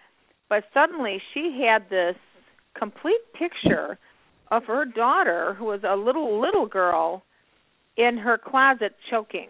but 0.48 0.64
suddenly 0.72 1.20
she 1.34 1.60
had 1.64 1.88
this 1.90 2.16
complete 2.78 3.20
picture 3.38 3.98
of 4.50 4.64
her 4.64 4.84
daughter 4.84 5.54
who 5.54 5.66
was 5.66 5.80
a 5.88 5.96
little 5.96 6.40
little 6.40 6.66
girl 6.66 7.22
in 7.96 8.18
her 8.18 8.38
closet 8.38 8.94
choking. 9.10 9.48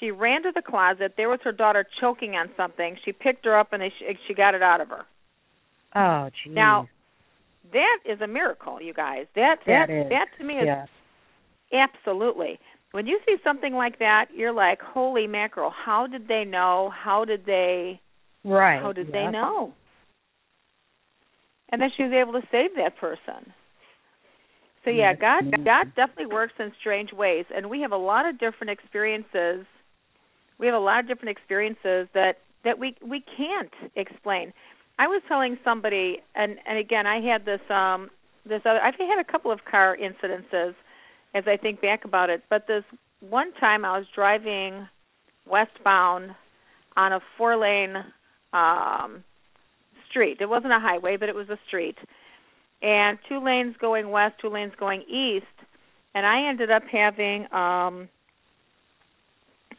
She 0.00 0.10
ran 0.10 0.42
to 0.42 0.52
the 0.54 0.62
closet. 0.62 1.14
There 1.16 1.28
was 1.28 1.38
her 1.44 1.52
daughter 1.52 1.86
choking 2.00 2.34
on 2.34 2.50
something. 2.56 2.96
She 3.04 3.12
picked 3.12 3.44
her 3.44 3.56
up 3.56 3.72
and 3.72 3.82
she, 3.98 4.18
she 4.26 4.34
got 4.34 4.54
it 4.54 4.62
out 4.62 4.80
of 4.80 4.88
her. 4.88 5.04
Oh, 5.94 6.28
geez. 6.42 6.52
Now, 6.52 6.88
that 7.72 7.98
is 8.04 8.20
a 8.20 8.26
miracle, 8.26 8.80
you 8.82 8.92
guys. 8.92 9.26
That 9.36 9.58
That 9.66 9.86
that 9.88 10.08
that 10.08 10.26
to 10.38 10.44
me 10.44 10.54
is 10.54 10.64
yes. 10.66 10.88
absolutely. 11.72 12.58
When 12.90 13.06
you 13.06 13.20
see 13.26 13.36
something 13.44 13.74
like 13.74 14.00
that, 14.00 14.26
you're 14.34 14.52
like, 14.52 14.80
"Holy 14.82 15.26
mackerel! 15.26 15.70
How 15.70 16.06
did 16.06 16.28
they 16.28 16.44
know? 16.44 16.90
How 16.92 17.24
did 17.24 17.46
they? 17.46 18.00
Right. 18.44 18.82
How 18.82 18.92
did 18.92 19.12
they 19.12 19.28
know?" 19.28 19.72
And 21.72 21.80
then 21.80 21.90
she 21.96 22.02
was 22.04 22.12
able 22.12 22.34
to 22.34 22.46
save 22.52 22.76
that 22.76 22.96
person. 22.98 23.52
So 24.84 24.90
yeah, 24.90 25.12
Yes, 25.12 25.20
God. 25.20 25.64
God 25.64 25.94
definitely 25.96 26.26
works 26.26 26.54
in 26.58 26.72
strange 26.80 27.12
ways, 27.12 27.46
and 27.54 27.70
we 27.70 27.80
have 27.80 27.92
a 27.92 27.96
lot 27.96 28.28
of 28.28 28.38
different 28.38 28.70
experiences. 28.70 29.64
We 30.58 30.66
have 30.66 30.74
a 30.74 30.78
lot 30.78 31.00
of 31.00 31.08
different 31.08 31.36
experiences 31.36 32.08
that 32.14 32.38
that 32.64 32.78
we 32.78 32.94
we 33.04 33.24
can't 33.36 33.72
explain. 33.96 34.52
I 34.98 35.06
was 35.06 35.22
telling 35.28 35.56
somebody, 35.64 36.18
and 36.34 36.56
and 36.66 36.78
again, 36.78 37.06
I 37.06 37.20
had 37.20 37.44
this 37.44 37.60
um 37.70 38.10
this 38.44 38.62
other. 38.64 38.80
I've 38.80 38.94
had 38.94 39.18
a 39.20 39.30
couple 39.30 39.50
of 39.50 39.60
car 39.64 39.96
incidences 39.96 40.74
as 41.34 41.44
I 41.46 41.56
think 41.56 41.80
back 41.80 42.04
about 42.04 42.28
it, 42.28 42.42
but 42.50 42.66
this 42.66 42.84
one 43.20 43.52
time 43.54 43.84
I 43.84 43.96
was 43.98 44.06
driving 44.14 44.86
westbound 45.48 46.32
on 46.96 47.12
a 47.12 47.20
four 47.38 47.56
lane 47.56 47.96
um 48.52 49.24
street. 50.12 50.38
It 50.40 50.48
wasn't 50.48 50.72
a 50.74 50.78
highway, 50.78 51.16
but 51.16 51.28
it 51.28 51.34
was 51.34 51.48
a 51.48 51.58
street 51.66 51.96
and 52.82 53.18
two 53.28 53.42
lanes 53.42 53.76
going 53.80 54.10
west, 54.10 54.34
two 54.40 54.48
lanes 54.48 54.72
going 54.78 55.02
east, 55.02 55.46
and 56.14 56.26
I 56.26 56.48
ended 56.48 56.70
up 56.70 56.82
having 56.90 57.42
um 57.52 58.08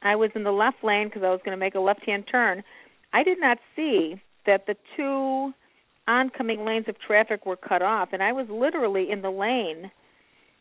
I 0.02 0.16
was 0.16 0.32
in 0.36 0.44
the 0.44 0.52
left 0.52 0.84
lane 0.84 1.08
because 1.08 1.24
I 1.24 1.30
was 1.30 1.40
going 1.46 1.58
to 1.58 1.60
make 1.60 1.76
a 1.76 1.80
left-hand 1.80 2.26
turn. 2.30 2.64
I 3.14 3.24
did 3.24 3.40
not 3.40 3.58
see 3.74 4.22
that 4.46 4.66
the 4.68 4.76
two 4.98 5.54
oncoming 6.10 6.66
lanes 6.66 6.90
of 6.90 7.00
traffic 7.00 7.46
were 7.46 7.56
cut 7.56 7.82
off, 7.82 8.10
and 8.12 8.22
I 8.22 8.34
was 8.34 8.48
literally 8.50 9.12
in 9.12 9.22
the 9.22 9.30
lane. 9.30 9.92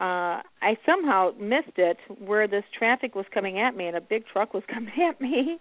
Uh 0.01 0.43
I 0.61 0.77
somehow 0.85 1.33
missed 1.39 1.79
it 1.79 1.99
where 2.18 2.49
this 2.49 2.64
traffic 2.77 3.14
was 3.14 3.27
coming 3.33 3.61
at 3.61 3.77
me, 3.77 3.87
and 3.87 3.97
a 3.97 4.01
big 4.01 4.25
truck 4.27 4.53
was 4.53 4.64
coming 4.73 4.95
at 5.09 5.20
me. 5.20 5.59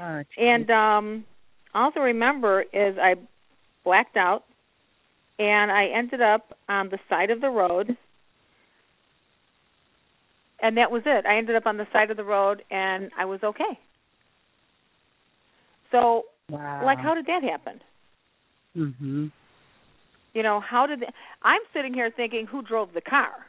Oh, 0.00 0.18
geez. 0.22 0.26
And 0.38 0.70
um 0.70 1.24
also 1.74 2.00
remember 2.00 2.62
is 2.72 2.96
I 2.98 3.14
blacked 3.84 4.16
out 4.16 4.44
and 5.38 5.70
I 5.70 5.86
ended 5.86 6.20
up 6.20 6.56
on 6.68 6.88
the 6.88 6.98
side 7.08 7.30
of 7.30 7.40
the 7.40 7.48
road. 7.48 7.96
And 10.60 10.76
that 10.76 10.90
was 10.90 11.02
it. 11.06 11.26
I 11.26 11.38
ended 11.38 11.56
up 11.56 11.66
on 11.66 11.76
the 11.76 11.86
side 11.92 12.10
of 12.10 12.16
the 12.16 12.24
road 12.24 12.62
and 12.70 13.10
I 13.18 13.24
was 13.24 13.40
okay. 13.42 13.78
So, 15.90 16.24
wow. 16.48 16.84
like 16.84 16.98
how 16.98 17.14
did 17.14 17.26
that 17.26 17.42
happen? 17.42 17.80
Mhm. 18.76 19.30
You 20.34 20.42
know, 20.42 20.60
how 20.60 20.86
did 20.86 21.04
I'm 21.42 21.60
sitting 21.74 21.92
here 21.92 22.10
thinking 22.10 22.46
who 22.46 22.62
drove 22.62 22.92
the 22.94 23.00
car? 23.00 23.46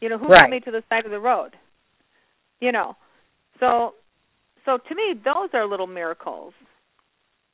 You 0.00 0.08
know, 0.08 0.18
who 0.18 0.28
Right. 0.28 0.42
got 0.42 0.50
me 0.50 0.60
to 0.60 0.70
the 0.70 0.84
side 0.90 1.04
of 1.06 1.10
the 1.10 1.20
road? 1.20 1.56
You 2.60 2.72
know. 2.72 2.96
So 3.60 3.94
so 4.64 4.78
to 4.78 4.94
me 4.94 5.14
those 5.14 5.50
are 5.54 5.66
little 5.66 5.86
miracles. 5.86 6.54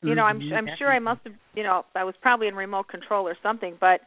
You 0.03 0.15
know 0.15 0.25
i'm 0.25 0.41
Mhm, 0.41 0.57
i'm 0.57 0.69
sure 0.79 0.91
i 0.91 0.99
must 0.99 1.21
have 1.25 1.35
you 1.55 1.63
know 1.63 1.85
i 1.95 2.05
was 2.05 2.15
probably 2.23 2.49
in 2.49 2.55
remote 2.55 2.89
control 2.89 3.29
or 3.29 3.37
something 3.43 3.77
but 3.81 4.01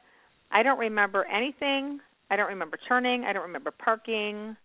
i 0.52 0.64
don't 0.64 0.80
remember 0.80 1.26
anything. 1.26 2.00
I 2.32 2.36
don't 2.36 2.48
remember 2.50 2.78
turning. 2.88 3.26
I 3.26 3.34
don't 3.34 3.44
remember 3.44 3.70
parking. 3.72 4.58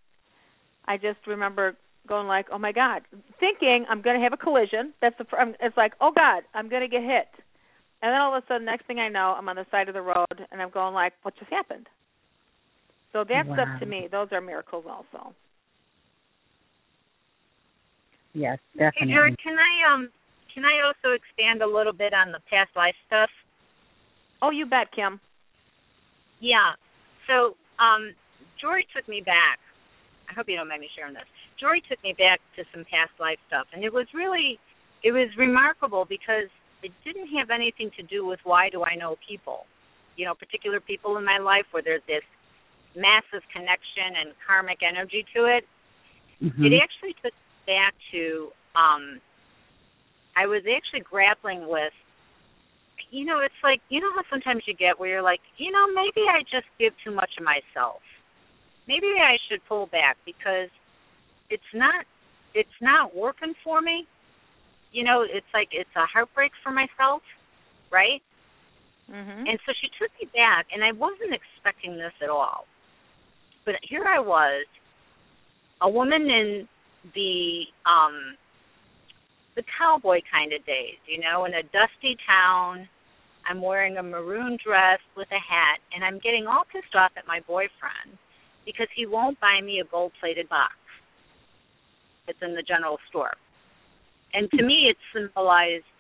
I 0.87 0.97
just 0.97 1.19
remember 1.27 1.77
going 2.09 2.27
like 2.27 2.47
oh 2.51 2.59
my 2.59 2.73
god 2.73 3.03
thinking 3.41 3.85
i'm 3.91 4.01
going 4.01 4.17
to 4.17 4.23
have 4.23 4.33
a 4.33 4.39
collision. 4.39 4.95
That's 5.03 5.17
the 5.19 5.27
I'm, 5.37 5.55
it's 5.61 5.77
like 5.77 5.93
oh 6.01 6.13
god 6.15 6.45
i'm 6.55 6.69
going 6.71 6.83
to 6.83 6.89
get 6.89 7.03
hit. 7.03 7.29
And 8.01 8.13
then 8.13 8.21
all 8.21 8.35
of 8.35 8.43
a 8.43 8.47
sudden 8.47 8.65
next 8.65 8.87
thing 8.87 8.99
i 8.99 9.09
know 9.09 9.35
i'm 9.37 9.49
on 9.49 9.57
the 9.57 9.67
side 9.71 9.89
of 9.89 9.95
the 9.95 10.03
road 10.03 10.47
and 10.51 10.63
i'm 10.63 10.71
going 10.71 10.95
like 10.95 11.13
what 11.23 11.37
just 11.39 11.51
happened? 11.51 11.89
So 13.13 13.25
that 13.25 13.45
stuff 13.45 13.69
Wow. 13.69 13.79
to 13.81 13.87
me. 13.87 14.09
Those 14.11 14.29
are 14.33 14.41
miracles 14.41 14.85
also. 14.89 15.35
Yes, 18.35 18.59
Hey, 18.75 18.79
definitely. 18.79 19.15
Jory, 19.15 19.37
can 19.43 19.57
I 19.59 19.93
um 19.95 20.09
can 20.59 20.67
I 20.67 20.83
also 20.83 21.15
expand 21.15 21.63
a 21.63 21.71
little 21.71 21.93
bit 21.95 22.11
on 22.13 22.33
the 22.35 22.43
past 22.51 22.75
life 22.75 22.99
stuff? 23.07 23.31
oh 24.43 24.51
you 24.51 24.67
bet 24.67 24.91
kim 24.91 25.21
Yeah. 26.41 26.75
So, 27.31 27.55
um, 27.79 28.15
Jory 28.61 28.87
took 28.95 29.07
me 29.07 29.21
back. 29.21 29.59
I 30.31 30.35
hope 30.35 30.49
you 30.49 30.57
don't 30.57 30.67
mind 30.67 30.81
me 30.81 30.91
sharing 30.97 31.15
this. 31.15 31.29
Jory 31.61 31.83
took 31.87 32.03
me 32.03 32.15
back 32.19 32.41
to 32.57 32.65
some 32.75 32.83
past 32.91 33.15
life 33.21 33.39
stuff, 33.47 33.67
and 33.73 33.85
it 33.85 33.93
was 33.93 34.07
really, 34.15 34.59
it 35.05 35.13
was 35.13 35.29
remarkable 35.37 36.07
because 36.09 36.51
it 36.83 36.91
didn't 37.05 37.29
have 37.39 37.51
anything 37.51 37.91
to 37.99 38.03
do 38.03 38.27
with 38.27 38.41
why 38.43 38.71
do 38.71 38.83
I 38.83 38.95
know 38.95 39.15
people, 39.23 39.67
you 40.17 40.27
know, 40.27 40.35
particular 40.35 40.81
people 40.81 41.19
in 41.19 41.25
my 41.25 41.39
life 41.39 41.67
where 41.71 41.83
there's 41.83 42.07
this 42.07 42.27
massive 42.97 43.47
connection 43.55 44.19
and 44.19 44.35
karmic 44.47 44.83
energy 44.83 45.27
to 45.35 45.47
it. 45.47 45.67
Mhm. 46.43 46.67
It 46.67 46.83
actually 46.83 47.15
took 47.23 47.35
me 47.35 47.75
back 47.75 47.95
to, 48.11 48.53
um, 48.75 49.21
I 50.39 50.47
was 50.47 50.63
actually 50.77 51.01
grappling 51.01 51.67
with 51.69 51.93
you 53.11 53.25
know, 53.25 53.41
it's 53.41 53.63
like 53.65 53.81
you 53.89 54.01
know 54.01 54.13
how 54.15 54.23
sometimes 54.31 54.63
you 54.67 54.75
get 54.75 54.99
where 55.01 55.09
you're 55.09 55.23
like, 55.23 55.41
you 55.57 55.71
know, 55.73 55.87
maybe 55.95 56.27
I 56.29 56.43
just 56.43 56.67
give 56.79 56.93
too 57.05 57.11
much 57.11 57.31
of 57.39 57.45
myself. 57.45 58.01
Maybe 58.87 59.07
I 59.19 59.37
should 59.49 59.61
pull 59.69 59.87
back 59.87 60.17
because 60.27 60.69
it's 61.51 61.73
not 61.75 62.05
it's 62.55 62.79
not 62.81 63.15
working 63.17 63.55
for 63.65 63.81
me. 63.81 64.07
You 64.93 65.05
know, 65.05 65.23
it's 65.23 65.47
like 65.55 65.69
it's 65.73 65.95
a 65.97 66.07
heartbreak 66.07 66.53
for 66.63 66.71
myself, 66.73 67.23
right? 67.91 68.23
mhm 69.11 69.49
And 69.49 69.59
so 69.67 69.73
she 69.81 69.89
took 69.99 70.11
me 70.21 70.29
back 70.35 70.67
and 70.73 70.85
I 70.85 70.93
wasn't 70.93 71.33
expecting 71.35 71.97
this 71.97 72.15
at 72.23 72.29
all. 72.31 72.67
But 73.65 73.77
here 73.83 74.05
I 74.07 74.21
was, 74.21 74.67
a 75.81 75.89
woman 75.89 76.23
in 76.31 76.69
the 77.15 77.65
um 77.87 78.37
the 79.59 79.67
cowboy 79.75 80.23
kind 80.31 80.53
of 80.55 80.65
days, 80.65 81.03
you 81.11 81.19
know, 81.19 81.45
in 81.45 81.53
a 81.53 81.67
dusty 81.75 82.17
town. 82.25 82.89
I'm 83.43 83.61
wearing 83.61 83.97
a 83.97 84.03
maroon 84.03 84.57
dress 84.63 85.01
with 85.17 85.27
a 85.33 85.43
hat 85.43 85.83
and 85.93 86.05
I'm 86.05 86.21
getting 86.23 86.47
all 86.47 86.63
pissed 86.71 86.95
off 86.95 87.11
at 87.17 87.27
my 87.27 87.41
boyfriend 87.41 88.15
because 88.65 88.87
he 88.95 89.05
won't 89.05 89.41
buy 89.41 89.59
me 89.61 89.81
a 89.81 89.85
gold 89.91 90.13
plated 90.21 90.49
box. 90.49 90.75
It's 92.29 92.39
in 92.41 92.55
the 92.55 92.63
general 92.63 92.99
store. 93.09 93.35
And 94.33 94.49
to 94.53 94.63
me 94.63 94.95
it 94.95 94.97
symbolized, 95.13 95.91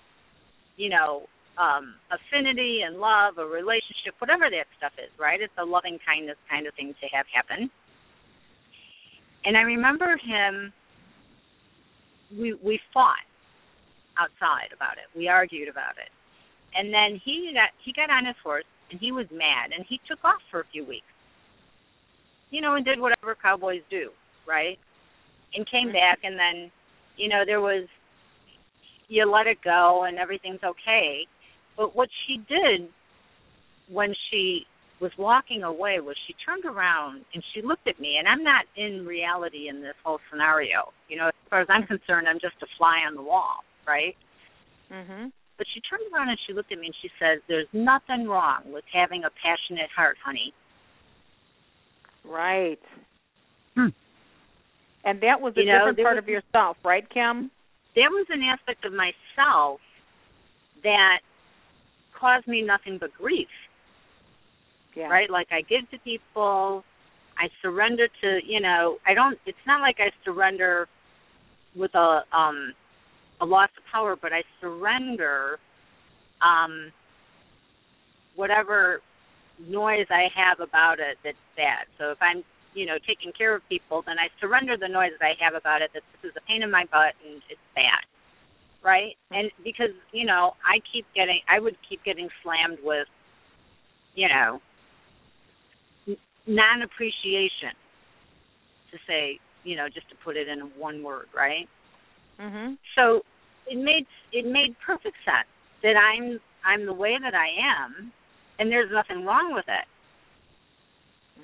you 0.77 0.91
know, 0.91 1.27
um 1.59 1.99
affinity 2.15 2.87
and 2.87 3.01
love, 3.01 3.39
a 3.39 3.45
relationship, 3.45 4.15
whatever 4.21 4.47
that 4.51 4.71
stuff 4.79 4.93
is, 5.03 5.11
right? 5.19 5.41
It's 5.41 5.59
a 5.59 5.65
loving 5.65 5.99
kindness 6.07 6.39
kind 6.49 6.69
of 6.69 6.75
thing 6.75 6.95
to 7.01 7.07
have 7.11 7.27
happen. 7.35 7.71
And 9.45 9.57
I 9.57 9.63
remember 9.63 10.17
him 10.17 10.73
we 12.37 12.55
we 12.63 12.79
fought 12.93 13.28
outside 14.19 14.75
about 14.75 14.99
it. 14.99 15.07
We 15.17 15.29
argued 15.29 15.69
about 15.69 15.97
it. 15.97 16.11
And 16.75 16.93
then 16.93 17.21
he 17.25 17.53
got 17.55 17.71
he 17.85 17.93
got 17.93 18.11
on 18.11 18.27
his 18.27 18.37
horse 18.43 18.69
and 18.91 19.01
he 19.01 19.13
was 19.13 19.27
mad 19.33 19.73
and 19.75 19.87
he 19.89 20.01
took 20.09 20.23
off 20.25 20.43
for 20.51 20.61
a 20.61 20.69
few 20.73 20.85
weeks. 20.85 21.09
You 22.51 22.61
know, 22.61 22.75
and 22.75 22.85
did 22.85 23.01
whatever 23.01 23.37
cowboys 23.41 23.83
do, 23.91 24.11
right? 24.47 24.79
And 25.55 25.69
came 25.71 25.89
mm-hmm. 25.89 26.01
back 26.01 26.21
and 26.25 26.39
then, 26.39 26.71
you 27.17 27.29
know, 27.29 27.45
there 27.47 27.61
was 27.61 27.89
you 29.09 29.25
let 29.25 29.47
it 29.47 29.59
go 29.65 30.05
and 30.07 30.19
everything's 30.19 30.63
okay. 30.63 31.27
But 31.77 31.97
what 31.97 32.09
she 32.27 32.37
did 32.37 32.89
when 33.91 34.13
she 34.31 34.67
was 35.01 35.13
walking 35.19 35.63
away 35.63 36.01
was 36.01 36.17
she 36.27 36.35
turned 36.45 36.65
around 36.65 37.25
and 37.33 37.43
she 37.55 37.63
looked 37.63 37.87
at 37.87 38.01
me 38.01 38.17
and 38.19 38.27
I'm 38.27 38.43
not 38.43 38.67
in 38.77 39.07
reality 39.07 39.69
in 39.69 39.81
this 39.81 39.95
whole 40.05 40.19
scenario. 40.31 40.93
You 41.09 41.19
know, 41.19 41.29
as 41.29 41.35
far 41.49 41.61
as 41.61 41.69
I'm 41.71 41.87
concerned, 41.87 42.27
I'm 42.29 42.41
just 42.41 42.57
a 42.63 42.67
fly 42.77 43.07
on 43.07 43.15
the 43.15 43.23
wall, 43.23 43.65
right? 43.89 44.15
mhm 44.93 45.33
But 45.57 45.67
she 45.75 45.81
turned 45.81 46.05
around 46.13 46.29
and 46.29 46.39
she 46.47 46.53
looked 46.53 46.71
at 46.71 46.79
me 46.79 46.87
and 46.87 46.95
she 47.03 47.11
says, 47.19 47.41
There's 47.49 47.67
nothing 47.73 48.29
wrong 48.29 48.63
with 48.73 48.85
having 48.93 49.25
a 49.25 49.31
passionate 49.43 49.91
heart, 49.97 50.17
honey. 50.25 50.53
right 52.25 52.79
Hmm. 53.75 53.89
and 55.05 55.21
that 55.23 55.41
was 55.41 55.55
a 55.57 55.61
You 55.61 55.67
different 55.73 55.99
part 56.03 56.17
was- 56.17 56.25
of 56.25 56.29
yourself 56.29 56.77
right 56.85 57.09
kim 57.09 57.51
There 57.95 58.11
was 58.11 58.27
an 58.31 58.43
aspect 58.43 58.85
of 58.85 58.93
myself 58.93 59.81
that 60.83 61.21
caused 62.19 62.47
me 62.47 62.63
nothing 62.63 62.99
but 62.99 63.13
grief. 63.15 63.49
yeah 64.95 65.09
right? 65.09 65.31
Like 65.31 65.49
I 65.53 65.63
give 65.63 65.89
to 65.91 65.99
people, 65.99 66.85
I 67.39 67.49
surrender 67.63 68.09
to, 68.21 68.41
you 68.45 68.61
know, 68.61 68.99
I 69.07 69.15
don't. 69.15 69.39
It's 69.47 69.65
not 69.67 69.81
like 69.81 69.97
I 70.01 70.11
surrender 70.25 70.89
with 71.77 71.95
a 71.95 72.25
um 72.33 72.75
a 73.41 73.47
loss 73.47 73.71
of 73.77 73.85
power, 73.91 74.17
but 74.21 74.33
I 74.33 74.43
surrender 74.61 75.59
um 76.41 76.93
whatever 78.37 79.01
noise 79.59 80.07
I 80.11 80.29
have 80.35 80.61
about 80.61 81.01
it 81.01 81.19
that's 81.25 81.37
bad. 81.57 81.87
So 81.99 82.11
if 82.11 82.19
I'm 82.21 82.45
you 82.75 82.87
know 82.87 82.97
taking 83.07 83.33
care 83.33 83.55
of 83.55 83.63
people, 83.69 84.03
then 84.07 84.17
I 84.19 84.29
surrender 84.41 84.77
the 84.77 84.89
noise 84.89 85.13
that 85.19 85.27
I 85.27 85.35
have 85.45 85.55
about 85.55 85.83
it 85.83 85.91
that 85.95 86.03
this 86.23 86.31
is 86.31 86.37
a 86.37 86.47
pain 86.47 86.63
in 86.63 86.71
my 86.71 86.85
butt 86.85 87.15
and 87.27 87.43
it's 87.51 87.61
bad. 87.75 88.07
Right? 88.85 89.17
And 89.33 89.51
because, 89.65 89.91
you 90.13 90.25
know, 90.25 90.55
I 90.65 90.79
keep 90.93 91.05
getting 91.15 91.41
I 91.49 91.59
would 91.59 91.77
keep 91.89 92.05
getting 92.05 92.29
slammed 92.43 92.79
with 92.83 93.09
you 94.15 94.29
know 94.29 94.61
non 96.47 96.83
appreciation 96.83 97.77
to 98.91 98.99
say, 99.07 99.39
you 99.65 99.77
know, 99.77 99.87
just 99.93 100.09
to 100.09 100.17
put 100.25 100.37
it 100.37 100.49
in 100.49 100.61
one 100.79 101.03
word, 101.03 101.27
right? 101.37 101.69
Mhm. 102.39 102.79
So 102.95 103.25
it 103.67 103.77
made 103.77 104.07
it 104.33 104.47
made 104.47 104.77
perfect 104.85 105.17
sense 105.25 105.49
that 105.83 105.97
I'm 105.97 106.41
I'm 106.65 106.87
the 106.87 106.93
way 106.93 107.19
that 107.21 107.35
I 107.35 107.49
am, 107.49 108.13
and 108.59 108.71
there's 108.71 108.91
nothing 108.91 109.25
wrong 109.25 109.55
with 109.55 109.69
it. 109.69 109.87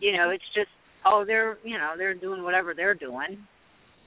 You 0.01 0.17
know, 0.17 0.31
it's 0.31 0.49
just 0.55 0.71
oh 1.05 1.25
they're 1.25 1.59
you 1.65 1.79
know 1.79 1.95
they're 1.97 2.15
doing 2.15 2.43
whatever 2.43 2.75
they're 2.75 2.95
doing, 2.95 3.47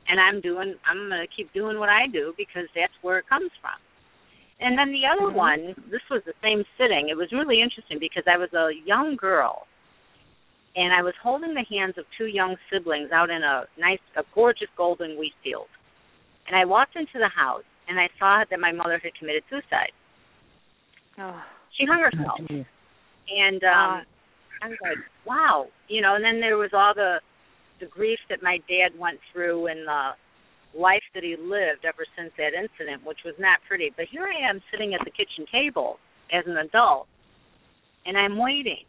and 0.08 0.20
I'm 0.20 0.42
doing 0.42 0.76
I'm 0.86 1.10
gonna 1.10 1.28
keep 1.28 1.52
doing 1.54 1.80
what 1.80 1.90
I 1.90 2.08
do 2.08 2.34
because 2.38 2.68
that's 2.76 2.94
where 3.02 3.18
it 3.20 3.28
comes 3.28 3.52
from. 3.62 3.80
And 4.60 4.78
then 4.78 4.92
the 4.92 5.06
other 5.06 5.30
Mhm. 5.32 5.36
one, 5.36 5.76
this 5.88 6.02
was 6.10 6.24
the 6.24 6.34
same 6.42 6.66
sitting. 6.78 7.10
It 7.10 7.18
was 7.18 7.32
really 7.32 7.62
interesting 7.62 8.00
because 8.00 8.24
I 8.28 8.38
was 8.38 8.52
a 8.54 8.74
young 8.74 9.16
girl 9.16 9.68
and 10.76 10.94
I 10.94 11.02
was 11.04 11.16
holding 11.18 11.54
the 11.54 11.64
hands 11.64 11.98
of 11.98 12.06
two 12.18 12.26
young 12.26 12.58
siblings 12.70 13.12
out 13.12 13.30
in 13.30 13.44
a 13.44 13.68
nice, 13.78 14.00
a 14.16 14.24
gorgeous 14.34 14.70
golden 14.76 15.18
wheat 15.18 15.36
field. 15.44 15.68
And 16.48 16.56
I 16.56 16.66
walked 16.66 16.96
into 16.96 17.20
the 17.20 17.30
house 17.30 17.64
and 17.88 18.00
I 18.00 18.08
saw 18.20 18.44
that 18.50 18.60
my 18.60 18.72
mother 18.72 19.00
had 19.02 19.14
committed 19.16 19.44
suicide. 19.50 19.92
Oh. 21.20 21.42
She 21.78 21.86
hung 21.86 22.00
Oh, 22.02 22.10
herself, 22.10 22.40
geez. 22.48 22.66
and 23.30 23.64
um, 23.64 24.02
I 24.64 24.68
was 24.70 24.78
like, 24.82 24.98
wow, 25.26 25.68
you 25.88 26.02
know. 26.02 26.16
And 26.16 26.24
then 26.24 26.40
there 26.40 26.58
was 26.58 26.72
all 26.74 26.94
the 26.96 27.20
the 27.80 27.86
grief 27.86 28.18
that 28.30 28.42
my 28.42 28.58
dad 28.68 28.98
went 28.98 29.20
through 29.32 29.68
and 29.68 29.86
the 29.88 30.10
life 30.78 31.04
that 31.14 31.24
he 31.24 31.36
lived 31.38 31.86
ever 31.86 32.06
since 32.18 32.32
that 32.38 32.54
incident, 32.58 33.06
which 33.06 33.20
was 33.24 33.36
not 33.40 33.60
pretty. 33.68 33.92
But 33.96 34.06
here 34.12 34.26
I 34.26 34.50
am 34.50 34.62
sitting 34.72 34.94
at 34.96 35.02
the 35.06 35.12
kitchen 35.12 35.46
table 35.52 35.98
as 36.34 36.44
an 36.48 36.58
adult, 36.58 37.08
and 38.06 38.18
I'm 38.18 38.38
waiting, 38.38 38.84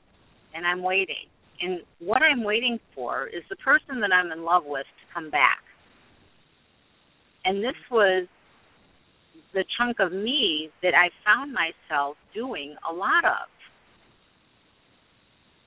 and 0.55 0.67
I'm 0.67 0.83
waiting. 0.83 1.29
And 1.61 1.81
what 1.99 2.23
I'm 2.23 2.43
waiting 2.45 2.79
for 2.95 3.27
is 3.27 3.43
the 3.51 3.57
person 3.57 4.01
that 4.01 4.13
I'm 4.13 4.33
in 4.33 4.45
love 4.45 4.65
with 4.65 4.87
to 4.87 5.15
come 5.15 5.29
back. 5.31 5.61
And 7.49 7.65
this 7.65 7.81
was 7.91 8.29
the 9.55 9.65
chunk 9.79 10.01
of 10.01 10.13
me 10.13 10.69
that 10.83 10.93
I 10.93 11.09
found 11.25 11.51
myself 11.55 12.17
doing 12.35 12.77
a 12.89 12.93
lot 12.93 13.25
of. 13.25 13.49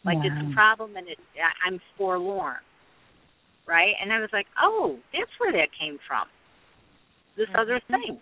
Like 0.05 0.17
it's 0.23 0.35
a 0.51 0.53
problem 0.53 0.95
and 0.95 1.07
it 1.07 1.17
I'm 1.65 1.79
forlorn. 1.97 2.61
Right? 3.67 3.93
And 3.99 4.13
I 4.13 4.19
was 4.19 4.29
like, 4.31 4.45
"Oh, 4.61 4.99
that's 5.11 5.31
where 5.39 5.51
that 5.53 5.69
came 5.79 5.97
from." 6.07 6.27
This 7.35 7.49
other 7.55 7.79
thing. 7.87 8.21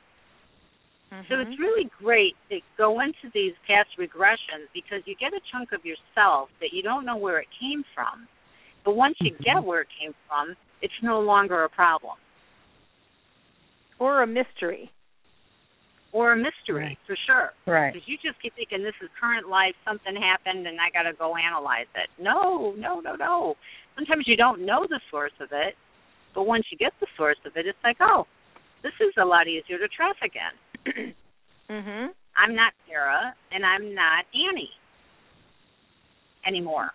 So 1.28 1.36
Mhm. 1.36 1.42
it's 1.42 1.60
really 1.60 1.90
great 2.00 2.36
to 2.50 2.62
go 2.78 3.02
into 3.02 3.30
these 3.34 3.56
past 3.68 3.90
regressions 3.98 4.72
because 4.74 5.06
you 5.06 5.16
get 5.16 5.34
a 5.34 5.42
chunk 5.52 5.74
of 5.74 5.84
yourself 5.84 6.50
that 6.62 6.72
you 6.72 6.82
don't 6.82 7.06
know 7.06 7.18
where 7.18 7.40
it 7.40 7.48
came 7.60 7.84
from. 7.94 8.28
But 8.86 8.96
once 8.96 9.18
you 9.20 9.32
Mhm. 9.32 9.44
get 9.44 9.64
where 9.64 9.82
it 9.82 9.90
came 10.00 10.16
from, 10.28 10.56
it's 10.82 11.02
no 11.02 11.20
longer 11.20 11.66
a 11.66 11.70
problem 11.70 12.18
or 14.00 14.24
a 14.24 14.28
mystery. 14.28 14.92
or 16.12 16.32
a 16.32 16.36
mystery 16.36 16.84
Right. 16.86 16.98
for 17.06 17.16
sure. 17.28 17.54
Right. 17.68 17.94
Because 17.94 18.08
you 18.08 18.18
just 18.18 18.42
keep 18.42 18.56
thinking 18.56 18.82
this 18.82 18.96
is 19.00 19.10
current 19.22 19.48
life, 19.48 19.76
something 19.86 20.16
happened, 20.16 20.66
and 20.66 20.82
I 20.82 20.90
got 20.90 21.04
to 21.04 21.14
go 21.14 21.36
analyze 21.38 21.86
it. 21.94 22.10
No, 22.18 22.74
no, 22.76 23.00
no, 23.00 23.14
no. 23.16 23.56
Sometimes 23.94 24.24
you 24.28 24.36
don't 24.36 24.66
know 24.66 24.88
the 24.90 25.00
source 25.12 25.34
of 25.40 25.50
it, 25.52 25.76
but 26.34 26.46
once 26.50 26.66
you 26.72 26.80
get 26.80 26.94
the 27.00 27.06
source 27.16 27.38
of 27.46 27.56
it, 27.58 27.68
it's 27.68 27.78
like, 27.84 27.98
oh, 28.02 28.26
this 28.82 28.94
is 29.00 29.14
a 29.22 29.24
lot 29.26 29.48
easier 29.48 29.78
to 29.78 29.88
track 29.88 30.16
again. 30.24 31.14
Mhm. 31.70 32.10
I'm 32.36 32.56
not 32.56 32.74
Sarah, 32.88 33.36
and 33.52 33.64
I'm 33.64 33.94
not 33.94 34.26
Annie 34.34 34.72
anymore. 36.48 36.90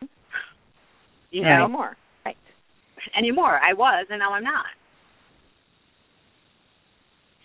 You 1.31 1.43
No 1.43 1.59
know, 1.59 1.69
more. 1.69 1.97
Right. 2.27 2.37
anymore. 3.17 3.61
I 3.63 3.75
was, 3.75 4.07
and 4.11 4.19
now 4.19 4.33
I'm 4.33 4.43
not. 4.43 4.67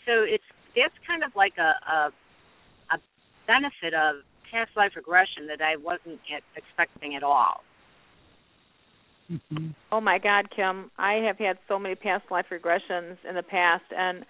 So 0.10 0.24
it's 0.24 0.44
that's 0.76 0.94
kind 1.06 1.24
of 1.24 1.36
like 1.36 1.54
a 1.60 1.72
a, 1.92 2.12
a 2.96 2.98
benefit 3.46 3.94
of 3.94 4.26
past 4.52 4.72
life 4.76 4.94
regression 4.96 5.46
that 5.48 5.62
I 5.62 5.76
wasn't 5.78 6.20
e- 6.26 6.42
expecting 6.56 7.16
at 7.16 7.22
all. 7.22 7.64
Mhm. 9.32 9.76
Oh 9.92 10.02
my 10.02 10.18
God, 10.18 10.50
Kim, 10.50 10.90
I 10.98 11.14
have 11.28 11.38
had 11.38 11.60
so 11.68 11.78
many 11.78 11.94
past 11.94 12.24
life 12.32 12.48
regressions 12.52 13.18
in 13.28 13.36
the 13.36 13.44
past, 13.44 13.86
and 13.96 14.26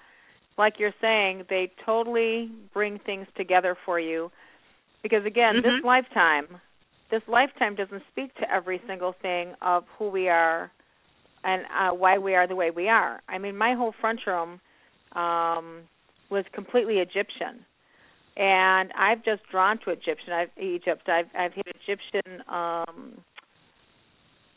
like 0.58 0.74
you're 0.80 0.96
saying, 1.00 1.46
they 1.50 1.72
totally 1.86 2.52
bring 2.74 3.00
things 3.00 3.28
together 3.38 3.78
for 3.86 4.00
you. 4.00 4.30
Because 5.02 5.24
again, 5.26 5.62
this 5.62 5.72
Mhm. 5.72 5.84
lifetime, 5.86 6.60
this 7.10 7.26
lifetime 7.30 7.76
doesn't 7.76 8.06
speak 8.10 8.34
to 8.36 8.52
every 8.52 8.80
single 8.86 9.14
thing 9.14 9.56
of 9.62 9.88
who 9.98 10.10
we 10.10 10.28
are 10.28 10.72
and 11.46 11.66
uh, 11.68 11.92
why 11.92 12.18
we 12.18 12.36
are 12.36 12.48
the 12.48 12.56
way 12.56 12.70
we 12.70 12.90
are. 12.90 13.22
I 13.30 13.38
mean, 13.38 13.56
my 13.56 13.74
whole 13.74 13.94
front 13.94 14.28
room 14.28 14.60
um, 15.14 15.82
was 16.30 16.46
completely 16.54 16.96
Egyptian, 17.00 17.66
and 18.38 18.92
I've 18.98 19.24
just 19.24 19.42
drawn 19.52 19.80
to 19.86 19.92
Egyptian. 19.92 20.34
I've, 20.34 20.50
Egypt. 20.62 21.08
I've 21.08 21.28
I've 21.38 21.54
had 21.54 21.66
Egyptian. 21.68 22.42
Um, 22.48 23.22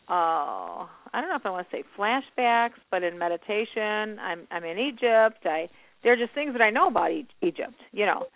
uh, 0.09 0.85
I 1.15 1.21
don't 1.21 1.29
know 1.29 1.37
if 1.37 1.47
I 1.47 1.51
want 1.51 1.71
to 1.71 1.77
say 1.77 1.85
flashbacks, 1.99 2.81
but 2.91 3.03
in 3.03 3.19
meditation, 3.19 4.19
I'm 4.19 4.47
I'm 4.51 4.65
in 4.65 4.79
Egypt. 4.79 5.45
I 5.45 5.69
there 6.03 6.13
are 6.13 6.17
just 6.17 6.35
things 6.35 6.53
that 6.53 6.63
I 6.63 6.71
know 6.71 6.89
about 6.89 7.11
e- 7.13 7.27
Egypt, 7.41 7.81
you 7.93 8.07
know, 8.07 8.27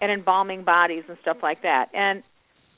and 0.00 0.10
embalming 0.10 0.64
bodies 0.64 1.04
and 1.08 1.18
stuff 1.22 1.38
like 1.42 1.62
that. 1.62 1.86
And 1.94 2.22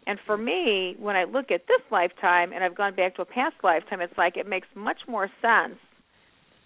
and 0.06 0.18
for 0.26 0.36
me, 0.36 0.96
when 0.98 1.14
I 1.14 1.24
look 1.24 1.50
at 1.50 1.62
this 1.68 1.80
lifetime 1.90 2.52
and 2.52 2.64
I've 2.64 2.76
gone 2.76 2.94
back 2.94 3.16
to 3.16 3.22
a 3.22 3.24
past 3.24 3.54
lifetime, 3.62 4.00
it's 4.00 4.18
like 4.18 4.36
it 4.36 4.48
makes 4.48 4.66
much 4.74 4.98
more 5.06 5.30
sense 5.40 5.78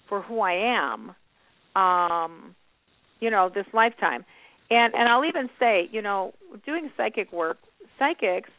for 0.08 0.22
who 0.22 0.40
I 0.40 0.52
am, 0.52 1.14
um, 1.76 2.54
you 3.20 3.30
know, 3.30 3.50
this 3.54 3.66
lifetime. 3.72 4.24
And 4.70 4.94
and 4.94 5.08
I'll 5.08 5.24
even 5.24 5.48
say, 5.60 5.88
you 5.92 6.02
know, 6.02 6.32
doing 6.64 6.90
psychic 6.96 7.32
work, 7.32 7.58
psychics 7.98 8.50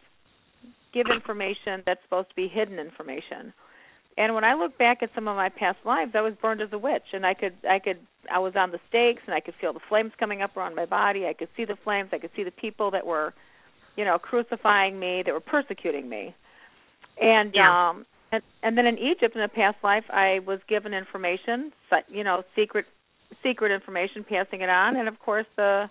give 0.93 1.07
information 1.13 1.83
that's 1.85 2.01
supposed 2.03 2.29
to 2.29 2.35
be 2.35 2.47
hidden 2.47 2.79
information. 2.79 3.53
And 4.17 4.33
when 4.33 4.43
I 4.43 4.55
look 4.55 4.77
back 4.79 5.03
at 5.03 5.09
some 5.13 5.27
of 5.27 5.35
my 5.35 5.49
past 5.49 5.77
lives, 5.85 6.11
I 6.15 6.21
was 6.21 6.33
burned 6.41 6.61
as 6.61 6.69
a 6.71 6.77
witch, 6.77 7.03
and 7.13 7.23
I 7.23 7.35
could, 7.35 7.53
I 7.69 7.77
could, 7.77 7.99
I 8.33 8.39
was 8.39 8.53
on 8.55 8.71
the 8.71 8.79
stakes, 8.89 9.21
and 9.27 9.35
I 9.35 9.39
could 9.39 9.53
feel 9.61 9.73
the 9.73 9.79
flames 9.89 10.11
coming 10.17 10.41
up 10.41 10.57
around 10.57 10.75
my 10.75 10.85
body. 10.85 11.27
I 11.27 11.33
could 11.33 11.49
see 11.55 11.65
the 11.65 11.77
flames. 11.83 12.09
I 12.11 12.17
could 12.17 12.31
see 12.35 12.43
the 12.43 12.51
people 12.51 12.89
that 12.91 13.05
were, 13.05 13.33
you 13.95 14.05
know, 14.05 14.17
crucifying 14.17 14.99
me, 14.99 15.21
that 15.23 15.33
were 15.33 15.39
persecuting 15.39 16.09
me. 16.09 16.33
And 17.21 17.53
Yeah. 17.53 17.89
um, 17.89 18.05
and 18.31 18.41
and 18.63 18.77
then 18.77 18.87
in 18.87 18.97
Egypt, 18.97 19.35
in 19.35 19.41
a 19.41 19.47
past 19.47 19.77
life, 19.83 20.05
I 20.09 20.39
was 20.45 20.59
given 20.67 20.93
information, 20.93 21.71
you 22.09 22.23
know, 22.23 22.43
secret, 22.55 22.85
secret 23.43 23.71
information, 23.71 24.23
passing 24.23 24.61
it 24.61 24.69
on, 24.69 24.95
and 24.95 25.07
of 25.07 25.19
course 25.19 25.45
the 25.55 25.89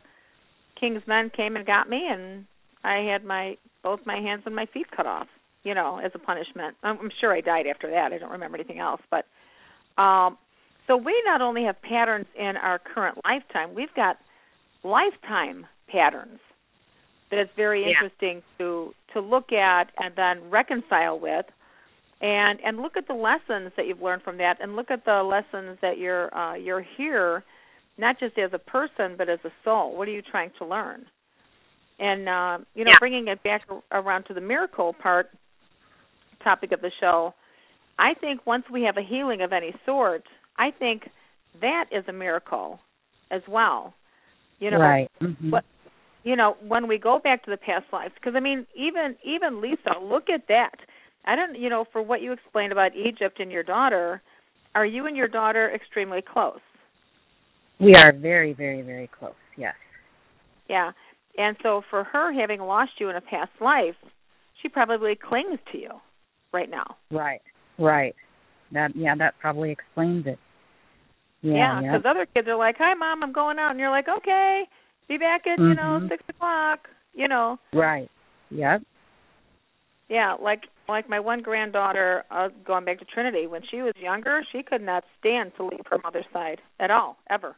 king's 0.78 1.02
men 1.06 1.30
came 1.30 1.56
and 1.56 1.66
got 1.66 1.88
me, 1.88 2.06
and 2.08 2.46
I 2.84 2.98
had 2.98 3.24
my 3.24 3.56
both 3.82 4.00
my 4.04 4.16
hands 4.16 4.42
and 4.46 4.54
my 4.54 4.66
feet 4.66 4.86
cut 4.90 5.06
off, 5.06 5.28
you 5.62 5.74
know, 5.74 5.98
as 6.04 6.10
a 6.14 6.18
punishment. 6.18 6.76
I'm, 6.82 6.98
I'm 6.98 7.10
sure 7.20 7.32
I 7.32 7.40
died 7.40 7.66
after 7.66 7.90
that. 7.90 8.12
I 8.12 8.18
don't 8.18 8.30
remember 8.32 8.56
anything 8.56 8.78
else, 8.78 9.00
but 9.10 9.26
um 10.00 10.36
so 10.86 10.96
we 10.96 11.20
not 11.26 11.40
only 11.40 11.64
have 11.64 11.80
patterns 11.82 12.26
in 12.38 12.56
our 12.56 12.78
current 12.78 13.18
lifetime, 13.24 13.74
we've 13.74 13.92
got 13.94 14.18
lifetime 14.84 15.66
patterns 15.88 16.38
that 17.30 17.40
it's 17.40 17.50
very 17.56 17.82
Yeah. 17.82 17.90
interesting 17.90 18.42
to 18.58 18.94
to 19.12 19.20
look 19.20 19.52
at 19.52 19.90
and 19.98 20.14
then 20.14 20.50
reconcile 20.50 21.18
with 21.18 21.46
and 22.20 22.58
and 22.64 22.78
look 22.78 22.96
at 22.96 23.06
the 23.06 23.14
lessons 23.14 23.72
that 23.76 23.86
you've 23.86 24.00
learned 24.00 24.22
from 24.22 24.38
that 24.38 24.56
and 24.60 24.74
look 24.74 24.90
at 24.90 25.04
the 25.04 25.22
lessons 25.22 25.78
that 25.82 25.98
you're 25.98 26.34
uh 26.36 26.54
you're 26.54 26.84
here 26.96 27.44
not 27.98 28.18
just 28.18 28.38
as 28.38 28.50
a 28.52 28.58
person 28.58 29.14
but 29.18 29.28
as 29.28 29.38
a 29.44 29.50
soul 29.64 29.96
what 29.96 30.08
are 30.08 30.12
you 30.12 30.22
trying 30.22 30.50
to 30.58 30.64
learn 30.64 31.04
and 31.98 32.28
uh 32.28 32.58
you 32.74 32.84
know 32.84 32.92
Yeah. 32.92 32.98
bringing 32.98 33.28
it 33.28 33.42
back 33.42 33.62
around 33.92 34.24
to 34.24 34.34
the 34.34 34.40
miracle 34.40 34.94
part 34.94 35.30
topic 36.42 36.72
of 36.72 36.80
the 36.80 36.90
show 37.00 37.34
i 37.98 38.14
think 38.14 38.46
once 38.46 38.64
we 38.72 38.82
have 38.82 38.96
a 38.96 39.02
healing 39.02 39.42
of 39.42 39.52
any 39.52 39.74
sort 39.84 40.24
i 40.56 40.70
think 40.70 41.10
that 41.60 41.86
is 41.92 42.04
a 42.08 42.12
miracle 42.12 42.80
as 43.30 43.42
well 43.46 43.92
you 44.58 44.70
know 44.70 44.78
right. 44.80 45.10
Mhm. 45.20 45.50
what 45.50 45.64
you 46.24 46.34
know 46.34 46.56
when 46.66 46.88
we 46.88 46.96
go 46.96 47.18
back 47.18 47.44
to 47.44 47.50
the 47.50 47.56
past 47.58 47.84
lives 47.92 48.14
because 48.14 48.34
i 48.34 48.40
mean 48.40 48.66
even 48.74 49.16
even 49.22 49.60
lisa 49.60 49.98
look 50.00 50.30
at 50.30 50.48
that 50.48 50.76
i 51.26 51.36
don't 51.36 51.58
you 51.58 51.68
know 51.68 51.84
for 51.92 52.02
what 52.02 52.22
you 52.22 52.32
explained 52.32 52.72
about 52.72 52.94
egypt 52.96 53.40
and 53.40 53.50
your 53.52 53.62
daughter 53.62 54.22
are 54.74 54.86
you 54.86 55.06
and 55.06 55.16
your 55.16 55.28
daughter 55.28 55.70
extremely 55.74 56.20
close 56.22 56.60
We 57.78 57.94
are 57.94 58.12
very, 58.12 58.54
very, 58.54 58.80
very 58.80 59.08
close. 59.18 59.34
Yes. 59.56 59.74
Yeah. 60.68 60.92
And 61.36 61.56
so 61.62 61.82
for 61.90 62.04
her 62.04 62.32
having 62.32 62.60
lost 62.60 62.92
you 62.98 63.10
in 63.10 63.16
a 63.16 63.20
past 63.20 63.50
life, 63.60 63.96
she 64.62 64.68
probably 64.70 65.14
clings 65.14 65.58
to 65.72 65.78
you 65.78 65.90
right 66.52 66.70
now. 66.70 66.96
Right. 67.10 67.42
Right. 67.78 68.14
That 68.72 68.96
yeah, 68.96 69.14
that 69.16 69.34
probably 69.40 69.70
explains 69.70 70.26
it. 70.26 70.38
Yeah, 71.42 71.80
because 71.82 72.00
yeah. 72.04 72.10
other 72.10 72.26
kids 72.32 72.48
are 72.48 72.56
like, 72.56 72.76
"Hi, 72.78 72.94
mom, 72.94 73.22
I'm 73.22 73.32
going 73.32 73.58
out," 73.58 73.70
and 73.72 73.78
you're 73.78 73.90
like, 73.90 74.08
"Okay, 74.08 74.64
be 75.06 75.18
back 75.18 75.46
at 75.46 75.58
you 75.58 75.74
know 75.74 76.00
Mhm. 76.00 76.08
six 76.08 76.24
o'clock." 76.28 76.88
You 77.12 77.28
know, 77.28 77.58
Right. 77.72 78.10
Yep. 78.50 78.82
Yeah, 80.08 80.34
like 80.40 80.62
like 80.88 81.08
my 81.08 81.18
one 81.18 81.42
granddaughter, 81.42 82.24
uh, 82.30 82.48
going 82.64 82.84
back 82.84 82.98
to 83.00 83.04
Trinity, 83.04 83.46
when 83.46 83.62
she 83.68 83.82
was 83.82 83.92
younger, 83.96 84.42
she 84.52 84.62
could 84.62 84.82
not 84.82 85.04
stand 85.18 85.52
to 85.56 85.64
leave 85.64 85.84
her 85.90 85.98
mother's 86.02 86.26
side 86.32 86.60
at 86.78 86.90
all, 86.90 87.16
ever. 87.28 87.56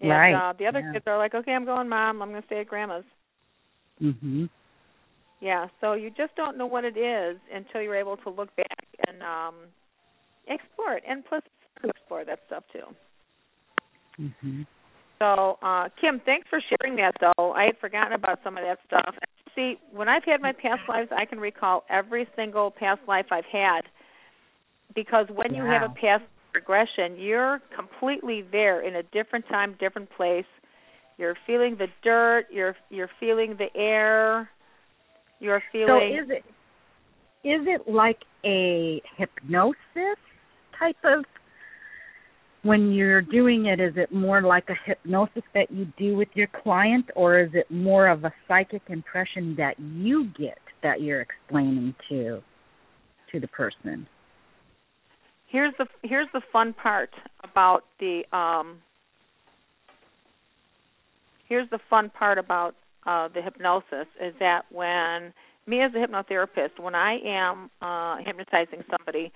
And 0.00 0.10
Right, 0.10 0.34
uh, 0.34 0.52
the 0.58 0.66
other 0.66 0.80
yeah. 0.80 0.92
kids 0.92 1.04
are 1.06 1.18
like, 1.18 1.34
"Okay, 1.34 1.52
I'm 1.52 1.64
going, 1.64 1.88
mom. 1.88 2.22
I'm 2.22 2.30
going 2.30 2.40
to 2.40 2.46
stay 2.46 2.60
at 2.60 2.68
grandma's." 2.68 3.04
Mhm. 4.00 4.48
Yeah, 5.40 5.68
so 5.80 5.92
you 5.92 6.10
just 6.10 6.34
don't 6.36 6.56
know 6.56 6.66
what 6.66 6.84
it 6.84 6.96
is 6.96 7.38
until 7.52 7.82
you're 7.82 7.96
able 7.96 8.16
to 8.18 8.30
look 8.30 8.54
back 8.56 8.86
and 9.06 9.22
um 9.22 9.54
explore 10.46 10.94
it, 10.94 11.04
and 11.06 11.24
plus 11.24 11.42
explore 11.84 12.24
that 12.24 12.40
stuff 12.46 12.64
too. 12.72 12.94
Mhm. 14.18 14.66
So, 15.18 15.58
uh 15.62 15.88
Kim, 16.00 16.20
thanks 16.20 16.48
for 16.48 16.60
sharing 16.60 16.96
that 16.96 17.14
though. 17.20 17.52
I 17.52 17.64
had 17.66 17.78
forgotten 17.78 18.14
about 18.14 18.40
some 18.42 18.56
of 18.56 18.64
that 18.64 18.78
stuff. 18.86 19.14
See, 19.58 19.76
when 19.90 20.08
I've 20.08 20.22
had 20.22 20.40
my 20.40 20.52
past 20.52 20.82
lives, 20.88 21.10
I 21.10 21.24
can 21.24 21.40
recall 21.40 21.82
every 21.90 22.28
single 22.36 22.70
past 22.70 23.00
life 23.08 23.26
I've 23.32 23.44
had 23.50 23.80
because 24.94 25.26
when 25.34 25.52
you 25.52 25.64
have 25.64 25.82
a 25.82 25.92
past 26.00 26.22
regression, 26.54 27.18
you're 27.18 27.60
completely 27.74 28.44
there 28.52 28.80
in 28.86 28.94
a 28.94 29.02
different 29.02 29.48
time, 29.48 29.74
different 29.80 30.10
place. 30.16 30.44
You're 31.16 31.34
feeling 31.44 31.74
the 31.76 31.88
dirt, 32.04 32.46
you're 32.52 32.76
you're 32.88 33.10
feeling 33.18 33.56
the 33.58 33.66
air, 33.76 34.48
you're 35.40 35.62
feeling. 35.72 35.88
So 35.88 36.22
is 36.22 36.30
it 36.30 36.44
is 37.42 37.66
it 37.66 37.92
like 37.92 38.18
a 38.44 39.02
hypnosis 39.16 39.74
type 40.78 40.96
of 41.02 41.24
when 42.62 42.92
you're 42.92 43.22
doing 43.22 43.66
it 43.66 43.80
is 43.80 43.94
it 43.96 44.12
more 44.12 44.42
like 44.42 44.68
a 44.68 44.74
hypnosis 44.84 45.42
that 45.54 45.70
you 45.70 45.86
do 45.96 46.16
with 46.16 46.28
your 46.34 46.48
client 46.62 47.06
or 47.14 47.40
is 47.40 47.50
it 47.54 47.70
more 47.70 48.08
of 48.08 48.24
a 48.24 48.32
psychic 48.46 48.82
impression 48.88 49.54
that 49.56 49.78
you 49.78 50.30
get 50.38 50.58
that 50.82 51.00
you're 51.00 51.20
explaining 51.20 51.94
to 52.08 52.40
to 53.30 53.40
the 53.40 53.48
person? 53.48 54.06
Here's 55.46 55.74
the 55.78 55.86
here's 56.02 56.28
the 56.32 56.42
fun 56.52 56.74
part 56.74 57.10
about 57.44 57.84
the 58.00 58.22
um 58.36 58.78
here's 61.48 61.68
the 61.70 61.78
fun 61.88 62.10
part 62.10 62.38
about 62.38 62.74
uh 63.06 63.28
the 63.28 63.40
hypnosis 63.40 64.06
is 64.20 64.34
that 64.40 64.62
when 64.70 65.32
me 65.66 65.80
as 65.80 65.92
a 65.94 65.98
hypnotherapist 65.98 66.78
when 66.78 66.94
i 66.94 67.18
am 67.24 67.70
uh 67.80 68.16
hypnotizing 68.24 68.82
somebody 68.90 69.32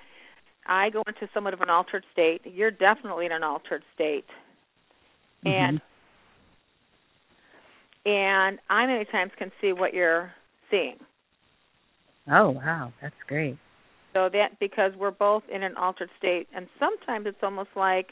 i 0.67 0.91
go 0.91 1.03
into 1.07 1.29
somewhat 1.35 1.55
of 1.55 1.61
an 1.61 1.71
altered 1.71 2.05
state. 2.13 2.41
You're 2.45 2.71
definitely 2.71 3.27
in 3.27 3.33
an 3.33 3.43
altered 3.43 3.83
state. 3.95 4.25
Mm-hmm. 5.45 5.49
And 5.49 5.81
and 8.05 8.59
i 8.69 8.87
many 8.87 9.05
times 9.07 9.33
can 9.39 9.51
see 9.61 9.73
what 9.73 9.95
you're 9.95 10.33
seeing. 10.71 10.97
Oh 12.31 12.51
wow. 12.51 12.93
That's 13.01 13.15
great. 13.27 13.57
So 14.15 14.29
that 14.33 14.59
because 14.61 14.93
we're 14.99 15.11
both 15.11 15.43
in 15.53 15.63
an 15.63 15.77
altered 15.77 16.11
state, 16.19 16.47
and 16.55 16.67
sometimes 16.79 17.27
it's 17.27 17.43
almost 17.43 17.71
like 17.75 18.09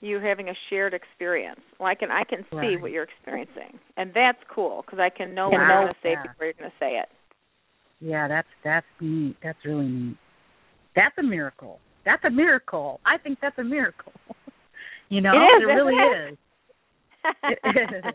you 0.00 0.20
having 0.20 0.48
a 0.48 0.54
shared 0.70 0.94
experience. 0.94 1.60
Like, 1.80 2.02
and 2.02 2.12
I 2.12 2.22
can 2.24 2.44
see 2.50 2.56
Right. 2.56 2.80
what 2.80 2.90
you're 2.92 3.04
experiencing, 3.04 3.78
and 3.96 4.12
that's 4.14 4.38
cool 4.48 4.82
because 4.84 4.98
I 5.00 5.08
can 5.10 5.34
know 5.34 5.48
what 5.48 5.58
you're 5.58 5.68
going 5.68 5.88
to 5.88 5.94
say 6.02 6.10
Yeah. 6.10 6.22
before 6.22 6.44
you're 6.44 6.52
going 6.52 6.70
to 6.70 6.76
say 6.78 6.98
it. 6.98 7.08
yeah 8.00 8.28
that's 8.28 8.48
that's 8.62 8.86
neat. 9.00 9.36
That's 9.42 9.58
really 9.64 9.88
neat 9.88 10.16
that's 10.96 11.16
a 11.18 11.22
miracle 11.22 11.78
that's 12.04 12.24
a 12.24 12.30
miracle 12.30 12.98
i 13.06 13.16
think 13.16 13.38
that's 13.40 13.58
a 13.58 13.64
miracle 13.64 14.12
you 15.08 15.20
know 15.20 15.32
It 15.32 15.36
is, 15.36 15.62
it 15.62 15.66
really 15.66 15.94
isn't 15.94 16.32
is 16.32 16.38
It 17.44 18.14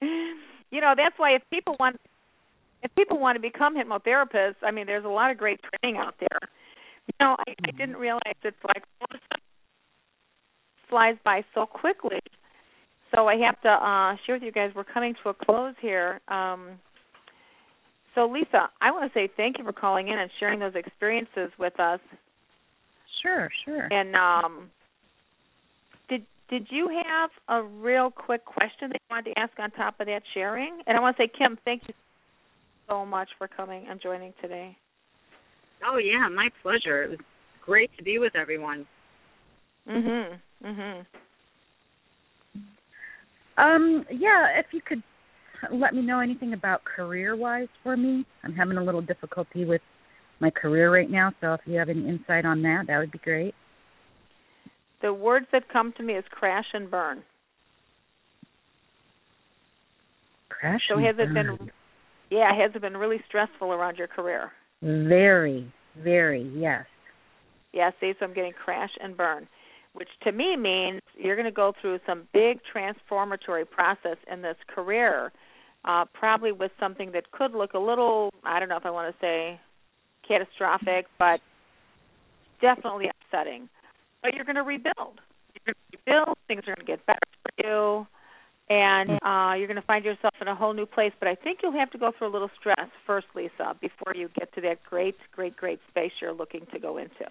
you 0.70 0.80
know, 0.80 0.94
that's 0.96 1.14
why 1.18 1.34
if 1.34 1.42
people 1.50 1.76
want 1.78 1.96
if 2.82 2.94
people 2.94 3.18
want 3.18 3.36
to 3.36 3.40
become 3.40 3.74
hypnotherapists, 3.76 4.62
I 4.62 4.70
mean, 4.70 4.86
there's 4.86 5.04
a 5.04 5.08
lot 5.08 5.30
of 5.30 5.38
great 5.38 5.60
training 5.82 6.00
out 6.00 6.14
there. 6.20 6.38
You 7.06 7.26
know, 7.26 7.36
I, 7.38 7.54
I 7.66 7.70
didn't 7.72 7.96
realize 7.96 8.36
it's 8.44 8.56
like 8.66 8.84
all 9.00 9.08
this 9.10 9.20
stuff 9.26 9.40
flies 10.88 11.16
by 11.24 11.44
so 11.54 11.66
quickly. 11.66 12.20
So 13.14 13.26
I 13.26 13.36
have 13.36 13.60
to 13.62 13.68
uh 13.68 14.16
share 14.24 14.36
with 14.36 14.42
you 14.42 14.52
guys. 14.52 14.70
We're 14.74 14.84
coming 14.84 15.14
to 15.22 15.30
a 15.30 15.34
close 15.34 15.74
here. 15.80 16.20
Um, 16.28 16.78
so 18.18 18.26
Lisa, 18.26 18.68
I 18.80 18.90
want 18.90 19.12
to 19.12 19.16
say 19.16 19.28
thank 19.36 19.58
you 19.58 19.64
for 19.64 19.72
calling 19.72 20.08
in 20.08 20.18
and 20.18 20.28
sharing 20.40 20.58
those 20.58 20.74
experiences 20.74 21.52
with 21.56 21.78
us. 21.78 22.00
sure 23.22 23.48
sure 23.64 23.86
And 23.92 24.16
um, 24.16 24.70
did 26.08 26.26
did 26.50 26.66
you 26.70 26.88
have 27.06 27.30
a 27.48 27.62
real 27.62 28.10
quick 28.10 28.44
question 28.44 28.88
that 28.88 28.94
you 28.94 29.06
wanted 29.08 29.34
to 29.34 29.38
ask 29.38 29.52
on 29.60 29.70
top 29.70 30.00
of 30.00 30.06
that 30.06 30.22
sharing? 30.34 30.80
And 30.88 30.96
I 30.96 31.00
want 31.00 31.16
to 31.16 31.22
say, 31.22 31.30
Kim, 31.38 31.56
thank 31.64 31.82
you 31.86 31.94
so 32.88 33.06
much 33.06 33.28
for 33.38 33.46
coming 33.46 33.86
and 33.88 34.00
joining 34.00 34.34
today. 34.42 34.76
Oh 35.86 35.98
yeah, 35.98 36.28
my 36.28 36.48
pleasure. 36.60 37.04
It 37.04 37.10
was 37.10 37.18
great 37.64 37.90
to 37.98 38.02
be 38.02 38.18
with 38.18 38.34
everyone. 38.34 38.84
Mhm. 39.86 40.40
Mhm. 40.64 41.06
Um, 43.58 44.06
yeah, 44.10 44.58
if 44.58 44.66
you 44.72 44.80
could 44.80 45.04
let 45.72 45.94
me 45.94 46.02
know 46.02 46.20
anything 46.20 46.52
about 46.52 46.84
career 46.84 47.36
wise 47.36 47.68
for 47.82 47.96
me. 47.96 48.24
I'm 48.44 48.54
having 48.54 48.76
a 48.76 48.84
little 48.84 49.00
difficulty 49.00 49.64
with 49.64 49.82
my 50.40 50.50
career 50.50 50.92
right 50.92 51.10
now, 51.10 51.32
so 51.40 51.54
if 51.54 51.60
you 51.66 51.78
have 51.78 51.88
any 51.88 52.08
insight 52.08 52.44
on 52.44 52.62
that, 52.62 52.84
that 52.86 52.98
would 52.98 53.10
be 53.10 53.18
great. 53.18 53.54
The 55.02 55.12
words 55.12 55.46
that 55.52 55.68
come 55.72 55.92
to 55.96 56.02
me 56.02 56.14
is 56.14 56.24
crash 56.30 56.66
and 56.74 56.90
burn. 56.90 57.22
Crash. 60.48 60.80
So 60.88 60.96
and 60.96 61.06
has 61.06 61.16
it 61.18 61.34
burn. 61.34 61.56
been 61.56 61.70
yeah, 62.30 62.50
has 62.54 62.72
it 62.74 62.82
been 62.82 62.96
really 62.96 63.20
stressful 63.26 63.72
around 63.72 63.96
your 63.96 64.08
career? 64.08 64.52
very, 64.82 65.72
very, 66.02 66.50
yes. 66.54 66.84
Yeah, 67.72 67.90
see, 68.00 68.12
so 68.18 68.26
I'm 68.26 68.34
getting 68.34 68.52
crash 68.52 68.90
and 69.00 69.16
burn, 69.16 69.48
which 69.92 70.08
to 70.24 70.32
me 70.32 70.56
means 70.56 71.00
you're 71.16 71.36
going 71.36 71.46
to 71.46 71.52
go 71.52 71.72
through 71.80 71.98
some 72.06 72.28
big 72.32 72.60
transformatory 72.70 73.64
process 73.64 74.16
in 74.30 74.42
this 74.42 74.56
career, 74.68 75.32
uh, 75.88 76.04
probably 76.12 76.52
with 76.52 76.70
something 76.78 77.12
that 77.12 77.30
could 77.32 77.52
look 77.52 77.72
a 77.72 77.78
little, 77.78 78.30
I 78.44 78.60
don't 78.60 78.68
know 78.68 78.76
if 78.76 78.84
I 78.84 78.90
want 78.90 79.12
to 79.12 79.20
say 79.20 79.58
catastrophic, 80.26 81.06
but 81.18 81.40
definitely 82.60 83.06
upsetting. 83.08 83.68
But 84.22 84.34
you're 84.34 84.44
going 84.44 84.56
to 84.56 84.62
rebuild. 84.62 85.20
You're 85.54 85.74
going 85.74 85.74
to 85.74 85.98
rebuild. 85.98 86.36
Things 86.46 86.62
are 86.66 86.74
going 86.74 86.86
to 86.86 86.92
get 86.92 87.06
better 87.06 87.18
for 87.42 87.52
you, 87.64 88.06
and 88.68 89.10
uh, 89.22 89.56
you're 89.56 89.66
going 89.66 89.80
to 89.80 89.86
find 89.86 90.04
yourself 90.04 90.34
in 90.42 90.48
a 90.48 90.54
whole 90.54 90.74
new 90.74 90.84
place. 90.84 91.12
But 91.18 91.28
I 91.28 91.34
think 91.34 91.60
you'll 91.62 91.72
have 91.72 91.90
to 91.92 91.98
go 91.98 92.12
through 92.16 92.28
a 92.28 92.34
little 92.34 92.50
stress 92.60 92.88
first, 93.06 93.26
Lisa, 93.34 93.74
before 93.80 94.14
you 94.14 94.28
get 94.38 94.54
to 94.56 94.60
that 94.62 94.84
great, 94.84 95.16
great, 95.34 95.56
great 95.56 95.80
space 95.88 96.12
you're 96.20 96.34
looking 96.34 96.66
to 96.72 96.78
go 96.78 96.98
into. 96.98 97.24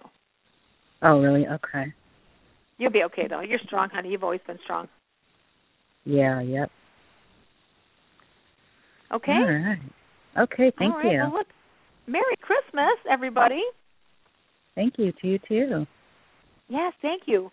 Oh, 1.02 1.20
really? 1.20 1.46
Okay. 1.46 1.92
You'll 2.78 2.90
be 2.90 3.04
okay 3.04 3.28
though. 3.28 3.40
You're 3.40 3.60
strong, 3.64 3.88
honey. 3.92 4.08
You've 4.08 4.24
always 4.24 4.40
been 4.46 4.58
strong. 4.64 4.88
Yeah, 6.04 6.40
yep. 6.40 6.70
Okay. 9.12 9.32
All 9.32 9.44
right. 9.44 9.78
Okay, 10.38 10.72
thank 10.78 10.94
All 10.94 10.98
right. 11.00 11.12
you. 11.12 11.18
Well, 11.20 11.32
look, 11.32 11.46
Merry 12.06 12.36
Christmas, 12.40 12.98
everybody. 13.10 13.62
Thank 14.74 14.94
you 14.98 15.12
to 15.20 15.26
you 15.26 15.38
too. 15.48 15.86
Yes, 16.68 16.92
thank 17.02 17.22
you. 17.26 17.50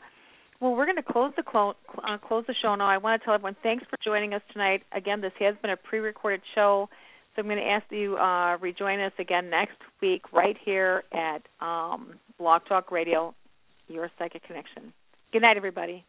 Well, 0.59 0.75
we're 0.75 0.85
going 0.85 0.97
to 0.97 1.03
close 1.03 1.33
the 1.35 1.43
clo- 1.43 1.75
uh, 1.97 2.17
close 2.17 2.43
the 2.47 2.55
show 2.61 2.75
now. 2.75 2.87
I 2.87 2.97
want 2.97 3.21
to 3.21 3.25
tell 3.25 3.33
everyone 3.33 3.55
thanks 3.63 3.83
for 3.89 3.97
joining 4.03 4.33
us 4.33 4.41
tonight. 4.53 4.83
Again, 4.93 5.21
this 5.21 5.33
has 5.39 5.55
been 5.61 5.71
a 5.71 5.77
pre-recorded 5.77 6.41
show, 6.53 6.87
so 7.35 7.41
I'm 7.41 7.47
going 7.47 7.57
to 7.57 7.63
ask 7.63 7.85
you 7.91 8.15
uh, 8.17 8.57
rejoin 8.57 8.99
us 8.99 9.11
again 9.19 9.49
next 9.49 9.77
week 10.01 10.31
right 10.31 10.55
here 10.63 11.03
at 11.13 11.41
um, 11.65 12.13
Blog 12.37 12.61
Talk 12.67 12.91
Radio, 12.91 13.33
Your 13.87 14.09
Psychic 14.17 14.45
Connection. 14.45 14.93
Good 15.33 15.41
night, 15.41 15.57
everybody. 15.57 16.05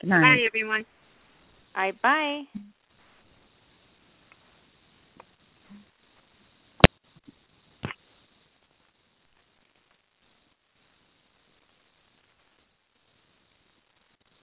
Good 0.00 0.08
night. 0.08 0.22
Bye 0.22 0.46
everyone. 0.46 0.84
All 1.76 1.82
right, 1.82 2.02
bye. 2.02 2.42